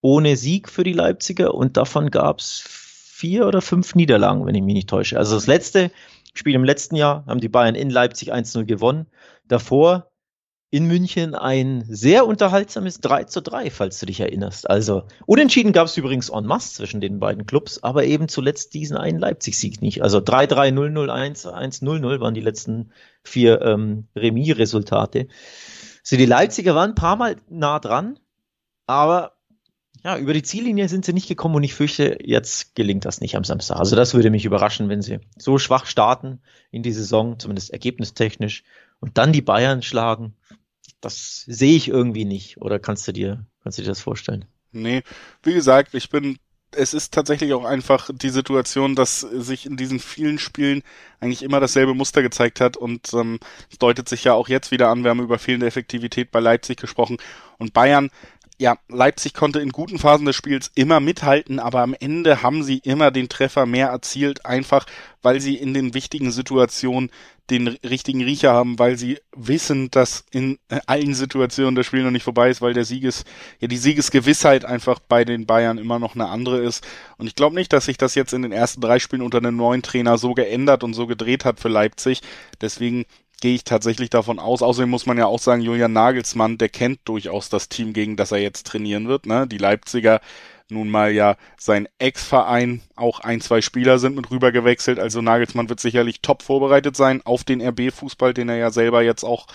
ohne 0.00 0.36
Sieg 0.36 0.68
für 0.68 0.82
die 0.82 0.92
Leipziger 0.92 1.54
und 1.54 1.76
davon 1.76 2.10
gab 2.10 2.40
es 2.40 2.64
vier 2.66 3.46
oder 3.46 3.62
fünf 3.62 3.94
Niederlagen, 3.94 4.44
wenn 4.44 4.56
ich 4.56 4.62
mich 4.62 4.74
nicht 4.74 4.90
täusche. 4.90 5.18
Also 5.18 5.36
das 5.36 5.46
letzte 5.46 5.92
Spiel 6.32 6.54
im 6.54 6.64
letzten 6.64 6.96
Jahr 6.96 7.24
haben 7.26 7.40
die 7.40 7.48
Bayern 7.48 7.76
in 7.76 7.90
Leipzig 7.90 8.34
1-0 8.34 8.64
gewonnen. 8.64 9.06
Davor 9.46 10.10
in 10.74 10.86
München 10.86 11.36
ein 11.36 11.84
sehr 11.88 12.26
unterhaltsames 12.26 13.00
3 13.00 13.24
zu 13.24 13.40
3, 13.40 13.70
falls 13.70 14.00
du 14.00 14.06
dich 14.06 14.18
erinnerst. 14.18 14.68
Also 14.68 15.04
unentschieden 15.24 15.72
gab 15.72 15.86
es 15.86 15.96
übrigens 15.96 16.30
en 16.30 16.46
masse 16.46 16.74
zwischen 16.74 17.00
den 17.00 17.20
beiden 17.20 17.46
Clubs, 17.46 17.84
aber 17.84 18.06
eben 18.06 18.26
zuletzt 18.26 18.74
diesen 18.74 18.96
einen 18.96 19.20
Leipzig-Sieg 19.20 19.82
nicht. 19.82 20.02
Also 20.02 20.18
3-3, 20.18 20.72
0-0, 20.72 21.46
1-1-0-0 21.46 22.18
waren 22.18 22.34
die 22.34 22.40
letzten 22.40 22.90
vier 23.22 23.62
ähm, 23.62 24.08
Remis-Resultate. 24.16 25.28
Also 26.02 26.16
die 26.16 26.26
Leipziger 26.26 26.74
waren 26.74 26.90
ein 26.90 26.96
paar 26.96 27.14
Mal 27.14 27.36
nah 27.48 27.78
dran, 27.78 28.18
aber 28.88 29.36
ja, 30.02 30.18
über 30.18 30.32
die 30.32 30.42
Ziellinie 30.42 30.88
sind 30.88 31.04
sie 31.04 31.12
nicht 31.12 31.28
gekommen 31.28 31.54
und 31.54 31.62
ich 31.62 31.74
fürchte, 31.74 32.18
jetzt 32.20 32.74
gelingt 32.74 33.04
das 33.04 33.20
nicht 33.20 33.36
am 33.36 33.44
Samstag. 33.44 33.78
Also 33.78 33.94
das 33.94 34.12
würde 34.12 34.30
mich 34.30 34.44
überraschen, 34.44 34.88
wenn 34.88 35.02
sie 35.02 35.20
so 35.38 35.56
schwach 35.56 35.86
starten 35.86 36.40
in 36.72 36.82
die 36.82 36.92
Saison, 36.92 37.38
zumindest 37.38 37.70
ergebnistechnisch, 37.70 38.64
und 39.00 39.18
dann 39.18 39.32
die 39.32 39.42
Bayern 39.42 39.82
schlagen, 39.82 40.34
das 41.04 41.44
sehe 41.46 41.76
ich 41.76 41.88
irgendwie 41.88 42.24
nicht. 42.24 42.60
Oder 42.60 42.78
kannst 42.78 43.06
du 43.08 43.12
dir, 43.12 43.46
kannst 43.62 43.78
du 43.78 43.82
dir 43.82 43.88
das 43.88 44.00
vorstellen? 44.00 44.46
Nee, 44.72 45.02
wie 45.42 45.54
gesagt, 45.54 45.94
ich 45.94 46.10
bin 46.10 46.38
es 46.76 46.94
ist 46.94 47.14
tatsächlich 47.14 47.52
auch 47.52 47.64
einfach 47.64 48.10
die 48.12 48.30
Situation, 48.30 48.94
dass 48.94 49.20
sich 49.20 49.66
in 49.66 49.76
diesen 49.76 50.00
vielen 50.00 50.38
Spielen 50.38 50.82
eigentlich 51.20 51.42
immer 51.42 51.60
dasselbe 51.60 51.94
Muster 51.94 52.22
gezeigt 52.22 52.60
hat 52.60 52.76
und 52.76 53.12
ähm, 53.14 53.38
es 53.70 53.78
deutet 53.78 54.08
sich 54.08 54.24
ja 54.24 54.34
auch 54.34 54.48
jetzt 54.48 54.70
wieder 54.70 54.88
an, 54.88 55.04
wir 55.04 55.10
haben 55.10 55.22
über 55.22 55.38
fehlende 55.38 55.66
Effektivität 55.66 56.30
bei 56.30 56.40
Leipzig 56.40 56.78
gesprochen 56.78 57.18
und 57.58 57.72
Bayern 57.72 58.10
ja, 58.58 58.78
Leipzig 58.88 59.34
konnte 59.34 59.60
in 59.60 59.70
guten 59.70 59.98
Phasen 59.98 60.26
des 60.26 60.36
Spiels 60.36 60.70
immer 60.74 61.00
mithalten, 61.00 61.58
aber 61.58 61.80
am 61.80 61.94
Ende 61.98 62.42
haben 62.42 62.62
sie 62.62 62.78
immer 62.78 63.10
den 63.10 63.28
Treffer 63.28 63.66
mehr 63.66 63.88
erzielt, 63.88 64.46
einfach 64.46 64.86
weil 65.22 65.40
sie 65.40 65.56
in 65.56 65.74
den 65.74 65.94
wichtigen 65.94 66.30
Situationen 66.30 67.10
den 67.50 67.68
richtigen 67.68 68.22
Riecher 68.22 68.52
haben, 68.52 68.78
weil 68.78 68.96
sie 68.96 69.18
wissen, 69.36 69.90
dass 69.90 70.24
in 70.30 70.58
allen 70.86 71.14
Situationen 71.14 71.74
das 71.74 71.86
Spiel 71.86 72.02
noch 72.02 72.10
nicht 72.10 72.22
vorbei 72.22 72.48
ist, 72.48 72.62
weil 72.62 72.72
der 72.72 72.84
Sieges, 72.84 73.24
ja, 73.58 73.68
die 73.68 73.76
Siegesgewissheit 73.76 74.64
einfach 74.64 74.98
bei 75.00 75.24
den 75.24 75.46
Bayern 75.46 75.78
immer 75.78 75.98
noch 75.98 76.14
eine 76.14 76.28
andere 76.28 76.58
ist. 76.60 76.86
Und 77.18 77.26
ich 77.26 77.34
glaube 77.34 77.54
nicht, 77.54 77.72
dass 77.72 77.86
sich 77.86 77.98
das 77.98 78.14
jetzt 78.14 78.32
in 78.32 78.42
den 78.42 78.52
ersten 78.52 78.80
drei 78.80 78.98
Spielen 78.98 79.22
unter 79.22 79.38
einem 79.38 79.56
neuen 79.56 79.82
Trainer 79.82 80.16
so 80.16 80.32
geändert 80.32 80.84
und 80.84 80.94
so 80.94 81.06
gedreht 81.06 81.44
hat 81.44 81.60
für 81.60 81.68
Leipzig. 81.68 82.22
Deswegen 82.60 83.04
gehe 83.40 83.54
ich 83.54 83.64
tatsächlich 83.64 84.10
davon 84.10 84.38
aus. 84.38 84.62
Außerdem 84.62 84.90
muss 84.90 85.06
man 85.06 85.18
ja 85.18 85.26
auch 85.26 85.38
sagen, 85.38 85.62
Julian 85.62 85.92
Nagelsmann, 85.92 86.58
der 86.58 86.68
kennt 86.68 87.00
durchaus 87.04 87.48
das 87.48 87.68
Team, 87.68 87.92
gegen 87.92 88.16
das 88.16 88.32
er 88.32 88.38
jetzt 88.38 88.66
trainieren 88.66 89.08
wird. 89.08 89.26
Ne? 89.26 89.46
Die 89.46 89.58
Leipziger 89.58 90.20
nun 90.70 90.88
mal 90.88 91.12
ja 91.12 91.36
sein 91.58 91.88
Ex-Verein 91.98 92.80
auch 92.96 93.20
ein, 93.20 93.40
zwei 93.40 93.60
Spieler 93.60 93.98
sind 93.98 94.16
mit 94.16 94.30
rüber 94.30 94.50
gewechselt. 94.50 94.98
Also 94.98 95.20
Nagelsmann 95.20 95.68
wird 95.68 95.80
sicherlich 95.80 96.22
top 96.22 96.42
vorbereitet 96.42 96.96
sein 96.96 97.20
auf 97.24 97.44
den 97.44 97.60
RB-Fußball, 97.60 98.32
den 98.32 98.48
er 98.48 98.56
ja 98.56 98.70
selber 98.70 99.02
jetzt 99.02 99.24
auch 99.24 99.46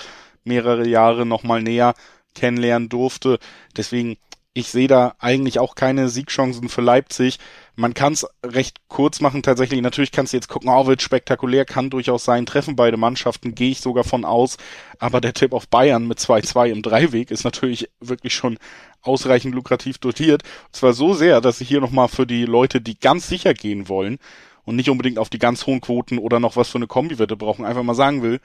mehrere 0.43 0.87
Jahre 0.87 1.25
nochmal 1.25 1.61
näher 1.63 1.95
kennenlernen 2.35 2.89
durfte. 2.89 3.39
Deswegen 3.75 4.17
ich 4.53 4.69
sehe 4.69 4.87
da 4.87 5.15
eigentlich 5.19 5.59
auch 5.59 5.75
keine 5.75 6.09
Siegchancen 6.09 6.69
für 6.69 6.81
Leipzig. 6.81 7.39
Man 7.79 7.93
kann 7.93 8.11
es 8.11 8.27
recht 8.45 8.81
kurz 8.89 9.21
machen 9.21 9.41
tatsächlich. 9.41 9.81
Natürlich 9.81 10.11
kannst 10.11 10.33
du 10.33 10.37
jetzt 10.37 10.49
gucken, 10.49 10.69
oh, 10.69 10.85
wird 10.85 11.01
spektakulär, 11.01 11.63
kann 11.63 11.89
durchaus 11.89 12.25
sein. 12.25 12.45
Treffen 12.45 12.75
beide 12.75 12.97
Mannschaften, 12.97 13.55
gehe 13.55 13.71
ich 13.71 13.79
sogar 13.79 14.03
von 14.03 14.25
aus. 14.25 14.57
Aber 14.99 15.21
der 15.21 15.33
Tipp 15.33 15.53
auf 15.53 15.69
Bayern 15.69 16.05
mit 16.05 16.19
2-2 16.19 16.71
im 16.71 16.81
Dreiweg 16.81 17.31
ist 17.31 17.45
natürlich 17.45 17.89
wirklich 18.01 18.33
schon 18.33 18.57
ausreichend 19.01 19.55
lukrativ 19.55 19.97
dotiert. 19.97 20.43
Und 20.67 20.75
zwar 20.75 20.91
so 20.91 21.13
sehr, 21.13 21.39
dass 21.39 21.61
ich 21.61 21.69
hier 21.69 21.79
nochmal 21.79 22.09
für 22.09 22.27
die 22.27 22.43
Leute, 22.43 22.81
die 22.81 22.99
ganz 22.99 23.29
sicher 23.29 23.53
gehen 23.53 23.87
wollen 23.87 24.19
und 24.65 24.75
nicht 24.75 24.89
unbedingt 24.89 25.17
auf 25.17 25.29
die 25.29 25.39
ganz 25.39 25.65
hohen 25.65 25.79
Quoten 25.79 26.17
oder 26.17 26.41
noch 26.41 26.57
was 26.57 26.67
für 26.67 26.79
eine 26.79 26.87
Kombiwette 26.87 27.37
brauchen, 27.37 27.63
einfach 27.63 27.83
mal 27.83 27.95
sagen 27.95 28.21
will, 28.21 28.41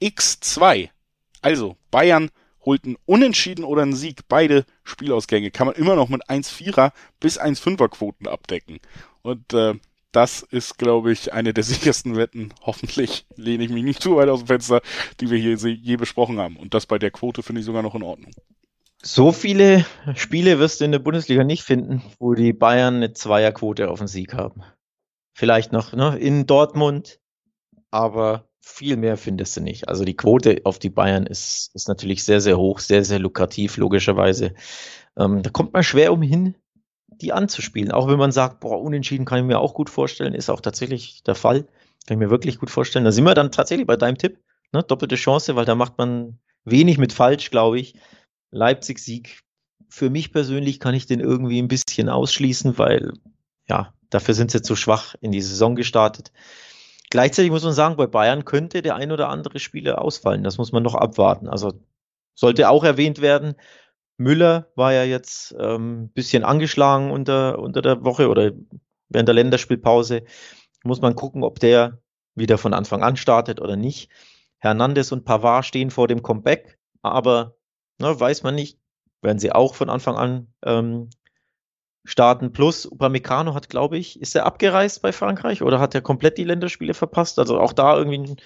X2. 0.00 0.88
Also 1.42 1.76
Bayern 1.90 2.30
holt 2.64 2.82
Unentschieden 3.06 3.64
oder 3.64 3.82
einen 3.82 3.94
Sieg, 3.94 4.28
beide 4.28 4.64
Spielausgänge, 4.84 5.50
kann 5.50 5.66
man 5.66 5.76
immer 5.76 5.96
noch 5.96 6.08
mit 6.08 6.28
1,4er 6.28 6.92
bis 7.18 7.40
1,5er 7.40 7.88
Quoten 7.88 8.28
abdecken. 8.28 8.80
Und 9.22 9.52
äh, 9.54 9.74
das 10.12 10.42
ist, 10.42 10.78
glaube 10.78 11.12
ich, 11.12 11.32
eine 11.32 11.54
der 11.54 11.64
sichersten 11.64 12.16
Wetten. 12.16 12.52
Hoffentlich 12.62 13.26
lehne 13.36 13.64
ich 13.64 13.70
mich 13.70 13.84
nicht 13.84 14.02
zu 14.02 14.16
weit 14.16 14.28
aus 14.28 14.40
dem 14.40 14.48
Fenster, 14.48 14.82
die 15.20 15.30
wir 15.30 15.38
hier 15.38 15.56
je 15.56 15.96
besprochen 15.96 16.38
haben. 16.38 16.56
Und 16.56 16.74
das 16.74 16.86
bei 16.86 16.98
der 16.98 17.10
Quote 17.10 17.42
finde 17.42 17.60
ich 17.60 17.66
sogar 17.66 17.82
noch 17.82 17.94
in 17.94 18.02
Ordnung. 18.02 18.32
So 19.02 19.32
viele 19.32 19.86
Spiele 20.14 20.58
wirst 20.58 20.80
du 20.80 20.84
in 20.84 20.92
der 20.92 20.98
Bundesliga 20.98 21.42
nicht 21.42 21.62
finden, 21.62 22.02
wo 22.18 22.34
die 22.34 22.52
Bayern 22.52 22.96
eine 22.96 23.14
Zweierquote 23.14 23.88
auf 23.88 23.98
den 23.98 24.08
Sieg 24.08 24.34
haben. 24.34 24.62
Vielleicht 25.32 25.72
noch 25.72 25.94
ne, 25.94 26.18
in 26.18 26.46
Dortmund, 26.46 27.18
aber 27.90 28.49
viel 28.60 28.96
mehr 28.96 29.16
findest 29.16 29.56
du 29.56 29.60
nicht. 29.60 29.88
Also 29.88 30.04
die 30.04 30.16
Quote 30.16 30.60
auf 30.64 30.78
die 30.78 30.90
Bayern 30.90 31.26
ist, 31.26 31.70
ist 31.74 31.88
natürlich 31.88 32.24
sehr, 32.24 32.40
sehr 32.40 32.58
hoch, 32.58 32.78
sehr, 32.78 33.04
sehr 33.04 33.18
lukrativ, 33.18 33.76
logischerweise. 33.76 34.54
Ähm, 35.16 35.42
da 35.42 35.50
kommt 35.50 35.72
man 35.72 35.82
schwer 35.82 36.12
umhin, 36.12 36.54
die 37.08 37.32
anzuspielen. 37.32 37.90
Auch 37.90 38.08
wenn 38.08 38.18
man 38.18 38.32
sagt, 38.32 38.60
boah, 38.60 38.80
unentschieden 38.80 39.24
kann 39.24 39.40
ich 39.40 39.44
mir 39.44 39.58
auch 39.58 39.74
gut 39.74 39.90
vorstellen, 39.90 40.34
ist 40.34 40.50
auch 40.50 40.60
tatsächlich 40.60 41.22
der 41.22 41.34
Fall. 41.34 41.62
Kann 42.06 42.16
ich 42.16 42.18
mir 42.18 42.30
wirklich 42.30 42.58
gut 42.58 42.70
vorstellen. 42.70 43.04
Da 43.04 43.12
sind 43.12 43.24
wir 43.24 43.34
dann 43.34 43.52
tatsächlich 43.52 43.86
bei 43.86 43.96
deinem 43.96 44.18
Tipp. 44.18 44.38
Ne? 44.72 44.82
Doppelte 44.82 45.16
Chance, 45.16 45.56
weil 45.56 45.64
da 45.64 45.74
macht 45.74 45.98
man 45.98 46.38
wenig 46.64 46.98
mit 46.98 47.12
falsch, 47.12 47.50
glaube 47.50 47.80
ich. 47.80 47.94
Leipzig-Sieg. 48.50 49.40
Für 49.88 50.10
mich 50.10 50.32
persönlich 50.32 50.80
kann 50.80 50.94
ich 50.94 51.06
den 51.06 51.20
irgendwie 51.20 51.60
ein 51.60 51.68
bisschen 51.68 52.08
ausschließen, 52.08 52.78
weil 52.78 53.12
ja, 53.68 53.92
dafür 54.08 54.34
sind 54.34 54.50
sie 54.50 54.62
zu 54.62 54.76
schwach 54.76 55.14
in 55.20 55.32
die 55.32 55.42
Saison 55.42 55.74
gestartet. 55.74 56.32
Gleichzeitig 57.10 57.50
muss 57.50 57.64
man 57.64 57.72
sagen, 57.72 57.96
bei 57.96 58.06
Bayern 58.06 58.44
könnte 58.44 58.82
der 58.82 58.94
ein 58.94 59.10
oder 59.10 59.28
andere 59.28 59.58
Spieler 59.58 60.00
ausfallen. 60.00 60.44
Das 60.44 60.58
muss 60.58 60.72
man 60.72 60.82
noch 60.82 60.94
abwarten. 60.94 61.48
Also 61.48 61.72
sollte 62.34 62.70
auch 62.70 62.84
erwähnt 62.84 63.20
werden. 63.20 63.54
Müller 64.16 64.70
war 64.76 64.92
ja 64.92 65.04
jetzt 65.04 65.54
ein 65.56 65.74
ähm, 65.74 66.08
bisschen 66.10 66.44
angeschlagen 66.44 67.10
unter, 67.10 67.58
unter 67.58 67.82
der 67.82 68.04
Woche 68.04 68.28
oder 68.28 68.52
während 69.08 69.28
der 69.28 69.34
Länderspielpause. 69.34 70.22
Muss 70.84 71.00
man 71.00 71.16
gucken, 71.16 71.42
ob 71.42 71.58
der 71.58 71.98
wieder 72.34 72.58
von 72.58 72.74
Anfang 72.74 73.02
an 73.02 73.16
startet 73.16 73.60
oder 73.60 73.76
nicht. 73.76 74.10
Hernandez 74.58 75.10
und 75.10 75.24
Pavard 75.24 75.64
stehen 75.64 75.90
vor 75.90 76.06
dem 76.06 76.22
Comeback, 76.22 76.78
aber 77.02 77.56
ne, 77.98 78.18
weiß 78.18 78.42
man 78.42 78.54
nicht, 78.54 78.78
werden 79.22 79.38
sie 79.38 79.52
auch 79.52 79.74
von 79.74 79.90
Anfang 79.90 80.16
an 80.16 80.54
ähm, 80.64 81.10
starten. 82.04 82.52
Plus 82.52 82.86
Upamecano 82.86 83.54
hat, 83.54 83.68
glaube 83.68 83.98
ich, 83.98 84.20
ist 84.20 84.34
er 84.34 84.46
abgereist 84.46 85.02
bei 85.02 85.12
Frankreich 85.12 85.62
oder 85.62 85.80
hat 85.80 85.94
er 85.94 86.00
komplett 86.00 86.38
die 86.38 86.44
Länderspiele 86.44 86.94
verpasst? 86.94 87.38
Also 87.38 87.60
auch 87.60 87.72
da 87.72 87.96
irgendwie 87.96 88.36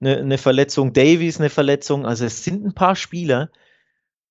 eine, 0.00 0.18
eine 0.18 0.38
Verletzung. 0.38 0.92
Davies 0.92 1.38
eine 1.38 1.50
Verletzung. 1.50 2.06
Also 2.06 2.24
es 2.24 2.44
sind 2.44 2.64
ein 2.64 2.74
paar 2.74 2.96
Spieler, 2.96 3.50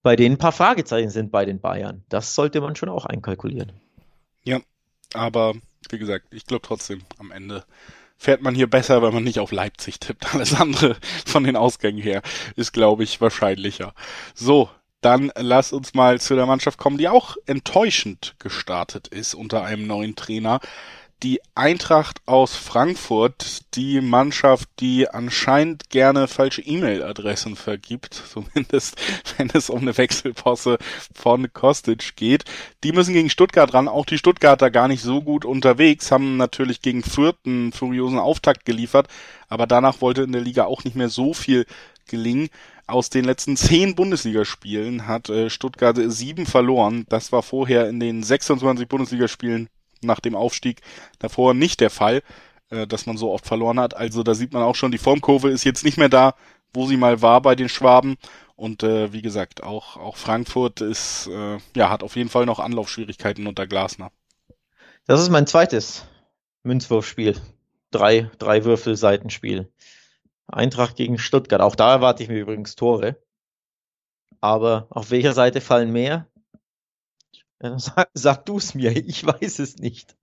bei 0.02 0.16
denen 0.16 0.36
ein 0.36 0.40
paar 0.40 0.52
Fragezeichen 0.52 1.10
sind 1.10 1.32
bei 1.32 1.46
den 1.46 1.60
Bayern. 1.60 2.04
Das 2.10 2.36
sollte 2.36 2.62
man 2.62 2.76
schon 2.76 2.90
auch 2.90 3.06
einkalkulieren. 3.06 3.74
Ja, 4.44 4.60
aber 5.14 5.56
wie 5.90 6.00
gesagt, 6.00 6.34
ich 6.34 6.46
glaube 6.46 6.66
trotzdem 6.66 7.02
am 7.18 7.32
Ende 7.32 7.66
fährt 8.18 8.42
man 8.42 8.54
hier 8.54 8.70
besser, 8.70 9.02
wenn 9.02 9.14
man 9.14 9.24
nicht 9.24 9.40
auf 9.40 9.52
Leipzig 9.52 10.00
tippt. 10.00 10.34
Alles 10.34 10.54
andere 10.54 10.98
von 11.26 11.44
den 11.44 11.56
Ausgängen 11.56 12.02
her 12.02 12.22
ist, 12.56 12.74
glaube 12.74 13.04
ich, 13.04 13.22
wahrscheinlicher. 13.22 13.94
So, 14.34 14.70
dann 15.02 15.32
lass 15.36 15.72
uns 15.74 15.94
mal 15.94 16.20
zu 16.20 16.36
der 16.36 16.46
Mannschaft 16.46 16.78
kommen, 16.78 16.98
die 16.98 17.08
auch 17.08 17.38
enttäuschend 17.46 18.36
gestartet 18.40 19.08
ist 19.08 19.34
unter 19.34 19.64
einem 19.64 19.88
neuen 19.88 20.16
Trainer. 20.16 20.60
Die 21.22 21.42
Eintracht 21.54 22.22
aus 22.28 22.56
Frankfurt, 22.56 23.76
die 23.76 24.00
Mannschaft, 24.00 24.70
die 24.80 25.10
anscheinend 25.10 25.90
gerne 25.90 26.30
falsche 26.30 26.62
E-Mail-Adressen 26.62 27.58
vergibt, 27.58 28.14
zumindest 28.32 28.96
wenn 29.38 29.50
es 29.54 29.70
um 29.70 29.80
eine 29.80 29.98
Wechselposse 29.98 30.78
von 31.14 31.52
Kostic 31.52 32.16
geht. 32.16 32.46
Die 32.86 32.94
müssen 32.94 33.14
gegen 33.14 33.30
Stuttgart 33.30 33.74
ran. 33.74 33.90
Auch 33.90 34.06
die 34.06 34.18
Stuttgarter 34.18 34.72
gar 34.72 34.88
nicht 34.88 35.02
so 35.02 35.22
gut 35.22 35.44
unterwegs, 35.44 36.10
haben 36.10 36.38
natürlich 36.38 36.82
gegen 36.82 37.04
Fürth 37.04 37.36
einen 37.46 37.74
furiosen 37.74 38.20
Auftakt 38.20 38.64
geliefert, 38.64 39.10
aber 39.50 39.68
danach 39.68 40.00
wollte 40.00 40.22
in 40.22 40.32
der 40.32 40.42
Liga 40.42 40.66
auch 40.66 40.86
nicht 40.86 40.96
mehr 40.96 41.10
so 41.10 41.34
viel 41.34 41.66
gelingen. 42.08 42.50
Aus 42.90 43.12
den 43.12 43.24
letzten 43.24 43.56
zehn 43.56 43.94
Bundesligaspielen 43.94 45.08
hat 45.08 45.30
äh, 45.30 45.50
Stuttgart 45.50 45.98
sieben 46.08 46.48
verloren. 46.48 47.06
Das 47.10 47.32
war 47.32 47.44
vorher 47.44 47.88
in 47.88 48.00
den 48.00 48.24
26 48.24 48.88
Bundesligaspielen 48.88 49.70
nach 50.02 50.20
dem 50.20 50.36
Aufstieg 50.36 50.82
davor 51.20 51.54
nicht 51.54 51.82
der 51.82 51.92
Fall, 51.92 52.24
äh, 52.70 52.88
dass 52.88 53.06
man 53.06 53.16
so 53.16 53.32
oft 53.32 53.46
verloren 53.46 53.80
hat. 53.80 53.96
Also 53.96 54.24
da 54.24 54.34
sieht 54.34 54.54
man 54.54 54.64
auch 54.64 54.76
schon, 54.76 54.92
die 54.92 54.98
Formkurve 54.98 55.50
ist 55.50 55.66
jetzt 55.66 55.86
nicht 55.86 55.98
mehr 55.98 56.10
da, 56.10 56.34
wo 56.74 56.88
sie 56.88 56.98
mal 56.98 57.22
war 57.22 57.42
bei 57.42 57.56
den 57.56 57.70
Schwaben. 57.70 58.18
Und 58.56 58.82
äh, 58.82 59.14
wie 59.14 59.22
gesagt, 59.22 59.64
auch, 59.64 59.96
auch 59.98 60.18
Frankfurt 60.18 60.82
ist, 60.82 61.28
äh, 61.28 61.58
ja, 61.76 61.90
hat 61.90 62.04
auf 62.04 62.16
jeden 62.16 62.30
Fall 62.30 62.46
noch 62.46 62.60
Anlaufschwierigkeiten 62.60 63.46
unter 63.46 63.68
Glasner. 63.68 64.12
Das 65.06 65.22
ist 65.22 65.30
mein 65.30 65.48
zweites 65.48 66.06
Münzwurfspiel. 66.64 67.40
Drei, 67.92 68.30
drei 68.38 68.66
Würfel 68.66 68.96
Seitenspiel. 68.96 69.72
Eintracht 70.50 70.96
gegen 70.96 71.18
Stuttgart. 71.18 71.62
Auch 71.62 71.76
da 71.76 71.94
erwarte 71.94 72.24
ich 72.24 72.30
mir 72.30 72.40
übrigens 72.40 72.76
Tore. 72.76 73.22
Aber 74.42 74.88
auf 74.90 75.12
welcher 75.12 75.34
Seite 75.34 75.62
fallen 75.62 75.92
mehr? 75.92 76.28
Sag, 77.78 78.10
sag 78.14 78.46
du 78.46 78.58
es 78.58 78.74
mir, 78.74 78.96
ich 78.96 79.26
weiß 79.26 79.60
es 79.60 79.78
nicht. 79.78 80.16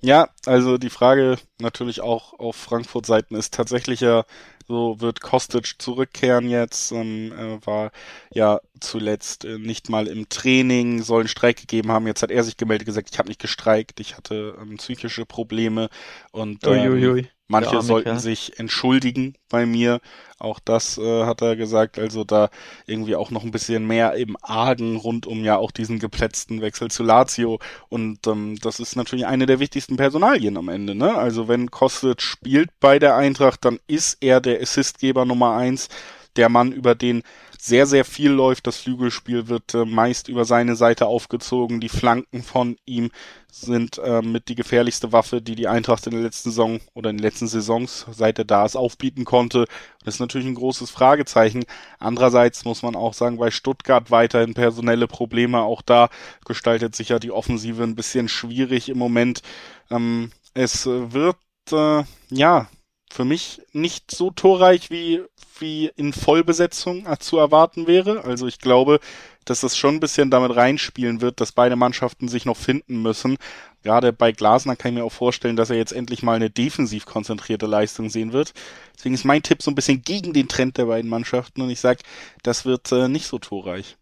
Ja, 0.00 0.28
also 0.46 0.78
die 0.78 0.90
Frage 0.90 1.36
natürlich 1.60 2.00
auch 2.00 2.32
auf 2.38 2.56
Frankfurt-Seiten 2.56 3.34
ist 3.34 3.54
tatsächlich 3.54 4.00
ja, 4.00 4.24
so 4.66 5.00
wird 5.00 5.20
Kostic 5.20 5.80
zurückkehren 5.80 6.48
jetzt, 6.48 6.92
ähm, 6.92 7.32
äh, 7.32 7.66
war 7.66 7.90
ja 8.32 8.60
zuletzt 8.80 9.44
äh, 9.44 9.58
nicht 9.58 9.90
mal 9.90 10.06
im 10.06 10.28
Training, 10.28 11.02
soll 11.02 11.20
einen 11.20 11.28
Streik 11.28 11.60
gegeben 11.60 11.92
haben. 11.92 12.06
Jetzt 12.06 12.22
hat 12.22 12.30
er 12.30 12.42
sich 12.44 12.56
gemeldet, 12.56 12.86
gesagt, 12.86 13.10
ich 13.12 13.18
habe 13.18 13.28
nicht 13.28 13.40
gestreikt, 13.40 14.00
ich 14.00 14.16
hatte 14.16 14.56
ähm, 14.60 14.76
psychische 14.78 15.26
Probleme 15.26 15.88
und 16.30 16.66
ähm, 16.66 17.28
Manche 17.48 17.82
sollten 17.82 18.10
Kerl. 18.10 18.20
sich 18.20 18.58
entschuldigen 18.58 19.34
bei 19.48 19.66
mir. 19.66 20.00
Auch 20.38 20.58
das 20.58 20.96
äh, 20.96 21.24
hat 21.24 21.42
er 21.42 21.54
gesagt. 21.56 21.98
Also 21.98 22.24
da 22.24 22.48
irgendwie 22.86 23.14
auch 23.14 23.30
noch 23.30 23.44
ein 23.44 23.50
bisschen 23.50 23.86
mehr 23.86 24.14
im 24.14 24.36
Argen 24.40 24.96
rund 24.96 25.26
um 25.26 25.44
ja 25.44 25.56
auch 25.56 25.70
diesen 25.70 25.98
geplätzten 25.98 26.62
Wechsel 26.62 26.90
zu 26.90 27.02
Lazio. 27.02 27.58
Und 27.88 28.26
ähm, 28.26 28.56
das 28.62 28.80
ist 28.80 28.96
natürlich 28.96 29.26
eine 29.26 29.46
der 29.46 29.60
wichtigsten 29.60 29.96
Personalien 29.96 30.56
am 30.56 30.68
Ende. 30.68 30.94
Ne? 30.94 31.14
Also 31.14 31.46
wenn 31.48 31.70
Kostic 31.70 32.22
spielt 32.22 32.70
bei 32.80 32.98
der 32.98 33.16
Eintracht, 33.16 33.64
dann 33.64 33.78
ist 33.86 34.18
er 34.22 34.40
der 34.40 34.60
Assistgeber 34.62 35.24
Nummer 35.24 35.54
eins. 35.54 35.88
Der 36.36 36.48
Mann, 36.48 36.72
über 36.72 36.94
den 36.94 37.22
sehr, 37.64 37.86
sehr 37.86 38.04
viel 38.04 38.32
läuft. 38.32 38.66
Das 38.66 38.78
Flügelspiel 38.78 39.46
wird 39.46 39.74
äh, 39.74 39.84
meist 39.84 40.26
über 40.26 40.44
seine 40.44 40.74
Seite 40.74 41.06
aufgezogen. 41.06 41.80
Die 41.80 41.88
Flanken 41.88 42.42
von 42.42 42.76
ihm 42.86 43.12
sind 43.52 43.98
äh, 43.98 44.20
mit 44.20 44.48
die 44.48 44.56
gefährlichste 44.56 45.12
Waffe, 45.12 45.40
die 45.40 45.54
die 45.54 45.68
Eintracht 45.68 46.04
in 46.08 46.12
der 46.12 46.22
letzten 46.22 46.50
Saison 46.50 46.80
oder 46.94 47.10
in 47.10 47.18
den 47.18 47.22
letzten 47.22 47.46
Saisons, 47.46 48.04
seit 48.10 48.40
er 48.40 48.46
da 48.46 48.64
ist, 48.64 48.74
aufbieten 48.74 49.24
konnte. 49.24 49.66
Das 50.04 50.14
ist 50.14 50.20
natürlich 50.20 50.48
ein 50.48 50.56
großes 50.56 50.90
Fragezeichen. 50.90 51.64
Andererseits 52.00 52.64
muss 52.64 52.82
man 52.82 52.96
auch 52.96 53.14
sagen, 53.14 53.36
bei 53.36 53.52
Stuttgart 53.52 54.10
weiterhin 54.10 54.54
personelle 54.54 55.06
Probleme. 55.06 55.60
Auch 55.60 55.82
da 55.82 56.08
gestaltet 56.44 56.96
sich 56.96 57.10
ja 57.10 57.20
die 57.20 57.30
Offensive 57.30 57.84
ein 57.84 57.94
bisschen 57.94 58.28
schwierig 58.28 58.88
im 58.88 58.98
Moment. 58.98 59.42
Ähm, 59.88 60.32
es 60.52 60.84
wird, 60.86 61.36
äh, 61.70 62.02
ja, 62.30 62.66
für 63.12 63.24
mich 63.24 63.60
nicht 63.72 64.10
so 64.10 64.30
torreich 64.30 64.90
wie 64.90 65.22
wie 65.58 65.90
in 65.96 66.12
Vollbesetzung 66.12 67.06
zu 67.20 67.38
erwarten 67.38 67.86
wäre. 67.86 68.24
Also 68.24 68.46
ich 68.46 68.58
glaube, 68.58 69.00
dass 69.44 69.60
das 69.60 69.76
schon 69.76 69.96
ein 69.96 70.00
bisschen 70.00 70.30
damit 70.30 70.56
reinspielen 70.56 71.20
wird, 71.20 71.40
dass 71.40 71.52
beide 71.52 71.76
Mannschaften 71.76 72.28
sich 72.28 72.44
noch 72.44 72.56
finden 72.56 73.02
müssen. 73.02 73.36
Gerade 73.82 74.12
bei 74.12 74.32
Glasner 74.32 74.76
kann 74.76 74.92
ich 74.92 74.98
mir 74.98 75.04
auch 75.04 75.12
vorstellen, 75.12 75.56
dass 75.56 75.70
er 75.70 75.76
jetzt 75.76 75.92
endlich 75.92 76.22
mal 76.22 76.36
eine 76.36 76.50
defensiv 76.50 77.06
konzentrierte 77.06 77.66
Leistung 77.66 78.08
sehen 78.08 78.32
wird. 78.32 78.54
Deswegen 78.96 79.14
ist 79.14 79.24
mein 79.24 79.42
Tipp 79.42 79.62
so 79.62 79.70
ein 79.70 79.74
bisschen 79.74 80.02
gegen 80.02 80.32
den 80.32 80.48
Trend 80.48 80.78
der 80.78 80.86
beiden 80.86 81.10
Mannschaften 81.10 81.62
und 81.62 81.70
ich 81.70 81.80
sag, 81.80 82.00
das 82.42 82.64
wird 82.64 82.90
äh, 82.92 83.08
nicht 83.08 83.26
so 83.26 83.38
torreich. 83.38 83.96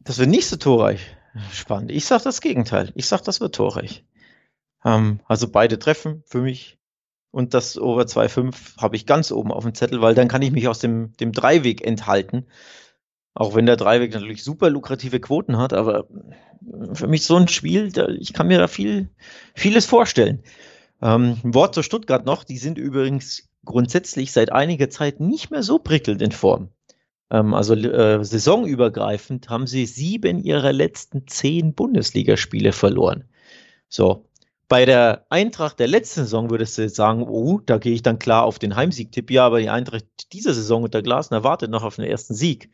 Das 0.00 0.18
wird 0.18 0.30
nicht 0.30 0.48
so 0.48 0.56
torreich. 0.56 1.00
Spannend. 1.52 1.90
Ich 1.90 2.04
sag 2.04 2.22
das 2.22 2.40
Gegenteil. 2.40 2.92
Ich 2.94 3.06
sag, 3.06 3.22
das 3.22 3.40
wird 3.40 3.54
torreich. 3.54 4.04
Ähm, 4.84 5.20
also 5.26 5.48
beide 5.48 5.78
treffen 5.78 6.22
für 6.26 6.40
mich 6.40 6.78
und 7.34 7.52
das 7.52 7.76
Over 7.76 8.02
2,5 8.02 8.80
habe 8.80 8.94
ich 8.94 9.06
ganz 9.06 9.32
oben 9.32 9.50
auf 9.50 9.64
dem 9.64 9.74
Zettel, 9.74 10.00
weil 10.00 10.14
dann 10.14 10.28
kann 10.28 10.42
ich 10.42 10.52
mich 10.52 10.68
aus 10.68 10.78
dem, 10.78 11.16
dem 11.16 11.32
Dreiweg 11.32 11.84
enthalten. 11.84 12.46
Auch 13.34 13.56
wenn 13.56 13.66
der 13.66 13.76
Dreiweg 13.76 14.14
natürlich 14.14 14.44
super 14.44 14.70
lukrative 14.70 15.18
Quoten 15.18 15.58
hat, 15.58 15.72
aber 15.72 16.06
für 16.92 17.08
mich 17.08 17.24
so 17.24 17.34
ein 17.34 17.48
Spiel, 17.48 17.90
da, 17.90 18.06
ich 18.06 18.32
kann 18.34 18.46
mir 18.46 18.58
da 18.58 18.68
viel, 18.68 19.10
vieles 19.52 19.84
vorstellen. 19.84 20.44
Ähm, 21.02 21.38
ein 21.42 21.54
Wort 21.54 21.74
zu 21.74 21.82
Stuttgart 21.82 22.24
noch, 22.24 22.44
die 22.44 22.56
sind 22.56 22.78
übrigens 22.78 23.48
grundsätzlich 23.64 24.30
seit 24.30 24.52
einiger 24.52 24.88
Zeit 24.88 25.18
nicht 25.18 25.50
mehr 25.50 25.64
so 25.64 25.80
prickelnd 25.80 26.22
in 26.22 26.30
Form. 26.30 26.68
Ähm, 27.32 27.52
also 27.52 27.74
äh, 27.74 28.24
saisonübergreifend 28.24 29.48
haben 29.48 29.66
sie 29.66 29.86
sieben 29.86 30.38
ihrer 30.38 30.72
letzten 30.72 31.26
zehn 31.26 31.74
Bundesligaspiele 31.74 32.70
verloren. 32.70 33.24
So, 33.88 34.24
bei 34.68 34.84
der 34.84 35.26
Eintracht 35.28 35.78
der 35.78 35.88
letzten 35.88 36.22
Saison 36.22 36.50
würdest 36.50 36.78
du 36.78 36.88
sagen, 36.88 37.22
oh, 37.22 37.60
da 37.64 37.78
gehe 37.78 37.92
ich 37.92 38.02
dann 38.02 38.18
klar 38.18 38.44
auf 38.44 38.58
den 38.58 38.76
Heimsieg-Tipp. 38.76 39.30
Ja, 39.30 39.46
aber 39.46 39.60
die 39.60 39.68
Eintracht 39.68 40.04
dieser 40.32 40.54
Saison 40.54 40.82
unter 40.82 41.02
Glasner 41.02 41.44
wartet 41.44 41.70
noch 41.70 41.82
auf 41.82 41.96
den 41.96 42.06
ersten 42.06 42.34
Sieg. 42.34 42.70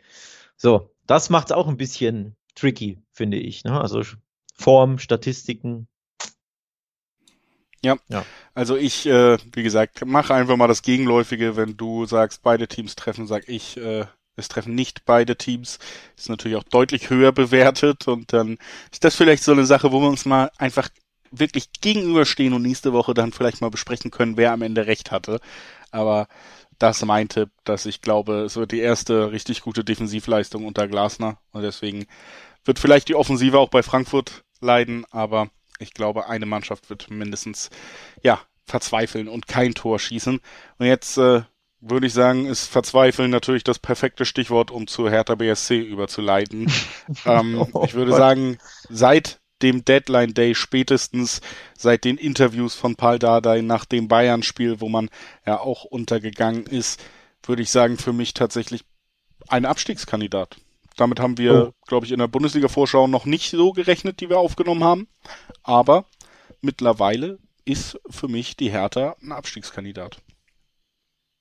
So, 0.56 0.94
das 1.06 1.30
macht 1.30 1.50
es 1.50 1.52
auch 1.52 1.68
ein 1.68 1.76
bisschen 1.76 2.36
tricky, 2.54 3.02
finde 3.12 3.38
ich. 3.38 3.64
Ne? 3.64 3.80
Also 3.80 4.02
Form, 4.54 4.98
Statistiken. 4.98 5.88
Ja. 7.82 7.96
ja. 8.08 8.24
also 8.54 8.76
ich, 8.76 9.06
äh, 9.06 9.38
wie 9.52 9.62
gesagt, 9.62 10.04
mache 10.04 10.34
einfach 10.34 10.56
mal 10.56 10.68
das 10.68 10.82
Gegenläufige. 10.82 11.56
Wenn 11.56 11.76
du 11.76 12.04
sagst, 12.04 12.42
beide 12.42 12.68
Teams 12.68 12.94
treffen, 12.94 13.26
sag 13.26 13.48
ich, 13.48 13.78
äh, 13.78 14.04
es 14.36 14.48
treffen 14.48 14.74
nicht 14.74 15.04
beide 15.04 15.36
Teams. 15.36 15.78
Ist 16.16 16.28
natürlich 16.28 16.56
auch 16.56 16.64
deutlich 16.64 17.10
höher 17.10 17.32
bewertet 17.32 18.06
und 18.06 18.32
dann 18.32 18.58
ist 18.92 19.04
das 19.04 19.16
vielleicht 19.16 19.42
so 19.42 19.52
eine 19.52 19.66
Sache, 19.66 19.92
wo 19.92 20.00
wir 20.00 20.08
uns 20.08 20.24
mal 20.24 20.50
einfach 20.58 20.88
wirklich 21.30 21.70
gegenüberstehen 21.80 22.52
und 22.52 22.62
nächste 22.62 22.92
Woche 22.92 23.14
dann 23.14 23.32
vielleicht 23.32 23.60
mal 23.60 23.70
besprechen 23.70 24.10
können, 24.10 24.36
wer 24.36 24.52
am 24.52 24.62
Ende 24.62 24.86
recht 24.86 25.10
hatte. 25.10 25.40
Aber 25.90 26.28
das 26.78 26.98
ist 26.98 27.06
mein 27.06 27.28
Tipp, 27.28 27.50
dass 27.64 27.86
ich 27.86 28.00
glaube, 28.00 28.40
es 28.40 28.56
wird 28.56 28.72
die 28.72 28.80
erste 28.80 29.32
richtig 29.32 29.60
gute 29.60 29.84
Defensivleistung 29.84 30.66
unter 30.66 30.88
Glasner. 30.88 31.38
Und 31.52 31.62
deswegen 31.62 32.06
wird 32.64 32.78
vielleicht 32.78 33.08
die 33.08 33.14
Offensive 33.14 33.58
auch 33.58 33.68
bei 33.68 33.82
Frankfurt 33.82 34.44
leiden, 34.60 35.04
aber 35.10 35.50
ich 35.78 35.94
glaube, 35.94 36.28
eine 36.28 36.46
Mannschaft 36.46 36.90
wird 36.90 37.10
mindestens, 37.10 37.70
ja, 38.22 38.40
verzweifeln 38.66 39.28
und 39.28 39.48
kein 39.48 39.74
Tor 39.74 39.98
schießen. 39.98 40.40
Und 40.78 40.86
jetzt 40.86 41.16
äh, 41.18 41.42
würde 41.80 42.06
ich 42.06 42.12
sagen, 42.12 42.46
ist 42.46 42.66
Verzweifeln 42.66 43.30
natürlich 43.30 43.64
das 43.64 43.78
perfekte 43.78 44.24
Stichwort, 44.24 44.70
um 44.70 44.86
zu 44.86 45.08
Hertha 45.08 45.34
BSC 45.34 45.80
überzuleiten. 45.80 46.70
ähm, 47.26 47.66
ich 47.84 47.94
würde 47.94 48.12
sagen, 48.12 48.58
seit 48.88 49.39
dem 49.62 49.84
Deadline 49.84 50.34
Day 50.34 50.54
spätestens 50.54 51.40
seit 51.76 52.04
den 52.04 52.16
Interviews 52.16 52.74
von 52.74 52.96
Paul 52.96 53.18
Dardai 53.18 53.60
nach 53.62 53.84
dem 53.84 54.08
Bayern-Spiel, 54.08 54.80
wo 54.80 54.88
man 54.88 55.10
ja 55.46 55.60
auch 55.60 55.84
untergegangen 55.84 56.66
ist, 56.66 57.00
würde 57.44 57.62
ich 57.62 57.70
sagen, 57.70 57.98
für 57.98 58.12
mich 58.12 58.34
tatsächlich 58.34 58.84
ein 59.48 59.64
Abstiegskandidat. 59.64 60.56
Damit 60.96 61.20
haben 61.20 61.38
wir, 61.38 61.68
oh. 61.68 61.86
glaube 61.86 62.06
ich, 62.06 62.12
in 62.12 62.18
der 62.18 62.28
Bundesliga-Vorschau 62.28 63.06
noch 63.06 63.24
nicht 63.24 63.50
so 63.50 63.72
gerechnet, 63.72 64.20
die 64.20 64.28
wir 64.28 64.38
aufgenommen 64.38 64.84
haben. 64.84 65.08
Aber 65.62 66.04
mittlerweile 66.60 67.38
ist 67.64 67.98
für 68.08 68.28
mich 68.28 68.56
die 68.56 68.70
Hertha 68.70 69.16
ein 69.22 69.32
Abstiegskandidat. 69.32 70.18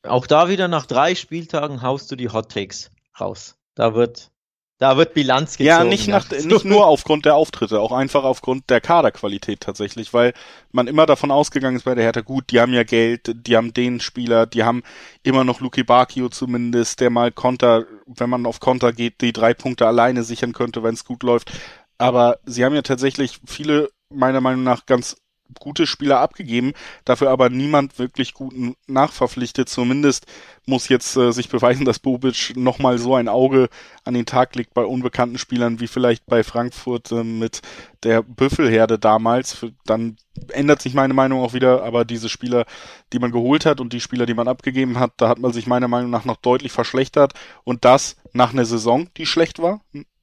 Auch 0.03 0.27
da 0.27 0.47
wieder 0.47 0.67
nach 0.67 0.85
drei 0.85 1.15
Spieltagen 1.15 1.81
haust 1.81 2.11
du 2.11 2.15
die 2.15 2.29
Hot 2.29 2.51
Takes 2.51 2.89
raus. 3.19 3.55
Da 3.75 3.95
wird 3.95 4.31
da 4.79 4.95
wird 4.95 5.13
Bilanz 5.13 5.57
gezogen. 5.57 5.67
Ja, 5.67 5.83
nicht, 5.83 6.07
nach, 6.07 6.29
nicht 6.31 6.65
nur 6.65 6.87
aufgrund 6.87 7.25
der 7.25 7.35
Auftritte, 7.35 7.81
auch 7.81 7.91
einfach 7.91 8.23
aufgrund 8.23 8.69
der 8.69 8.79
Kaderqualität 8.79 9.59
tatsächlich, 9.59 10.13
weil 10.13 10.33
man 10.71 10.87
immer 10.87 11.05
davon 11.05 11.31
ausgegangen 11.31 11.75
ist 11.75 11.83
bei 11.83 11.95
der 11.95 12.05
Hertha, 12.05 12.21
gut, 12.21 12.45
die 12.49 12.61
haben 12.61 12.73
ja 12.73 12.83
Geld, 12.83 13.29
die 13.45 13.57
haben 13.57 13.73
den 13.73 13.99
Spieler, 13.99 14.45
die 14.45 14.63
haben 14.63 14.83
immer 15.21 15.43
noch 15.43 15.59
Luki 15.59 15.83
Bakio 15.83 16.29
zumindest, 16.29 17.01
der 17.01 17.09
mal 17.09 17.31
Konter, 17.31 17.85
wenn 18.05 18.29
man 18.29 18.45
auf 18.45 18.61
Konter 18.61 18.93
geht, 18.93 19.19
die 19.19 19.33
drei 19.33 19.53
Punkte 19.53 19.85
alleine 19.85 20.23
sichern 20.23 20.53
könnte, 20.53 20.81
wenn 20.81 20.93
es 20.93 21.03
gut 21.03 21.23
läuft. 21.23 21.51
Aber 21.97 22.39
sie 22.45 22.63
haben 22.63 22.73
ja 22.73 22.81
tatsächlich 22.81 23.41
viele, 23.45 23.89
meiner 24.09 24.39
Meinung 24.39 24.63
nach, 24.63 24.85
ganz 24.85 25.17
gute 25.59 25.87
Spieler 25.87 26.19
abgegeben, 26.19 26.73
dafür 27.05 27.29
aber 27.29 27.49
niemand 27.49 27.97
wirklich 27.99 28.33
guten 28.33 28.75
nachverpflichtet. 28.87 29.69
Zumindest 29.69 30.25
muss 30.65 30.89
jetzt 30.89 31.15
äh, 31.17 31.31
sich 31.31 31.49
beweisen, 31.49 31.85
dass 31.85 31.99
Bobic 31.99 32.53
nochmal 32.55 32.97
so 32.97 33.15
ein 33.15 33.27
Auge 33.27 33.69
an 34.03 34.13
den 34.13 34.25
Tag 34.25 34.55
legt 34.55 34.73
bei 34.73 34.83
unbekannten 34.83 35.37
Spielern, 35.37 35.79
wie 35.79 35.87
vielleicht 35.87 36.25
bei 36.25 36.43
Frankfurt 36.43 37.11
äh, 37.11 37.23
mit 37.23 37.61
der 38.03 38.21
Büffelherde 38.21 38.99
damals. 38.99 39.53
Für, 39.53 39.71
dann 39.85 40.17
ändert 40.49 40.81
sich 40.81 40.93
meine 40.93 41.13
Meinung 41.13 41.41
auch 41.41 41.53
wieder, 41.53 41.83
aber 41.83 42.05
diese 42.05 42.29
Spieler, 42.29 42.65
die 43.11 43.19
man 43.19 43.31
geholt 43.31 43.65
hat 43.65 43.81
und 43.81 43.93
die 43.93 43.99
Spieler, 44.01 44.25
die 44.25 44.33
man 44.33 44.47
abgegeben 44.47 44.99
hat, 44.99 45.13
da 45.17 45.27
hat 45.27 45.39
man 45.39 45.51
sich 45.51 45.67
meiner 45.67 45.87
Meinung 45.87 46.11
nach 46.11 46.25
noch 46.25 46.37
deutlich 46.37 46.71
verschlechtert 46.71 47.33
und 47.63 47.85
das 47.85 48.15
nach 48.33 48.53
einer 48.53 48.65
Saison, 48.65 49.09
die 49.17 49.25
schlecht 49.25 49.59
war 49.59 49.81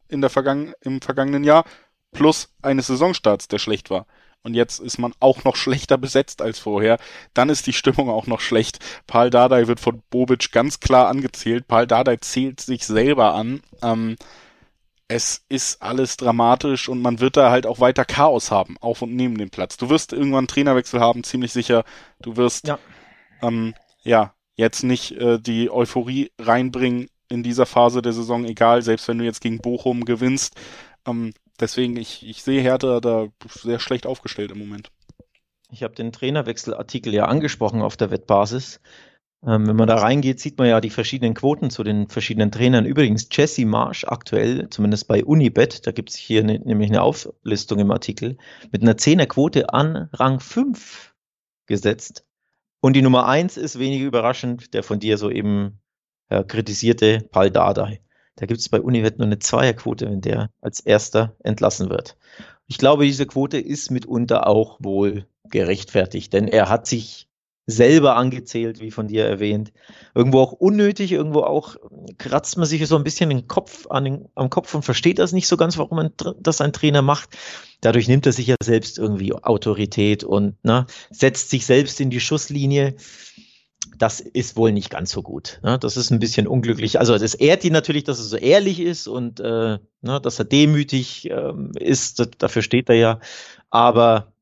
in 0.08 0.20
der 0.20 0.30
vergangen 0.30 0.72
im 0.82 1.00
vergangenen 1.00 1.44
Jahr, 1.44 1.64
plus 2.12 2.54
eines 2.62 2.86
Saisonstarts, 2.86 3.48
der 3.48 3.58
schlecht 3.58 3.90
war 3.90 4.06
und 4.42 4.54
jetzt 4.54 4.78
ist 4.80 4.98
man 4.98 5.12
auch 5.20 5.44
noch 5.44 5.56
schlechter 5.56 5.98
besetzt 5.98 6.40
als 6.40 6.58
vorher, 6.58 6.98
dann 7.34 7.48
ist 7.48 7.66
die 7.66 7.72
Stimmung 7.72 8.08
auch 8.10 8.26
noch 8.26 8.40
schlecht. 8.40 8.78
Paul 9.06 9.30
Dardai 9.30 9.66
wird 9.66 9.80
von 9.80 10.02
Bobic 10.10 10.52
ganz 10.52 10.80
klar 10.80 11.08
angezählt. 11.08 11.66
Paul 11.66 11.86
Dardai 11.86 12.16
zählt 12.18 12.60
sich 12.60 12.86
selber 12.86 13.34
an. 13.34 13.60
Ähm, 13.82 14.16
es 15.08 15.44
ist 15.48 15.82
alles 15.82 16.16
dramatisch 16.16 16.88
und 16.88 17.00
man 17.00 17.20
wird 17.20 17.36
da 17.36 17.50
halt 17.50 17.66
auch 17.66 17.80
weiter 17.80 18.04
Chaos 18.04 18.50
haben, 18.50 18.76
auf 18.80 19.02
und 19.02 19.14
neben 19.14 19.38
dem 19.38 19.50
Platz. 19.50 19.76
Du 19.76 19.88
wirst 19.88 20.12
irgendwann 20.12 20.38
einen 20.38 20.48
Trainerwechsel 20.48 21.00
haben, 21.00 21.22
ziemlich 21.22 21.52
sicher. 21.52 21.84
Du 22.20 22.36
wirst 22.36 22.66
ja, 22.66 22.78
ähm, 23.42 23.74
ja 24.02 24.34
jetzt 24.56 24.82
nicht 24.82 25.12
äh, 25.12 25.38
die 25.38 25.70
Euphorie 25.70 26.32
reinbringen 26.38 27.08
in 27.28 27.42
dieser 27.42 27.66
Phase 27.66 28.02
der 28.02 28.12
Saison, 28.12 28.44
egal, 28.44 28.82
selbst 28.82 29.08
wenn 29.08 29.18
du 29.18 29.24
jetzt 29.24 29.40
gegen 29.40 29.58
Bochum 29.58 30.04
gewinnst. 30.04 30.54
Ähm, 31.06 31.32
deswegen, 31.60 31.96
ich, 31.96 32.26
ich 32.26 32.42
sehe 32.42 32.60
Hertha 32.60 33.00
da 33.00 33.28
sehr 33.48 33.78
schlecht 33.78 34.06
aufgestellt 34.06 34.50
im 34.50 34.58
Moment. 34.58 34.90
Ich 35.70 35.82
habe 35.82 35.94
den 35.94 36.12
Trainerwechselartikel 36.12 37.12
ja 37.12 37.26
angesprochen 37.26 37.82
auf 37.82 37.96
der 37.96 38.10
Wettbasis. 38.10 38.80
Ähm, 39.44 39.66
wenn 39.66 39.76
man 39.76 39.88
da 39.88 39.96
reingeht, 39.96 40.40
sieht 40.40 40.58
man 40.58 40.68
ja 40.68 40.80
die 40.80 40.90
verschiedenen 40.90 41.34
Quoten 41.34 41.70
zu 41.70 41.84
den 41.84 42.08
verschiedenen 42.08 42.50
Trainern. 42.50 42.86
Übrigens, 42.86 43.28
Jesse 43.30 43.66
Marsch 43.66 44.04
aktuell, 44.04 44.68
zumindest 44.70 45.08
bei 45.08 45.24
Unibet, 45.24 45.86
da 45.86 45.92
gibt 45.92 46.10
es 46.10 46.16
hier 46.16 46.42
ne, 46.42 46.58
nämlich 46.58 46.90
eine 46.90 47.02
Auflistung 47.02 47.78
im 47.78 47.90
Artikel, 47.90 48.38
mit 48.72 48.82
einer 48.82 48.96
Zehnerquote 48.96 49.72
an 49.72 50.08
Rang 50.12 50.40
5 50.40 51.14
gesetzt. 51.66 52.24
Und 52.80 52.94
die 52.94 53.02
Nummer 53.02 53.26
1 53.26 53.56
ist 53.56 53.78
wenig 53.78 54.00
überraschend, 54.00 54.72
der 54.74 54.82
von 54.82 55.00
dir 55.00 55.18
soeben 55.18 55.80
äh, 56.28 56.44
kritisierte 56.44 57.26
Paul 57.30 57.50
Dardai. 57.50 58.00
Da 58.36 58.46
gibt 58.46 58.60
es 58.60 58.68
bei 58.68 58.80
Univet 58.80 59.18
nur 59.18 59.26
eine 59.26 59.38
Zweierquote, 59.38 60.06
wenn 60.10 60.20
der 60.20 60.50
als 60.60 60.80
erster 60.80 61.34
entlassen 61.42 61.90
wird. 61.90 62.16
Ich 62.66 62.78
glaube, 62.78 63.04
diese 63.04 63.26
Quote 63.26 63.58
ist 63.58 63.90
mitunter 63.90 64.46
auch 64.46 64.78
wohl 64.80 65.26
gerechtfertigt, 65.50 66.32
denn 66.32 66.48
er 66.48 66.68
hat 66.68 66.86
sich 66.86 67.28
selber 67.66 68.16
angezählt, 68.16 68.80
wie 68.80 68.92
von 68.92 69.08
dir 69.08 69.24
erwähnt. 69.24 69.72
Irgendwo 70.14 70.40
auch 70.40 70.52
unnötig, 70.52 71.10
irgendwo 71.10 71.40
auch 71.40 71.76
kratzt 72.16 72.56
man 72.56 72.66
sich 72.66 72.86
so 72.86 72.96
ein 72.96 73.02
bisschen 73.02 73.28
den 73.28 73.48
Kopf 73.48 73.88
an 73.88 74.04
den, 74.04 74.28
am 74.36 74.50
Kopf 74.50 74.72
und 74.74 74.84
versteht 74.84 75.18
das 75.18 75.32
nicht 75.32 75.48
so 75.48 75.56
ganz, 75.56 75.76
warum 75.76 75.96
man 75.96 76.12
das 76.38 76.60
ein 76.60 76.72
Trainer 76.72 77.02
macht. 77.02 77.36
Dadurch 77.80 78.06
nimmt 78.06 78.24
er 78.26 78.32
sich 78.32 78.46
ja 78.46 78.54
selbst 78.62 78.98
irgendwie 78.98 79.32
Autorität 79.34 80.22
und 80.22 80.62
ne, 80.64 80.86
setzt 81.10 81.50
sich 81.50 81.66
selbst 81.66 82.00
in 82.00 82.10
die 82.10 82.20
Schusslinie. 82.20 82.94
Das 83.98 84.20
ist 84.20 84.56
wohl 84.56 84.72
nicht 84.72 84.90
ganz 84.90 85.10
so 85.10 85.22
gut. 85.22 85.60
Ne? 85.62 85.78
Das 85.78 85.96
ist 85.96 86.10
ein 86.10 86.18
bisschen 86.18 86.46
unglücklich. 86.46 86.98
Also 86.98 87.16
das 87.18 87.34
ehrt 87.34 87.64
ihn 87.64 87.72
natürlich, 87.72 88.04
dass 88.04 88.18
er 88.18 88.24
so 88.24 88.36
ehrlich 88.36 88.80
ist 88.80 89.06
und 89.06 89.40
äh, 89.40 89.78
ne, 90.02 90.20
dass 90.20 90.38
er 90.38 90.44
demütig 90.44 91.30
ähm, 91.30 91.72
ist. 91.78 92.28
Dafür 92.38 92.62
steht 92.62 92.88
er 92.88 92.96
ja. 92.96 93.20
Aber 93.70 94.32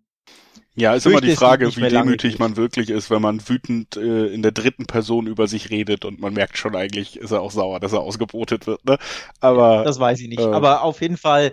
ja, 0.76 0.94
ist 0.94 1.06
immer 1.06 1.20
die 1.20 1.36
Frage, 1.36 1.74
wie 1.76 1.88
demütig 1.88 2.40
man 2.40 2.56
wirklich 2.56 2.90
ist, 2.90 3.08
wenn 3.08 3.22
man 3.22 3.48
wütend 3.48 3.96
äh, 3.96 4.26
in 4.26 4.42
der 4.42 4.50
dritten 4.50 4.86
Person 4.86 5.28
über 5.28 5.46
sich 5.46 5.70
redet 5.70 6.04
und 6.04 6.20
man 6.20 6.34
merkt 6.34 6.58
schon 6.58 6.74
eigentlich, 6.74 7.16
ist 7.16 7.30
er 7.30 7.42
auch 7.42 7.52
sauer, 7.52 7.78
dass 7.78 7.92
er 7.92 8.00
ausgebotet 8.00 8.66
wird. 8.66 8.84
Ne? 8.84 8.98
Aber 9.40 9.84
das 9.84 10.00
weiß 10.00 10.20
ich 10.20 10.28
nicht. 10.28 10.40
Äh, 10.40 10.46
aber 10.46 10.82
auf 10.82 11.00
jeden 11.00 11.16
Fall 11.16 11.52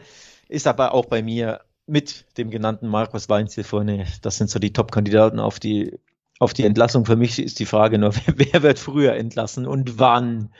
ist 0.49 0.65
aber 0.65 0.93
auch 0.93 1.05
bei 1.05 1.21
mir 1.21 1.61
mit 1.85 2.25
dem 2.37 2.49
genannten 2.49 2.87
Markus 2.87 3.29
Weinzel 3.29 3.63
vorne, 3.63 4.07
das 4.21 4.37
sind 4.37 4.49
so 4.49 4.57
die 4.57 4.73
Top-Kandidaten 4.73 5.39
auf 5.39 5.59
die 5.59 5.99
auf 6.41 6.53
die 6.53 6.65
Entlassung. 6.65 7.05
Für 7.05 7.15
mich 7.15 7.37
ist 7.37 7.59
die 7.59 7.65
Frage 7.65 7.99
nur, 7.99 8.13
wer 8.35 8.63
wird 8.63 8.79
früher 8.79 9.13
entlassen 9.13 9.67
und 9.67 9.99
wann? 9.99 10.51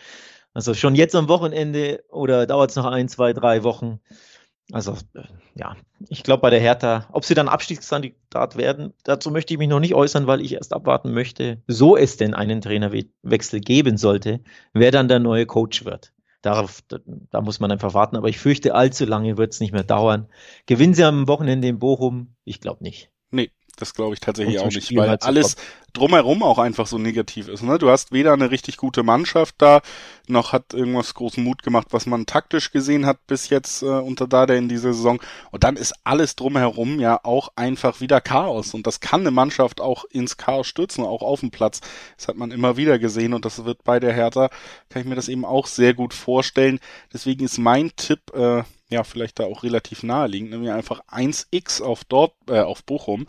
Also 0.53 0.73
schon 0.73 0.95
jetzt 0.95 1.15
am 1.15 1.27
Wochenende 1.27 2.03
oder 2.09 2.45
dauert 2.45 2.69
es 2.69 2.75
noch 2.75 2.85
ein, 2.85 3.09
zwei, 3.09 3.33
drei 3.33 3.63
Wochen? 3.63 3.99
Also, 4.71 4.93
äh, 5.15 5.23
ja, 5.55 5.75
ich 6.07 6.23
glaube 6.23 6.41
bei 6.41 6.49
der 6.51 6.59
Hertha, 6.59 7.07
ob 7.11 7.25
sie 7.25 7.33
dann 7.33 7.49
Abstiegskandidat 7.49 8.57
werden, 8.57 8.93
dazu 9.03 9.31
möchte 9.31 9.53
ich 9.53 9.57
mich 9.57 9.69
noch 9.69 9.79
nicht 9.79 9.95
äußern, 9.95 10.27
weil 10.27 10.41
ich 10.41 10.53
erst 10.53 10.73
abwarten 10.73 11.13
möchte, 11.13 11.61
so 11.67 11.97
es 11.97 12.15
denn 12.15 12.35
einen 12.35 12.61
Trainerwechsel 12.61 13.59
geben 13.59 13.97
sollte, 13.97 14.41
wer 14.73 14.91
dann 14.91 15.07
der 15.07 15.19
neue 15.19 15.45
Coach 15.47 15.83
wird. 15.83 16.13
Darauf, 16.41 16.81
da, 16.87 16.99
da 17.31 17.41
muss 17.41 17.59
man 17.59 17.71
einfach 17.71 17.93
warten, 17.93 18.15
aber 18.17 18.29
ich 18.29 18.39
fürchte, 18.39 18.75
allzu 18.75 19.05
lange 19.05 19.37
wird 19.37 19.53
es 19.53 19.59
nicht 19.59 19.73
mehr 19.73 19.83
dauern. 19.83 20.27
Gewinnen 20.67 20.93
sie 20.93 21.03
am 21.03 21.27
Wochenende 21.27 21.67
in 21.67 21.79
Bochum? 21.79 22.35
Ich 22.45 22.61
glaube 22.61 22.83
nicht. 22.83 23.10
Das 23.81 23.95
glaube 23.95 24.13
ich 24.13 24.19
tatsächlich 24.19 24.59
auch 24.59 24.69
nicht, 24.69 24.95
weil 24.95 25.09
halt 25.09 25.23
alles 25.23 25.55
drumherum 25.93 26.43
auch 26.43 26.59
einfach 26.59 26.87
so 26.87 26.97
negativ 26.97 27.47
ist. 27.47 27.63
Ne? 27.63 27.77
Du 27.77 27.89
hast 27.89 28.11
weder 28.11 28.33
eine 28.33 28.51
richtig 28.51 28.77
gute 28.77 29.03
Mannschaft 29.03 29.55
da, 29.57 29.81
noch 30.27 30.53
hat 30.53 30.73
irgendwas 30.73 31.13
großen 31.13 31.43
Mut 31.43 31.63
gemacht, 31.63 31.87
was 31.89 32.05
man 32.05 32.25
taktisch 32.25 32.71
gesehen 32.71 33.05
hat 33.05 33.25
bis 33.27 33.49
jetzt 33.49 33.81
äh, 33.81 33.87
unter 33.87 34.27
Dada 34.27 34.53
in 34.53 34.69
dieser 34.69 34.93
Saison. 34.93 35.19
Und 35.51 35.63
dann 35.63 35.75
ist 35.75 35.93
alles 36.03 36.35
drumherum 36.35 36.99
ja 36.99 37.19
auch 37.23 37.49
einfach 37.55 38.01
wieder 38.01 38.21
Chaos. 38.21 38.73
Und 38.73 38.87
das 38.87 38.99
kann 38.99 39.21
eine 39.21 39.31
Mannschaft 39.31 39.81
auch 39.81 40.05
ins 40.05 40.37
Chaos 40.37 40.67
stürzen, 40.67 41.03
auch 41.03 41.23
auf 41.23 41.39
dem 41.39 41.51
Platz. 41.51 41.81
Das 42.17 42.27
hat 42.27 42.37
man 42.37 42.51
immer 42.51 42.77
wieder 42.77 42.99
gesehen 42.99 43.33
und 43.33 43.45
das 43.45 43.65
wird 43.65 43.83
bei 43.83 43.99
der 43.99 44.13
Hertha, 44.13 44.49
kann 44.89 45.01
ich 45.01 45.07
mir 45.07 45.15
das 45.15 45.27
eben 45.27 45.43
auch 45.43 45.65
sehr 45.65 45.93
gut 45.93 46.13
vorstellen. 46.13 46.79
Deswegen 47.11 47.43
ist 47.45 47.57
mein 47.57 47.91
Tipp, 47.95 48.19
äh, 48.33 48.63
ja, 48.91 49.03
vielleicht 49.03 49.39
da 49.39 49.45
auch 49.45 49.63
relativ 49.63 50.03
naheliegend, 50.03 50.51
nämlich 50.51 50.71
einfach 50.71 51.01
1x 51.07 51.81
auf 51.81 52.03
dort, 52.03 52.33
äh, 52.47 52.59
auf 52.59 52.83
Bochum, 52.83 53.25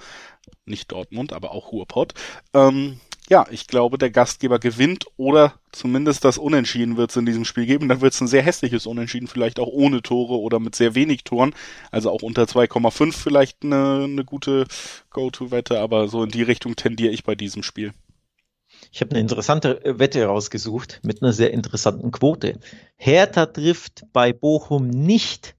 nicht 0.66 0.90
Dortmund, 0.92 1.32
aber 1.32 1.52
auch 1.52 1.72
Ruhrpott. 1.72 2.14
Ähm, 2.52 3.00
ja, 3.28 3.46
ich 3.50 3.68
glaube, 3.68 3.98
der 3.98 4.10
Gastgeber 4.10 4.58
gewinnt 4.58 5.06
oder 5.16 5.54
zumindest 5.70 6.24
das 6.24 6.36
Unentschieden 6.38 6.96
wird 6.96 7.10
es 7.10 7.16
in 7.16 7.24
diesem 7.24 7.44
Spiel 7.44 7.66
geben. 7.66 7.88
Dann 7.88 8.00
wird 8.00 8.12
es 8.12 8.20
ein 8.20 8.26
sehr 8.26 8.42
hässliches 8.42 8.86
Unentschieden, 8.86 9.28
vielleicht 9.28 9.60
auch 9.60 9.68
ohne 9.68 10.02
Tore 10.02 10.38
oder 10.40 10.58
mit 10.58 10.74
sehr 10.74 10.94
wenig 10.94 11.24
Toren. 11.24 11.54
Also 11.92 12.10
auch 12.10 12.22
unter 12.22 12.42
2,5 12.42 13.12
vielleicht 13.12 13.62
eine, 13.62 14.04
eine 14.04 14.24
gute 14.24 14.66
Go-To-Wette, 15.10 15.78
aber 15.78 16.08
so 16.08 16.24
in 16.24 16.30
die 16.30 16.42
Richtung 16.42 16.74
tendiere 16.76 17.12
ich 17.12 17.24
bei 17.24 17.36
diesem 17.36 17.62
Spiel. 17.62 17.94
Ich 18.92 19.00
habe 19.00 19.12
eine 19.12 19.20
interessante 19.20 19.80
Wette 19.84 20.26
rausgesucht 20.26 21.00
mit 21.02 21.22
einer 21.22 21.32
sehr 21.32 21.50
interessanten 21.52 22.10
Quote. 22.10 22.60
Hertha 22.96 23.46
trifft 23.46 24.04
bei 24.12 24.34
Bochum 24.34 24.88
nicht 24.88 25.56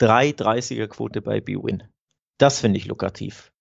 3,30er 0.00 0.86
Quote 0.86 1.20
bei 1.20 1.40
B-Win. 1.40 1.82
Das 2.38 2.60
finde 2.60 2.78
ich 2.78 2.86
lukrativ. 2.86 3.52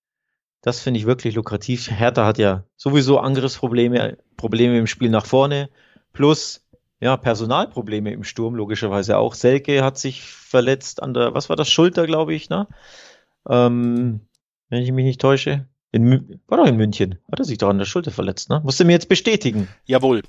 Das 0.61 0.82
finde 0.82 0.99
ich 0.99 1.07
wirklich 1.07 1.34
lukrativ. 1.34 1.89
Hertha 1.89 2.28
hat 2.28 2.38
ja 2.38 2.63
sowieso 2.76 3.18
Angriffsprobleme, 3.18 4.20
Probleme 4.38 4.78
im 4.78 4.86
Spiel 4.86 5.09
nach 5.09 5.26
vorne, 5.26 5.72
plus 6.13 6.63
ja, 6.99 7.18
Personalprobleme 7.18 8.11
im 8.11 8.24
Sturm, 8.24 8.53
logischerweise 8.53 9.18
auch. 9.18 9.34
Selke 9.34 9.84
hat 9.84 9.97
sich 9.97 10.24
verletzt 10.24 11.01
an 11.01 11.15
der, 11.15 11.34
was 11.34 11.49
war 11.49 11.55
das, 11.55 11.70
Schulter, 11.70 12.05
glaube 12.05 12.36
ich, 12.36 12.49
ne? 12.49 12.68
Ähm, 13.49 14.22
wenn 14.70 14.84
ich 14.84 14.91
mich 14.91 15.05
nicht 15.05 15.22
täusche. 15.22 15.68
In, 15.98 16.39
war 16.48 16.60
doch 16.60 16.68
in 16.68 16.78
München. 16.78 17.18
Hat 17.32 17.39
er 17.39 17.45
sich 17.45 17.58
doch 17.58 17.70
an 17.70 17.80
der 17.80 17.86
Schulter 17.86 18.12
verletzt, 18.12 18.50
ne? 18.50 18.62
Musste 18.64 18.86
mir 18.86 18.91
jetzt 18.93 19.10
bestätigen. 19.10 19.68
Jawohl. 19.86 20.22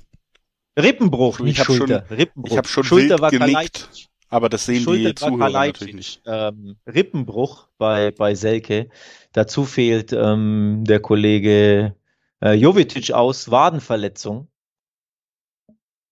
Rippenbruch, 0.77 1.39
ich 1.41 1.61
Schulter. 1.61 2.05
Schon, 2.07 2.17
Rippenbruch. 2.17 2.51
Ich 2.51 2.57
habe 2.57 2.67
schon 2.67 2.83
Schulter 2.83 3.19
war 3.19 3.29
genickt. 3.29 4.09
Aber 4.29 4.49
das 4.49 4.65
sehen 4.65 4.83
Schulter 4.83 5.09
die 5.09 5.15
Zuhörer 5.15 5.49
natürlich 5.49 5.95
nicht. 5.95 6.21
Ähm, 6.25 6.77
Rippenbruch 6.87 7.67
bei, 7.77 8.11
bei 8.11 8.35
Selke. 8.35 8.89
Dazu 9.33 9.65
fehlt 9.65 10.11
ähm, 10.11 10.83
der 10.87 10.99
Kollege 10.99 11.95
äh, 12.41 12.53
Jovetic 12.53 13.11
aus, 13.11 13.51
Wadenverletzung. 13.51 14.47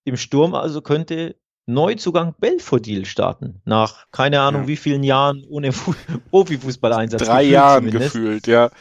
Im 0.03 0.17
Sturm 0.17 0.53
also 0.53 0.81
könnte 0.81 1.35
Neuzugang 1.67 2.33
Belfodil 2.39 3.05
starten. 3.05 3.61
Nach 3.65 4.07
keine 4.11 4.41
Ahnung 4.41 4.63
ja. 4.63 4.67
wie 4.67 4.77
vielen 4.77 5.03
Jahren 5.03 5.43
ohne 5.49 5.71
Profifußballeinsatz. 6.31 7.23
Drei 7.23 7.43
Jahren 7.43 7.85
zumindest. 7.85 8.13
gefühlt, 8.13 8.47
ja. 8.47 8.71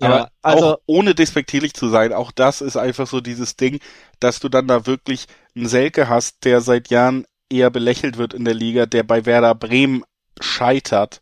Aber 0.00 0.16
ja, 0.16 0.28
also, 0.42 0.74
auch 0.74 0.78
ohne 0.86 1.14
despektierlich 1.14 1.74
zu 1.74 1.88
sein, 1.88 2.12
auch 2.12 2.32
das 2.32 2.60
ist 2.60 2.76
einfach 2.76 3.06
so 3.06 3.20
dieses 3.20 3.56
Ding, 3.56 3.78
dass 4.20 4.40
du 4.40 4.48
dann 4.48 4.66
da 4.66 4.86
wirklich 4.86 5.26
einen 5.54 5.68
Selke 5.68 6.08
hast, 6.08 6.44
der 6.44 6.60
seit 6.60 6.88
Jahren 6.88 7.26
eher 7.50 7.70
belächelt 7.70 8.16
wird 8.16 8.34
in 8.34 8.44
der 8.44 8.54
Liga, 8.54 8.86
der 8.86 9.02
bei 9.02 9.26
Werder 9.26 9.54
Bremen 9.54 10.04
scheitert. 10.40 11.20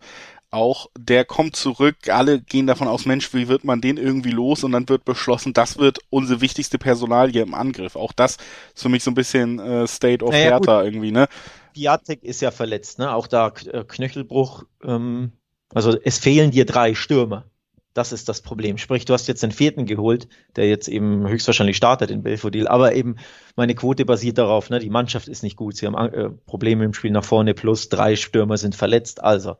Auch 0.52 0.88
der 0.98 1.24
kommt 1.24 1.54
zurück, 1.54 2.08
alle 2.08 2.40
gehen 2.40 2.66
davon 2.66 2.88
aus, 2.88 3.06
Mensch, 3.06 3.32
wie 3.34 3.46
wird 3.46 3.62
man 3.62 3.80
den 3.80 3.96
irgendwie 3.96 4.32
los? 4.32 4.64
Und 4.64 4.72
dann 4.72 4.88
wird 4.88 5.04
beschlossen, 5.04 5.52
das 5.52 5.78
wird 5.78 5.98
unsere 6.10 6.40
wichtigste 6.40 6.76
Personalie 6.76 7.42
im 7.42 7.54
Angriff. 7.54 7.94
Auch 7.94 8.12
das 8.12 8.36
ist 8.74 8.82
für 8.82 8.88
mich 8.88 9.04
so 9.04 9.12
ein 9.12 9.14
bisschen 9.14 9.60
äh, 9.60 9.86
State 9.86 10.24
of 10.24 10.32
naja, 10.32 10.50
Hertha 10.50 10.82
irgendwie, 10.82 11.12
ne? 11.12 11.28
Piatek 11.72 12.24
ist 12.24 12.40
ja 12.40 12.50
verletzt, 12.50 12.98
ne? 12.98 13.14
Auch 13.14 13.28
da 13.28 13.52
äh, 13.72 13.84
Knöchelbruch. 13.84 14.64
Ähm, 14.82 15.32
also 15.72 15.96
es 16.02 16.18
fehlen 16.18 16.50
dir 16.50 16.66
drei 16.66 16.96
Stürmer. 16.96 17.44
Das 17.92 18.12
ist 18.12 18.28
das 18.28 18.40
Problem. 18.40 18.78
Sprich, 18.78 19.04
du 19.04 19.12
hast 19.14 19.26
jetzt 19.26 19.42
den 19.42 19.50
vierten 19.50 19.84
geholt, 19.84 20.28
der 20.54 20.68
jetzt 20.68 20.86
eben 20.86 21.26
höchstwahrscheinlich 21.26 21.76
startet 21.76 22.10
in 22.10 22.22
Belfodil. 22.22 22.68
Aber 22.68 22.94
eben 22.94 23.16
meine 23.56 23.74
Quote 23.74 24.04
basiert 24.04 24.38
darauf, 24.38 24.70
ne, 24.70 24.78
die 24.78 24.90
Mannschaft 24.90 25.26
ist 25.26 25.42
nicht 25.42 25.56
gut. 25.56 25.76
Sie 25.76 25.86
haben 25.86 25.96
äh, 25.96 26.30
Probleme 26.30 26.84
im 26.84 26.94
Spiel 26.94 27.10
nach 27.10 27.24
vorne, 27.24 27.52
plus 27.54 27.88
drei 27.88 28.14
Stürmer 28.14 28.56
sind 28.58 28.76
verletzt. 28.76 29.22
Also, 29.24 29.56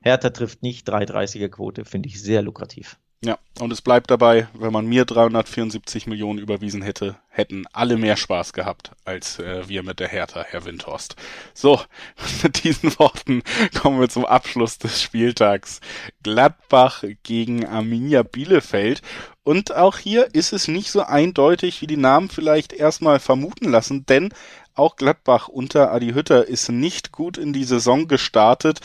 Hertha 0.00 0.30
trifft 0.30 0.62
nicht 0.62 0.88
3,30er 0.88 1.48
Quote, 1.48 1.84
finde 1.84 2.08
ich 2.08 2.22
sehr 2.22 2.42
lukrativ. 2.42 2.98
Ja, 3.24 3.38
und 3.60 3.72
es 3.72 3.82
bleibt 3.82 4.10
dabei, 4.10 4.48
wenn 4.52 4.72
man 4.72 4.84
mir 4.84 5.04
374 5.04 6.08
Millionen 6.08 6.40
überwiesen 6.40 6.82
hätte, 6.82 7.14
hätten 7.28 7.66
alle 7.72 7.96
mehr 7.96 8.16
Spaß 8.16 8.52
gehabt 8.52 8.90
als 9.04 9.38
äh, 9.38 9.68
wir 9.68 9.84
mit 9.84 10.00
der 10.00 10.08
Hertha, 10.08 10.44
Herr 10.44 10.64
Windhorst. 10.64 11.14
So, 11.54 11.80
mit 12.42 12.64
diesen 12.64 12.98
Worten 12.98 13.44
kommen 13.80 14.00
wir 14.00 14.08
zum 14.08 14.24
Abschluss 14.24 14.78
des 14.78 15.00
Spieltags. 15.00 15.80
Gladbach 16.24 17.04
gegen 17.22 17.64
Arminia 17.64 18.24
Bielefeld. 18.24 19.02
Und 19.44 19.72
auch 19.72 19.98
hier 19.98 20.34
ist 20.34 20.52
es 20.52 20.66
nicht 20.66 20.90
so 20.90 21.02
eindeutig, 21.02 21.80
wie 21.80 21.86
die 21.86 21.96
Namen 21.96 22.28
vielleicht 22.28 22.72
erstmal 22.72 23.20
vermuten 23.20 23.70
lassen, 23.70 24.04
denn 24.04 24.34
auch 24.74 24.96
Gladbach 24.96 25.46
unter 25.46 25.92
Adi 25.92 26.12
Hütter 26.12 26.48
ist 26.48 26.70
nicht 26.70 27.12
gut 27.12 27.38
in 27.38 27.52
die 27.52 27.64
Saison 27.64 28.08
gestartet, 28.08 28.80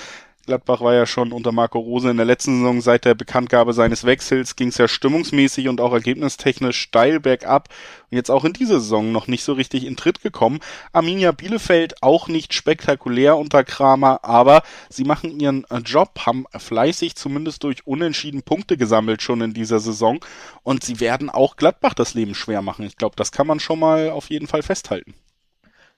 Gladbach 0.47 0.81
war 0.81 0.93
ja 0.93 1.05
schon 1.05 1.33
unter 1.33 1.51
Marco 1.51 1.77
Rose 1.77 2.09
in 2.09 2.17
der 2.17 2.25
letzten 2.25 2.59
Saison 2.59 2.81
seit 2.81 3.05
der 3.05 3.15
Bekanntgabe 3.15 3.73
seines 3.73 4.05
Wechsels 4.05 4.55
ging 4.55 4.69
es 4.69 4.77
ja 4.77 4.87
stimmungsmäßig 4.87 5.67
und 5.67 5.81
auch 5.81 5.91
ergebnistechnisch 5.91 6.79
steil 6.79 7.19
bergab 7.19 7.67
und 8.09 8.15
jetzt 8.15 8.31
auch 8.31 8.45
in 8.45 8.53
dieser 8.53 8.79
Saison 8.79 9.11
noch 9.11 9.27
nicht 9.27 9.43
so 9.43 9.53
richtig 9.53 9.85
in 9.85 9.97
Tritt 9.97 10.21
gekommen. 10.21 10.59
Arminia 10.93 11.33
Bielefeld 11.33 12.01
auch 12.01 12.29
nicht 12.29 12.53
spektakulär 12.53 13.37
unter 13.37 13.65
Kramer, 13.65 14.23
aber 14.23 14.63
sie 14.89 15.03
machen 15.03 15.37
ihren 15.39 15.65
Job, 15.83 16.21
haben 16.25 16.45
fleißig 16.55 17.15
zumindest 17.15 17.63
durch 17.63 17.85
unentschieden 17.85 18.41
Punkte 18.41 18.77
gesammelt 18.77 19.21
schon 19.21 19.41
in 19.41 19.53
dieser 19.53 19.79
Saison 19.79 20.23
und 20.63 20.83
sie 20.83 21.01
werden 21.01 21.29
auch 21.29 21.57
Gladbach 21.57 21.93
das 21.93 22.13
Leben 22.13 22.35
schwer 22.35 22.61
machen. 22.61 22.85
Ich 22.85 22.95
glaube, 22.95 23.17
das 23.17 23.33
kann 23.33 23.47
man 23.47 23.59
schon 23.59 23.79
mal 23.79 24.09
auf 24.11 24.29
jeden 24.29 24.47
Fall 24.47 24.63
festhalten. 24.63 25.13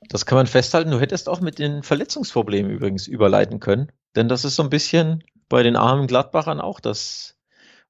Das 0.07 0.25
kann 0.25 0.37
man 0.37 0.47
festhalten. 0.47 0.91
Du 0.91 0.99
hättest 0.99 1.27
auch 1.27 1.41
mit 1.41 1.59
den 1.59 1.83
Verletzungsproblemen 1.83 2.71
übrigens 2.71 3.07
überleiten 3.07 3.59
können. 3.59 3.91
Denn 4.15 4.27
das 4.27 4.45
ist 4.45 4.55
so 4.55 4.63
ein 4.63 4.69
bisschen 4.69 5.23
bei 5.47 5.63
den 5.63 5.75
armen 5.75 6.07
Gladbachern 6.07 6.61
auch 6.61 6.79
das 6.79 7.37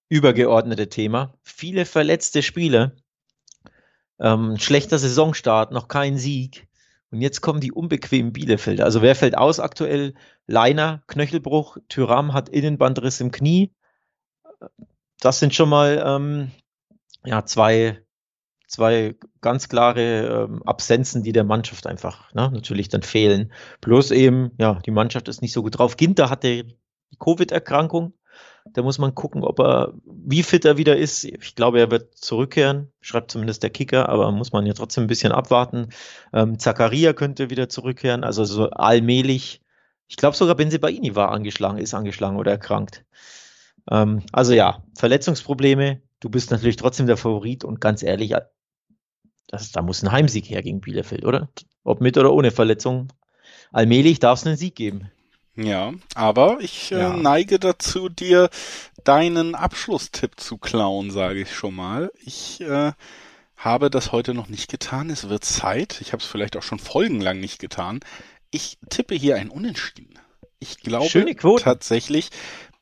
übergeordnete 0.09 0.89
Thema. 0.89 1.34
Viele 1.43 1.86
verletzte 1.86 2.41
Spieler, 2.41 2.93
ähm, 4.20 4.57
schlechter 4.57 4.97
Saisonstart, 4.97 5.72
noch 5.72 5.88
kein 5.88 6.17
Sieg. 6.17 6.67
Und 7.11 7.22
jetzt 7.22 7.41
kommen 7.41 7.59
die 7.59 7.72
unbequemen 7.72 8.34
Bielefelder. 8.34 8.86
Also 8.86 9.01
wer 9.01 9.15
fällt 9.15 9.38
aus 9.38 9.59
aktuell? 9.59 10.13
Leiner, 10.45 11.03
Knöchelbruch, 11.07 11.78
Tyram 11.88 12.34
hat 12.34 12.49
Innenbandriss 12.49 13.22
im 13.22 13.32
Knie. 13.32 13.74
Das 15.20 15.39
sind 15.39 15.53
schon 15.53 15.70
mal 15.70 16.03
ähm, 16.05 16.51
ja, 17.26 17.45
zwei 17.45 18.01
zwei 18.70 19.15
ganz 19.41 19.67
klare 19.67 20.45
ähm, 20.45 20.63
Absenzen, 20.63 21.24
die 21.24 21.32
der 21.32 21.43
Mannschaft 21.43 21.88
einfach 21.88 22.34
ne, 22.34 22.49
natürlich 22.53 22.88
dann 22.88 23.01
fehlen. 23.01 23.51
Bloß 23.82 24.11
eben, 24.11 24.51
ja, 24.59 24.76
die 24.86 24.91
Mannschaft 24.91 25.28
ist 25.28 25.41
nicht 25.41 25.53
so 25.53 25.63
gut 25.63 25.78
drauf. 25.78 25.97
Ginter 25.97 26.30
hatte 26.30 26.63
die 26.63 27.17
Covid-Erkrankung. 27.20 28.13
Da 28.74 28.84
muss 28.84 28.99
man 28.99 29.15
gucken, 29.15 29.43
ob 29.43 29.59
er, 29.59 29.93
wie 30.05 30.43
fit 30.43 30.65
er 30.65 30.78
wieder 30.78 30.95
ist. 30.95 31.24
Ich 31.24 31.55
glaube, 31.55 31.80
er 31.80 31.89
wird 31.89 32.15
zurückkehren, 32.15 32.91
schreibt 33.01 33.32
zumindest 33.32 33.63
der 33.63 33.72
Kicker, 33.72 34.07
aber 34.07 34.32
muss 34.32 34.51
man 34.51 34.67
ja 34.67 34.74
trotzdem 34.74 35.05
ein 35.05 35.07
bisschen 35.07 35.32
abwarten. 35.32 35.89
Ähm, 36.32 36.59
Zakaria 36.59 37.13
könnte 37.13 37.49
wieder 37.49 37.70
zurückkehren, 37.70 38.24
also 38.24 38.45
so 38.45 38.70
allmählich. 38.70 39.61
Ich 40.07 40.17
glaube 40.17 40.38
sogar 40.38 40.55
Benzebaini 40.55 41.15
war 41.15 41.32
angeschlagen, 41.32 41.80
ist 41.80 41.95
angeschlagen 41.95 42.38
oder 42.38 42.51
erkrankt. 42.51 43.05
Ähm, 43.89 44.22
also 44.32 44.53
ja, 44.53 44.84
Verletzungsprobleme. 44.95 46.01
Du 46.20 46.30
bist 46.30 46.51
natürlich 46.51 46.76
trotzdem 46.76 47.07
der 47.07 47.17
Favorit 47.17 47.63
und 47.63 47.82
ganz 47.82 48.03
ehrlich, 48.03 48.36
das, 49.49 49.71
da 49.71 49.81
muss 49.81 50.03
ein 50.03 50.11
Heimsieg 50.11 50.49
her 50.49 50.61
gegen 50.61 50.79
Bielefeld, 50.79 51.25
oder? 51.25 51.49
Ob 51.83 52.01
mit 52.01 52.17
oder 52.17 52.31
ohne 52.31 52.51
Verletzung. 52.51 53.09
Allmählich 53.71 54.19
darf 54.19 54.39
es 54.39 54.47
einen 54.47 54.57
Sieg 54.57 54.75
geben. 54.75 55.11
Ja, 55.55 55.93
aber 56.15 56.59
ich 56.61 56.91
äh, 56.91 56.99
ja. 56.99 57.13
neige 57.13 57.59
dazu, 57.59 58.07
dir 58.07 58.49
deinen 59.03 59.55
Abschlusstipp 59.55 60.39
zu 60.39 60.57
klauen, 60.57 61.11
sage 61.11 61.41
ich 61.41 61.53
schon 61.53 61.75
mal. 61.75 62.11
Ich 62.23 62.61
äh, 62.61 62.93
habe 63.57 63.89
das 63.89 64.11
heute 64.11 64.33
noch 64.33 64.47
nicht 64.47 64.69
getan. 64.69 65.09
Es 65.09 65.27
wird 65.27 65.43
Zeit. 65.43 65.99
Ich 66.01 66.13
habe 66.13 66.23
es 66.23 66.29
vielleicht 66.29 66.55
auch 66.55 66.63
schon 66.63 66.79
folgenlang 66.79 67.39
nicht 67.39 67.59
getan. 67.59 67.99
Ich 68.51 68.77
tippe 68.89 69.15
hier 69.15 69.35
ein 69.35 69.49
Unentschieden. 69.49 70.17
Ich 70.59 70.79
glaube 70.79 71.09
tatsächlich 71.59 72.29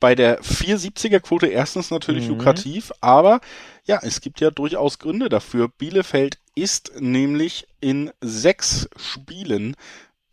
bei 0.00 0.14
der 0.14 0.40
470er 0.42 1.20
Quote 1.20 1.46
erstens 1.46 1.90
natürlich 1.90 2.24
mhm. 2.24 2.30
lukrativ, 2.30 2.92
aber 3.00 3.40
ja, 3.84 3.98
es 4.02 4.20
gibt 4.20 4.40
ja 4.40 4.50
durchaus 4.50 4.98
Gründe 4.98 5.28
dafür. 5.28 5.68
Bielefeld 5.68 6.38
ist 6.60 6.92
nämlich 7.00 7.66
in 7.80 8.10
sechs 8.20 8.88
Spielen 8.96 9.76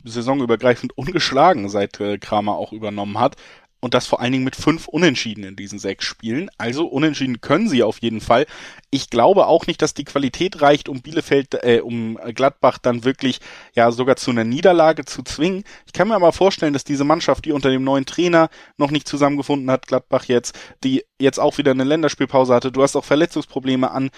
saisonübergreifend 0.04 0.96
ungeschlagen, 0.96 1.68
seit 1.68 2.00
äh, 2.00 2.18
Kramer 2.18 2.56
auch 2.56 2.72
übernommen 2.72 3.18
hat. 3.18 3.36
Und 3.78 3.92
das 3.94 4.06
vor 4.06 4.20
allen 4.20 4.32
Dingen 4.32 4.44
mit 4.44 4.56
fünf 4.56 4.88
Unentschieden 4.88 5.44
in 5.44 5.54
diesen 5.54 5.78
sechs 5.78 6.06
Spielen. 6.06 6.50
Also 6.56 6.86
Unentschieden 6.86 7.40
können 7.40 7.68
sie 7.68 7.82
auf 7.82 7.98
jeden 7.98 8.20
Fall. 8.20 8.46
Ich 8.90 9.10
glaube 9.10 9.46
auch 9.46 9.66
nicht, 9.66 9.82
dass 9.82 9.94
die 9.94 10.04
Qualität 10.04 10.62
reicht, 10.62 10.88
um 10.88 11.02
Bielefeld, 11.02 11.62
äh, 11.62 11.80
um 11.82 12.18
Gladbach 12.34 12.78
dann 12.78 13.04
wirklich 13.04 13.38
ja 13.74 13.92
sogar 13.92 14.16
zu 14.16 14.30
einer 14.30 14.44
Niederlage 14.44 15.04
zu 15.04 15.22
zwingen. 15.22 15.62
Ich 15.84 15.92
kann 15.92 16.08
mir 16.08 16.16
aber 16.16 16.32
vorstellen, 16.32 16.72
dass 16.72 16.84
diese 16.84 17.04
Mannschaft, 17.04 17.44
die 17.44 17.52
unter 17.52 17.70
dem 17.70 17.84
neuen 17.84 18.06
Trainer 18.06 18.48
noch 18.78 18.90
nicht 18.90 19.06
zusammengefunden 19.06 19.70
hat, 19.70 19.86
Gladbach 19.86 20.24
jetzt, 20.24 20.58
die 20.82 21.04
jetzt 21.20 21.38
auch 21.38 21.58
wieder 21.58 21.72
eine 21.72 21.84
Länderspielpause 21.84 22.54
hatte, 22.54 22.72
du 22.72 22.82
hast 22.82 22.96
auch 22.96 23.04
Verletzungsprobleme 23.04 23.90
an 23.90 24.10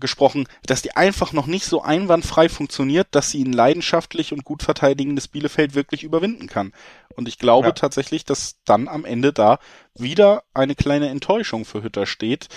gesprochen, 0.00 0.46
dass 0.66 0.82
die 0.82 0.96
einfach 0.96 1.32
noch 1.32 1.46
nicht 1.46 1.64
so 1.64 1.82
einwandfrei 1.82 2.48
funktioniert, 2.48 3.08
dass 3.12 3.30
sie 3.30 3.44
ein 3.44 3.52
leidenschaftlich 3.52 4.32
und 4.32 4.44
gut 4.44 4.62
verteidigendes 4.62 5.28
Bielefeld 5.28 5.74
wirklich 5.74 6.02
überwinden 6.02 6.46
kann. 6.46 6.72
Und 7.16 7.28
ich 7.28 7.38
glaube 7.38 7.68
ja. 7.68 7.72
tatsächlich, 7.72 8.24
dass 8.24 8.56
dann 8.64 8.88
am 8.88 9.04
Ende 9.04 9.32
da 9.32 9.58
wieder 9.94 10.42
eine 10.54 10.74
kleine 10.74 11.08
Enttäuschung 11.08 11.64
für 11.64 11.82
Hütter 11.82 12.06
steht 12.06 12.48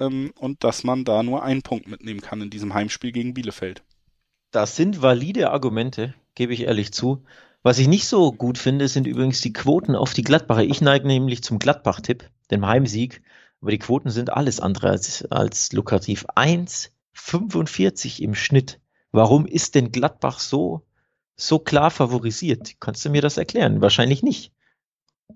ähm, 0.00 0.32
und 0.38 0.64
dass 0.64 0.84
man 0.84 1.04
da 1.04 1.22
nur 1.22 1.42
einen 1.42 1.62
Punkt 1.62 1.88
mitnehmen 1.88 2.20
kann 2.20 2.40
in 2.40 2.50
diesem 2.50 2.74
Heimspiel 2.74 3.12
gegen 3.12 3.34
Bielefeld. 3.34 3.82
Das 4.50 4.76
sind 4.76 5.02
valide 5.02 5.50
Argumente, 5.50 6.14
gebe 6.34 6.52
ich 6.52 6.62
ehrlich 6.62 6.92
zu. 6.92 7.24
Was 7.62 7.78
ich 7.78 7.88
nicht 7.88 8.06
so 8.06 8.32
gut 8.32 8.58
finde, 8.58 8.88
sind 8.88 9.06
übrigens 9.06 9.40
die 9.40 9.52
Quoten 9.52 9.94
auf 9.94 10.14
die 10.14 10.24
Gladbacher. 10.24 10.64
Ich 10.64 10.80
neige 10.80 11.06
nämlich 11.06 11.42
zum 11.42 11.58
Gladbach-Tipp, 11.58 12.28
dem 12.50 12.66
Heimsieg. 12.66 13.22
Aber 13.62 13.70
die 13.70 13.78
Quoten 13.78 14.10
sind 14.10 14.32
alles 14.32 14.60
andere 14.60 14.90
als, 14.90 15.24
als 15.30 15.72
lukrativ. 15.72 16.26
1,45 16.34 18.20
im 18.20 18.34
Schnitt. 18.34 18.80
Warum 19.12 19.46
ist 19.46 19.76
denn 19.76 19.92
Gladbach 19.92 20.40
so, 20.40 20.82
so 21.36 21.60
klar 21.60 21.92
favorisiert? 21.92 22.74
Kannst 22.80 23.04
du 23.04 23.10
mir 23.10 23.22
das 23.22 23.36
erklären? 23.36 23.80
Wahrscheinlich 23.80 24.24
nicht. 24.24 24.52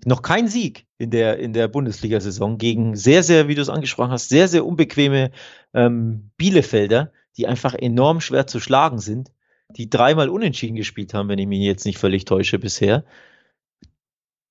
Noch 0.05 0.21
kein 0.21 0.49
Sieg 0.49 0.85
in 0.97 1.09
der, 1.09 1.39
in 1.39 1.53
der 1.53 1.69
Bundesliga-Saison 1.69 2.57
gegen 2.57 2.97
sehr, 2.97 3.23
sehr, 3.23 3.47
wie 3.47 3.55
du 3.55 3.61
es 3.61 3.69
angesprochen 3.69 4.11
hast, 4.11 4.27
sehr, 4.27 4.49
sehr 4.49 4.65
unbequeme 4.65 5.31
ähm, 5.73 6.31
Bielefelder, 6.35 7.13
die 7.37 7.47
einfach 7.47 7.73
enorm 7.75 8.19
schwer 8.19 8.45
zu 8.45 8.59
schlagen 8.59 8.99
sind, 8.99 9.31
die 9.69 9.89
dreimal 9.89 10.27
unentschieden 10.27 10.75
gespielt 10.75 11.13
haben, 11.13 11.29
wenn 11.29 11.39
ich 11.39 11.47
mich 11.47 11.61
jetzt 11.61 11.85
nicht 11.85 11.97
völlig 11.97 12.25
täusche 12.25 12.59
bisher. 12.59 13.05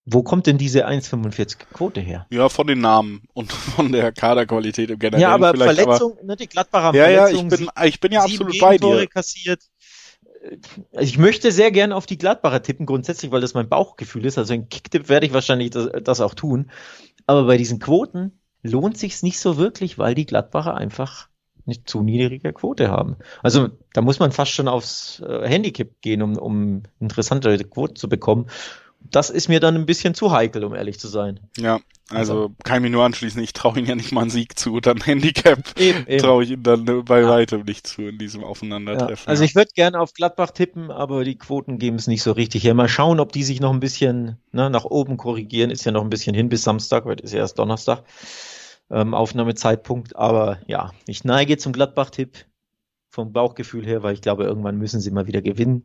Wo 0.09 0.23
kommt 0.23 0.47
denn 0.47 0.57
diese 0.57 0.87
1,45 0.87 1.57
Quote 1.73 2.01
her? 2.01 2.27
Ja, 2.31 2.49
von 2.49 2.69
den 2.69 2.81
Namen 2.81 3.25
und 3.35 3.53
von 3.77 3.91
der 3.91 4.13
Kaderqualität 4.13 4.89
im 4.91 4.99
Generellen. 5.01 5.23
Ja, 5.23 5.35
aber 5.35 5.53
Verletzung, 5.55 6.13
aber, 6.13 6.25
ne, 6.25 6.37
die 6.37 6.47
Gladbacher 6.47 6.97
ja. 6.97 7.11
Ja, 7.11 7.29
ich 7.29 7.49
bin, 7.49 7.69
ich 7.85 8.01
bin 8.01 8.13
ja 8.13 8.23
absolut 8.23 8.59
bei 8.61 8.79
dir. 8.79 9.07
Kassiert. 9.09 9.63
Ich 10.93 11.19
möchte 11.19 11.51
sehr 11.51 11.73
gerne 11.73 11.97
auf 11.97 12.07
die 12.07 12.19
Gladbacher 12.19 12.63
tippen, 12.63 12.87
grundsätzlich, 12.87 13.33
weil 13.33 13.41
das 13.41 13.55
mein 13.55 13.69
Bauchgefühl 13.69 14.25
ist. 14.27 14.39
Also 14.39 14.55
ein 14.55 14.69
Kicktipp 14.69 15.09
werde 15.09 15.27
ich 15.27 15.33
wahrscheinlich 15.33 15.71
das, 15.71 15.89
das 16.05 16.21
auch 16.21 16.35
tun. 16.35 16.71
Aber 17.27 17.45
bei 17.47 17.57
diesen 17.57 17.81
Quoten 17.81 18.39
lohnt 18.63 18.97
sich's 18.97 19.25
nicht 19.25 19.41
so 19.41 19.57
wirklich, 19.57 19.99
weil 19.99 20.15
die 20.15 20.27
Gladbacher 20.27 20.77
einfach 20.77 21.29
eine 21.67 21.83
zu 21.85 22.03
niedrige 22.03 22.53
Quote 22.53 22.93
haben. 22.93 23.17
Also 23.43 23.71
da 23.93 24.03
muss 24.03 24.21
man 24.21 24.31
fast 24.31 24.53
schon 24.53 24.69
aufs 24.69 25.21
äh, 25.27 25.49
Handicap 25.49 25.89
gehen, 26.01 26.23
um, 26.23 26.39
um 26.39 26.83
interessante 27.01 27.59
Quoten 27.65 27.97
zu 27.97 28.09
bekommen 28.09 28.47
das 29.01 29.31
ist 29.31 29.49
mir 29.49 29.61
dann 29.61 29.75
ein 29.75 29.87
bisschen 29.87 30.15
zu 30.15 30.33
heikel, 30.33 30.65
um 30.65 30.75
ehrlich 30.75 30.99
zu 30.99 31.09
sein. 31.09 31.41
Ja, 31.57 31.81
also, 32.09 32.33
also. 32.35 32.55
kann 32.63 32.77
ich 32.77 32.83
mir 32.83 32.91
nur 32.91 33.05
anschließen, 33.05 33.43
ich 33.43 33.53
traue 33.53 33.79
ihm 33.79 33.87
ja 33.87 33.95
nicht 33.97 34.13
mal 34.13 34.23
einen 34.23 34.31
Sieg 34.31 34.59
zu, 34.59 34.81
dann 34.81 35.01
Handicap 35.05 35.63
traue 36.19 36.45
ich 36.45 36.51
ihm 36.51 36.63
dann 36.63 37.05
bei 37.05 37.21
ja. 37.21 37.29
weitem 37.29 37.63
nicht 37.63 37.87
zu 37.87 38.03
in 38.03 38.19
diesem 38.19 38.45
Aufeinandertreffen. 38.45 39.25
Ja. 39.27 39.31
Also 39.31 39.45
ich 39.45 39.55
würde 39.55 39.71
gerne 39.75 40.01
auf 40.01 40.13
Gladbach 40.13 40.53
tippen, 40.53 40.91
aber 40.91 41.25
die 41.25 41.37
Quoten 41.37 41.79
geben 41.79 41.97
es 41.97 42.07
nicht 42.07 42.23
so 42.23 42.33
richtig 42.33 42.63
her. 42.65 42.75
Mal 42.75 42.89
schauen, 42.89 43.19
ob 43.19 43.33
die 43.33 43.43
sich 43.43 43.61
noch 43.61 43.73
ein 43.73 43.81
bisschen 43.81 44.39
ne, 44.53 44.71
nach 44.71 44.85
oben 44.85 45.17
korrigieren. 45.17 45.71
Ist 45.71 45.85
ja 45.85 45.93
noch 45.93 46.03
ein 46.03 46.11
bisschen 46.11 46.35
hin 46.35 46.49
bis 46.49 46.63
Samstag, 46.63 47.05
heute 47.05 47.25
ist 47.25 47.33
ja 47.33 47.41
erst 47.41 47.59
Donnerstag. 47.59 48.05
Ähm, 48.89 49.15
Aufnahmezeitpunkt, 49.15 50.15
aber 50.15 50.61
ja, 50.69 50.93
ich 51.09 51.25
neige 51.25 51.57
zum 51.57 51.73
Gladbach-Tipp 51.73 52.47
vom 53.17 53.33
Bauchgefühl 53.33 53.87
her, 53.87 54.03
weil 54.03 54.12
ich 54.12 54.21
glaube, 54.21 54.45
irgendwann 54.45 54.77
müssen 54.77 55.01
sie 55.01 55.11
mal 55.11 55.27
wieder 55.27 55.41
gewinnen. 55.41 55.85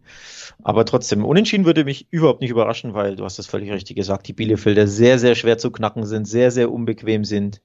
Aber 0.64 0.86
trotzdem, 0.86 1.24
unentschieden 1.24 1.66
würde 1.66 1.86
mich 1.86 2.08
überhaupt 2.12 2.42
nicht 2.42 2.50
überraschen, 2.50 2.94
weil 2.94 3.16
du 3.16 3.24
hast 3.24 3.40
das 3.40 3.48
völlig 3.48 3.72
richtig 3.72 3.96
gesagt, 3.96 4.28
die 4.28 4.34
Bielefelder 4.34 4.86
sehr, 4.86 5.18
sehr 5.18 5.36
schwer 5.36 5.58
zu 5.58 5.72
knacken 5.72 6.06
sind, 6.06 6.26
sehr, 6.26 6.52
sehr 6.52 6.70
unbequem 6.70 7.24
sind. 7.24 7.62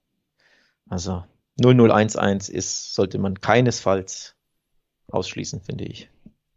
Also 0.89 1.25
0011 1.61 2.49
ist, 2.49 2.95
sollte 2.95 3.19
man 3.19 3.41
keinesfalls 3.41 4.37
ausschließen, 5.09 5.61
finde 5.61 5.85
ich. 5.85 6.09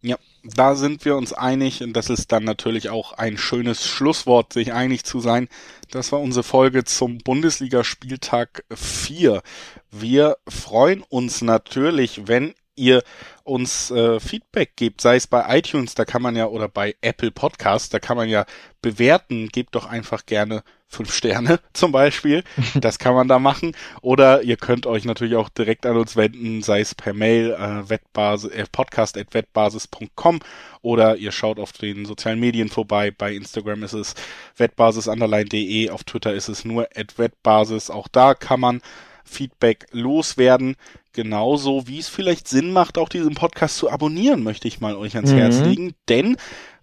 Ja, 0.02 0.18
da 0.44 0.76
sind 0.76 1.04
wir 1.04 1.18
uns 1.18 1.34
einig 1.34 1.84
und 1.84 1.94
das 1.94 2.10
ist 2.10 2.32
dann 2.32 2.46
natürlich 2.46 2.90
auch 2.90 3.12
ein 3.14 3.38
schönes 3.38 3.86
Schlusswort, 3.86 4.54
sich 4.54 4.72
einig 4.72 5.04
zu 5.04 5.20
sein. 5.20 5.50
Das 5.92 6.12
war 6.14 6.22
unsere 6.22 6.44
Folge 6.44 6.86
zum 6.86 7.18
Bundesligaspieltag 7.18 8.64
4. 8.74 9.42
Wir 9.92 10.38
freuen 10.48 11.04
uns 11.10 11.42
natürlich, 11.42 12.28
wenn 12.28 12.54
ihr 12.80 13.04
uns 13.44 13.92
äh, 13.92 14.20
Feedback 14.20 14.76
gebt, 14.76 15.02
sei 15.02 15.16
es 15.16 15.28
bei 15.28 15.58
iTunes, 15.58 15.96
da 15.96 16.06
kann 16.06 16.22
man 16.22 16.36
ja, 16.36 16.48
oder 16.48 16.70
bei 16.70 16.96
Apple 17.02 17.32
Podcast, 17.32 17.94
da 17.94 18.00
kann 18.00 18.18
man 18.18 18.30
ja 18.30 18.46
bewerten, 18.82 19.50
gebt 19.50 19.76
doch 19.76 19.86
einfach 19.86 20.26
gerne 20.26 20.64
fünf 20.88 21.14
Sterne 21.14 21.60
zum 21.74 21.92
Beispiel. 21.92 22.44
Das 22.76 23.00
kann 23.00 23.14
man 23.14 23.28
da 23.28 23.40
machen. 23.40 23.76
Oder 24.02 24.42
ihr 24.44 24.58
könnt 24.58 24.86
euch 24.86 25.06
natürlich 25.06 25.36
auch 25.36 25.50
direkt 25.50 25.86
an 25.86 25.98
uns 25.98 26.16
wenden, 26.16 26.62
sei 26.62 26.82
es 26.82 26.96
per 26.96 27.14
Mail, 27.14 27.52
äh, 27.52 27.90
Wettbasis, 27.90 28.52
äh, 28.52 28.66
podcast.wettbasis.com 28.72 30.40
oder 30.82 31.18
ihr 31.18 31.32
schaut 31.32 31.60
auf 31.60 31.72
den 31.74 32.06
sozialen 32.06 32.40
Medien 32.40 32.70
vorbei. 32.70 33.12
Bei 33.12 33.34
Instagram 33.34 33.84
ist 33.84 33.94
es 33.94 34.16
wettbasis_de, 34.58 35.90
auf 35.90 36.04
Twitter 36.04 36.34
ist 36.34 36.48
es 36.48 36.66
nur 36.66 36.88
wettbasis. 37.18 37.90
Auch 37.90 38.08
da 38.08 38.34
kann 38.34 38.60
man 38.60 38.82
Feedback 39.30 39.86
loswerden. 39.92 40.76
Genauso 41.20 41.86
wie 41.86 42.00
es 42.00 42.08
vielleicht 42.08 42.48
Sinn 42.48 42.72
macht, 42.72 42.98
auch 42.98 43.10
diesen 43.10 43.36
Podcast 43.36 43.76
zu 43.76 43.92
abonnieren, 43.92 44.42
möchte 44.42 44.70
ich 44.70 44.80
mal 44.80 44.96
euch 44.96 45.18
ans 45.18 45.34
mhm. 45.34 45.36
Herz 45.36 45.60
legen. 45.60 45.94
Denn 46.08 46.38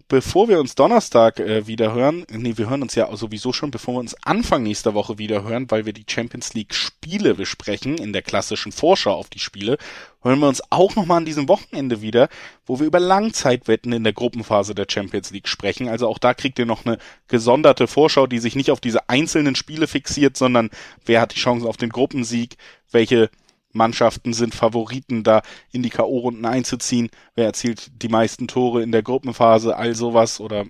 bevor 0.09 0.47
wir 0.47 0.59
uns 0.59 0.75
Donnerstag 0.75 1.39
äh, 1.39 1.65
wieder 1.65 1.91
hören, 1.91 2.23
nee, 2.31 2.53
wir 2.55 2.69
hören 2.69 2.83
uns 2.83 2.93
ja 2.93 3.13
sowieso 3.15 3.51
schon, 3.51 3.71
bevor 3.71 3.95
wir 3.95 3.99
uns 3.99 4.15
Anfang 4.23 4.61
nächster 4.61 4.93
Woche 4.93 5.17
wieder 5.17 5.43
hören, 5.43 5.71
weil 5.71 5.87
wir 5.87 5.93
die 5.93 6.05
Champions 6.07 6.53
League 6.53 6.75
Spiele 6.75 7.33
besprechen, 7.33 7.97
in 7.97 8.13
der 8.13 8.21
klassischen 8.21 8.71
Vorschau 8.71 9.13
auf 9.13 9.27
die 9.27 9.39
Spiele, 9.39 9.79
hören 10.21 10.37
wir 10.37 10.47
uns 10.47 10.61
auch 10.69 10.95
nochmal 10.95 11.17
an 11.17 11.25
diesem 11.25 11.49
Wochenende 11.49 12.03
wieder, 12.03 12.29
wo 12.67 12.79
wir 12.79 12.85
über 12.85 12.99
Langzeitwetten 12.99 13.91
in 13.93 14.03
der 14.03 14.13
Gruppenphase 14.13 14.75
der 14.75 14.85
Champions 14.87 15.31
League 15.31 15.47
sprechen. 15.47 15.89
Also 15.89 16.07
auch 16.07 16.19
da 16.19 16.35
kriegt 16.35 16.59
ihr 16.59 16.67
noch 16.67 16.85
eine 16.85 16.99
gesonderte 17.27 17.87
Vorschau, 17.87 18.27
die 18.27 18.37
sich 18.37 18.55
nicht 18.55 18.69
auf 18.69 18.81
diese 18.81 19.09
einzelnen 19.09 19.55
Spiele 19.55 19.87
fixiert, 19.87 20.37
sondern 20.37 20.69
wer 21.07 21.21
hat 21.21 21.33
die 21.33 21.39
Chancen 21.39 21.67
auf 21.67 21.77
den 21.77 21.89
Gruppensieg, 21.89 22.57
welche 22.91 23.31
Mannschaften 23.77 24.33
sind 24.33 24.55
Favoriten, 24.55 25.23
da 25.23 25.41
in 25.71 25.83
die 25.83 25.89
K.O.-Runden 25.89 26.45
einzuziehen. 26.45 27.09
Wer 27.35 27.45
erzielt 27.45 28.01
die 28.01 28.09
meisten 28.09 28.47
Tore 28.47 28.83
in 28.83 28.91
der 28.91 29.03
Gruppenphase, 29.03 29.77
all 29.77 29.95
sowas 29.95 30.39
oder 30.39 30.65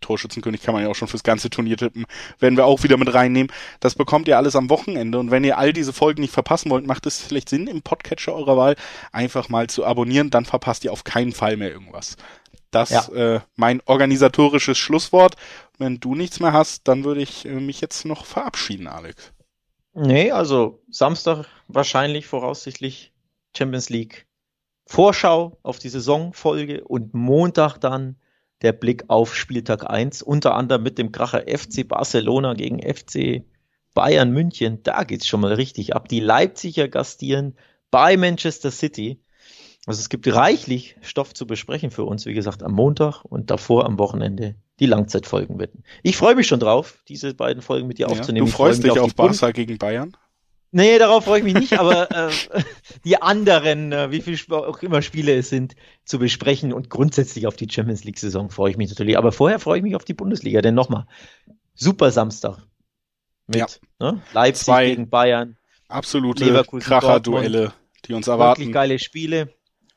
Torschützenkönig 0.00 0.62
kann 0.62 0.74
man 0.74 0.82
ja 0.82 0.88
auch 0.88 0.94
schon 0.94 1.08
fürs 1.08 1.22
ganze 1.22 1.50
Turnier 1.50 1.76
tippen, 1.76 2.06
werden 2.38 2.56
wir 2.56 2.64
auch 2.64 2.82
wieder 2.82 2.96
mit 2.96 3.12
reinnehmen. 3.12 3.52
Das 3.80 3.94
bekommt 3.94 4.28
ihr 4.28 4.36
alles 4.36 4.56
am 4.56 4.70
Wochenende 4.70 5.18
und 5.18 5.30
wenn 5.30 5.44
ihr 5.44 5.58
all 5.58 5.72
diese 5.72 5.92
Folgen 5.92 6.22
nicht 6.22 6.32
verpassen 6.32 6.70
wollt, 6.70 6.86
macht 6.86 7.06
es 7.06 7.20
vielleicht 7.20 7.48
Sinn, 7.48 7.66
im 7.66 7.82
Podcatcher 7.82 8.34
eurer 8.34 8.56
Wahl 8.56 8.76
einfach 9.12 9.48
mal 9.48 9.68
zu 9.68 9.84
abonnieren, 9.84 10.30
dann 10.30 10.44
verpasst 10.44 10.84
ihr 10.84 10.92
auf 10.92 11.04
keinen 11.04 11.32
Fall 11.32 11.56
mehr 11.56 11.70
irgendwas. 11.70 12.16
Das 12.70 12.90
ja. 12.90 13.08
äh, 13.08 13.40
mein 13.56 13.82
organisatorisches 13.84 14.78
Schlusswort. 14.78 15.34
Wenn 15.78 15.98
du 15.98 16.14
nichts 16.14 16.40
mehr 16.40 16.52
hast, 16.52 16.86
dann 16.86 17.04
würde 17.04 17.20
ich 17.22 17.44
äh, 17.44 17.54
mich 17.54 17.80
jetzt 17.80 18.04
noch 18.04 18.24
verabschieden, 18.24 18.86
Alex. 18.86 19.32
Nee, 19.92 20.30
also 20.30 20.82
Samstag 20.88 21.46
wahrscheinlich 21.66 22.26
voraussichtlich 22.26 23.12
Champions 23.56 23.90
League 23.90 24.26
Vorschau 24.86 25.58
auf 25.62 25.78
die 25.78 25.88
Saisonfolge 25.88 26.84
und 26.84 27.14
Montag 27.14 27.78
dann 27.78 28.16
der 28.62 28.72
Blick 28.72 29.04
auf 29.08 29.34
Spieltag 29.34 29.88
1, 29.88 30.22
unter 30.22 30.54
anderem 30.54 30.82
mit 30.82 30.98
dem 30.98 31.12
Kracher 31.12 31.44
FC 31.46 31.86
Barcelona 31.86 32.54
gegen 32.54 32.82
FC 32.82 33.44
Bayern 33.94 34.32
München. 34.32 34.82
Da 34.82 35.04
geht's 35.04 35.26
schon 35.26 35.40
mal 35.40 35.54
richtig 35.54 35.94
ab. 35.94 36.08
Die 36.08 36.20
Leipziger 36.20 36.88
gastieren 36.88 37.56
bei 37.90 38.16
Manchester 38.16 38.70
City. 38.70 39.22
Also 39.86 40.00
es 40.00 40.08
gibt 40.08 40.32
reichlich 40.32 40.96
Stoff 41.00 41.34
zu 41.34 41.46
besprechen 41.46 41.90
für 41.90 42.04
uns, 42.04 42.26
wie 42.26 42.34
gesagt, 42.34 42.62
am 42.62 42.72
Montag 42.72 43.24
und 43.24 43.50
davor 43.50 43.86
am 43.86 43.98
Wochenende 43.98 44.56
die 44.80 44.86
Langzeitfolgen 44.86 45.58
werden. 45.58 45.84
Ich 46.02 46.16
freue 46.16 46.34
mich 46.34 46.46
schon 46.46 46.60
drauf, 46.60 46.98
diese 47.08 47.34
beiden 47.34 47.62
Folgen 47.62 47.86
mit 47.86 47.98
dir 47.98 48.06
ja, 48.06 48.08
aufzunehmen. 48.08 48.46
Du 48.46 48.52
freust 48.52 48.82
dich 48.82 48.90
auf, 48.90 48.98
auf 48.98 49.14
Barca 49.14 49.46
Bund 49.46 49.54
gegen 49.54 49.78
Bayern? 49.78 50.16
Nee, 50.72 50.98
darauf 50.98 51.24
freue 51.24 51.40
ich 51.40 51.44
mich 51.44 51.54
nicht, 51.54 51.72
aber 51.78 52.10
äh, 52.10 52.32
die 53.04 53.20
anderen, 53.20 53.92
äh, 53.92 54.10
wie 54.10 54.20
viele 54.20 54.38
auch 54.66 54.82
immer 54.82 55.02
Spiele 55.02 55.34
es 55.36 55.50
sind, 55.50 55.74
zu 56.04 56.18
besprechen 56.18 56.72
und 56.72 56.90
grundsätzlich 56.90 57.46
auf 57.46 57.56
die 57.56 57.68
Champions 57.70 58.04
League-Saison 58.04 58.50
freue 58.50 58.70
ich 58.70 58.76
mich 58.76 58.88
natürlich. 58.88 59.18
Aber 59.18 59.32
vorher 59.32 59.58
freue 59.58 59.78
ich 59.78 59.82
mich 59.82 59.96
auf 59.96 60.04
die 60.04 60.14
Bundesliga, 60.14 60.62
denn 60.62 60.74
nochmal, 60.74 61.06
super 61.74 62.10
Samstag 62.10 62.58
mit 63.46 63.58
ja. 63.58 63.66
ne? 63.98 64.22
Leipzig 64.32 64.64
Zwei 64.64 64.86
gegen 64.88 65.10
Bayern. 65.10 65.56
Absolute 65.88 66.64
Kracher-Duelle, 66.78 67.72
die 68.06 68.14
uns 68.14 68.28
erwarten. 68.28 68.60
Wirklich 68.60 68.74
geile 68.74 68.98
Spiele, 69.00 69.52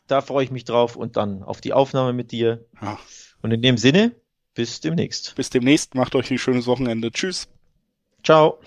da 0.08 0.22
freue 0.22 0.44
ich 0.44 0.52
mich 0.52 0.66
drauf 0.66 0.96
und 0.96 1.18
dann 1.18 1.44
auf 1.44 1.62
die 1.62 1.72
Aufnahme 1.72 2.14
mit 2.14 2.32
dir. 2.32 2.66
Ja. 2.82 2.98
Und 3.44 3.52
in 3.52 3.62
dem 3.62 3.78
Sinne, 3.78 4.16
bis 4.54 4.82
demnächst. 4.82 5.36
Bis 5.36 5.50
demnächst, 5.50 5.96
macht 5.96 6.16
euch 6.16 6.32
ein 6.32 6.38
schönes 6.38 6.68
Wochenende. 6.68 7.12
Tschüss. 7.12 7.48
Ciao. 8.24 8.60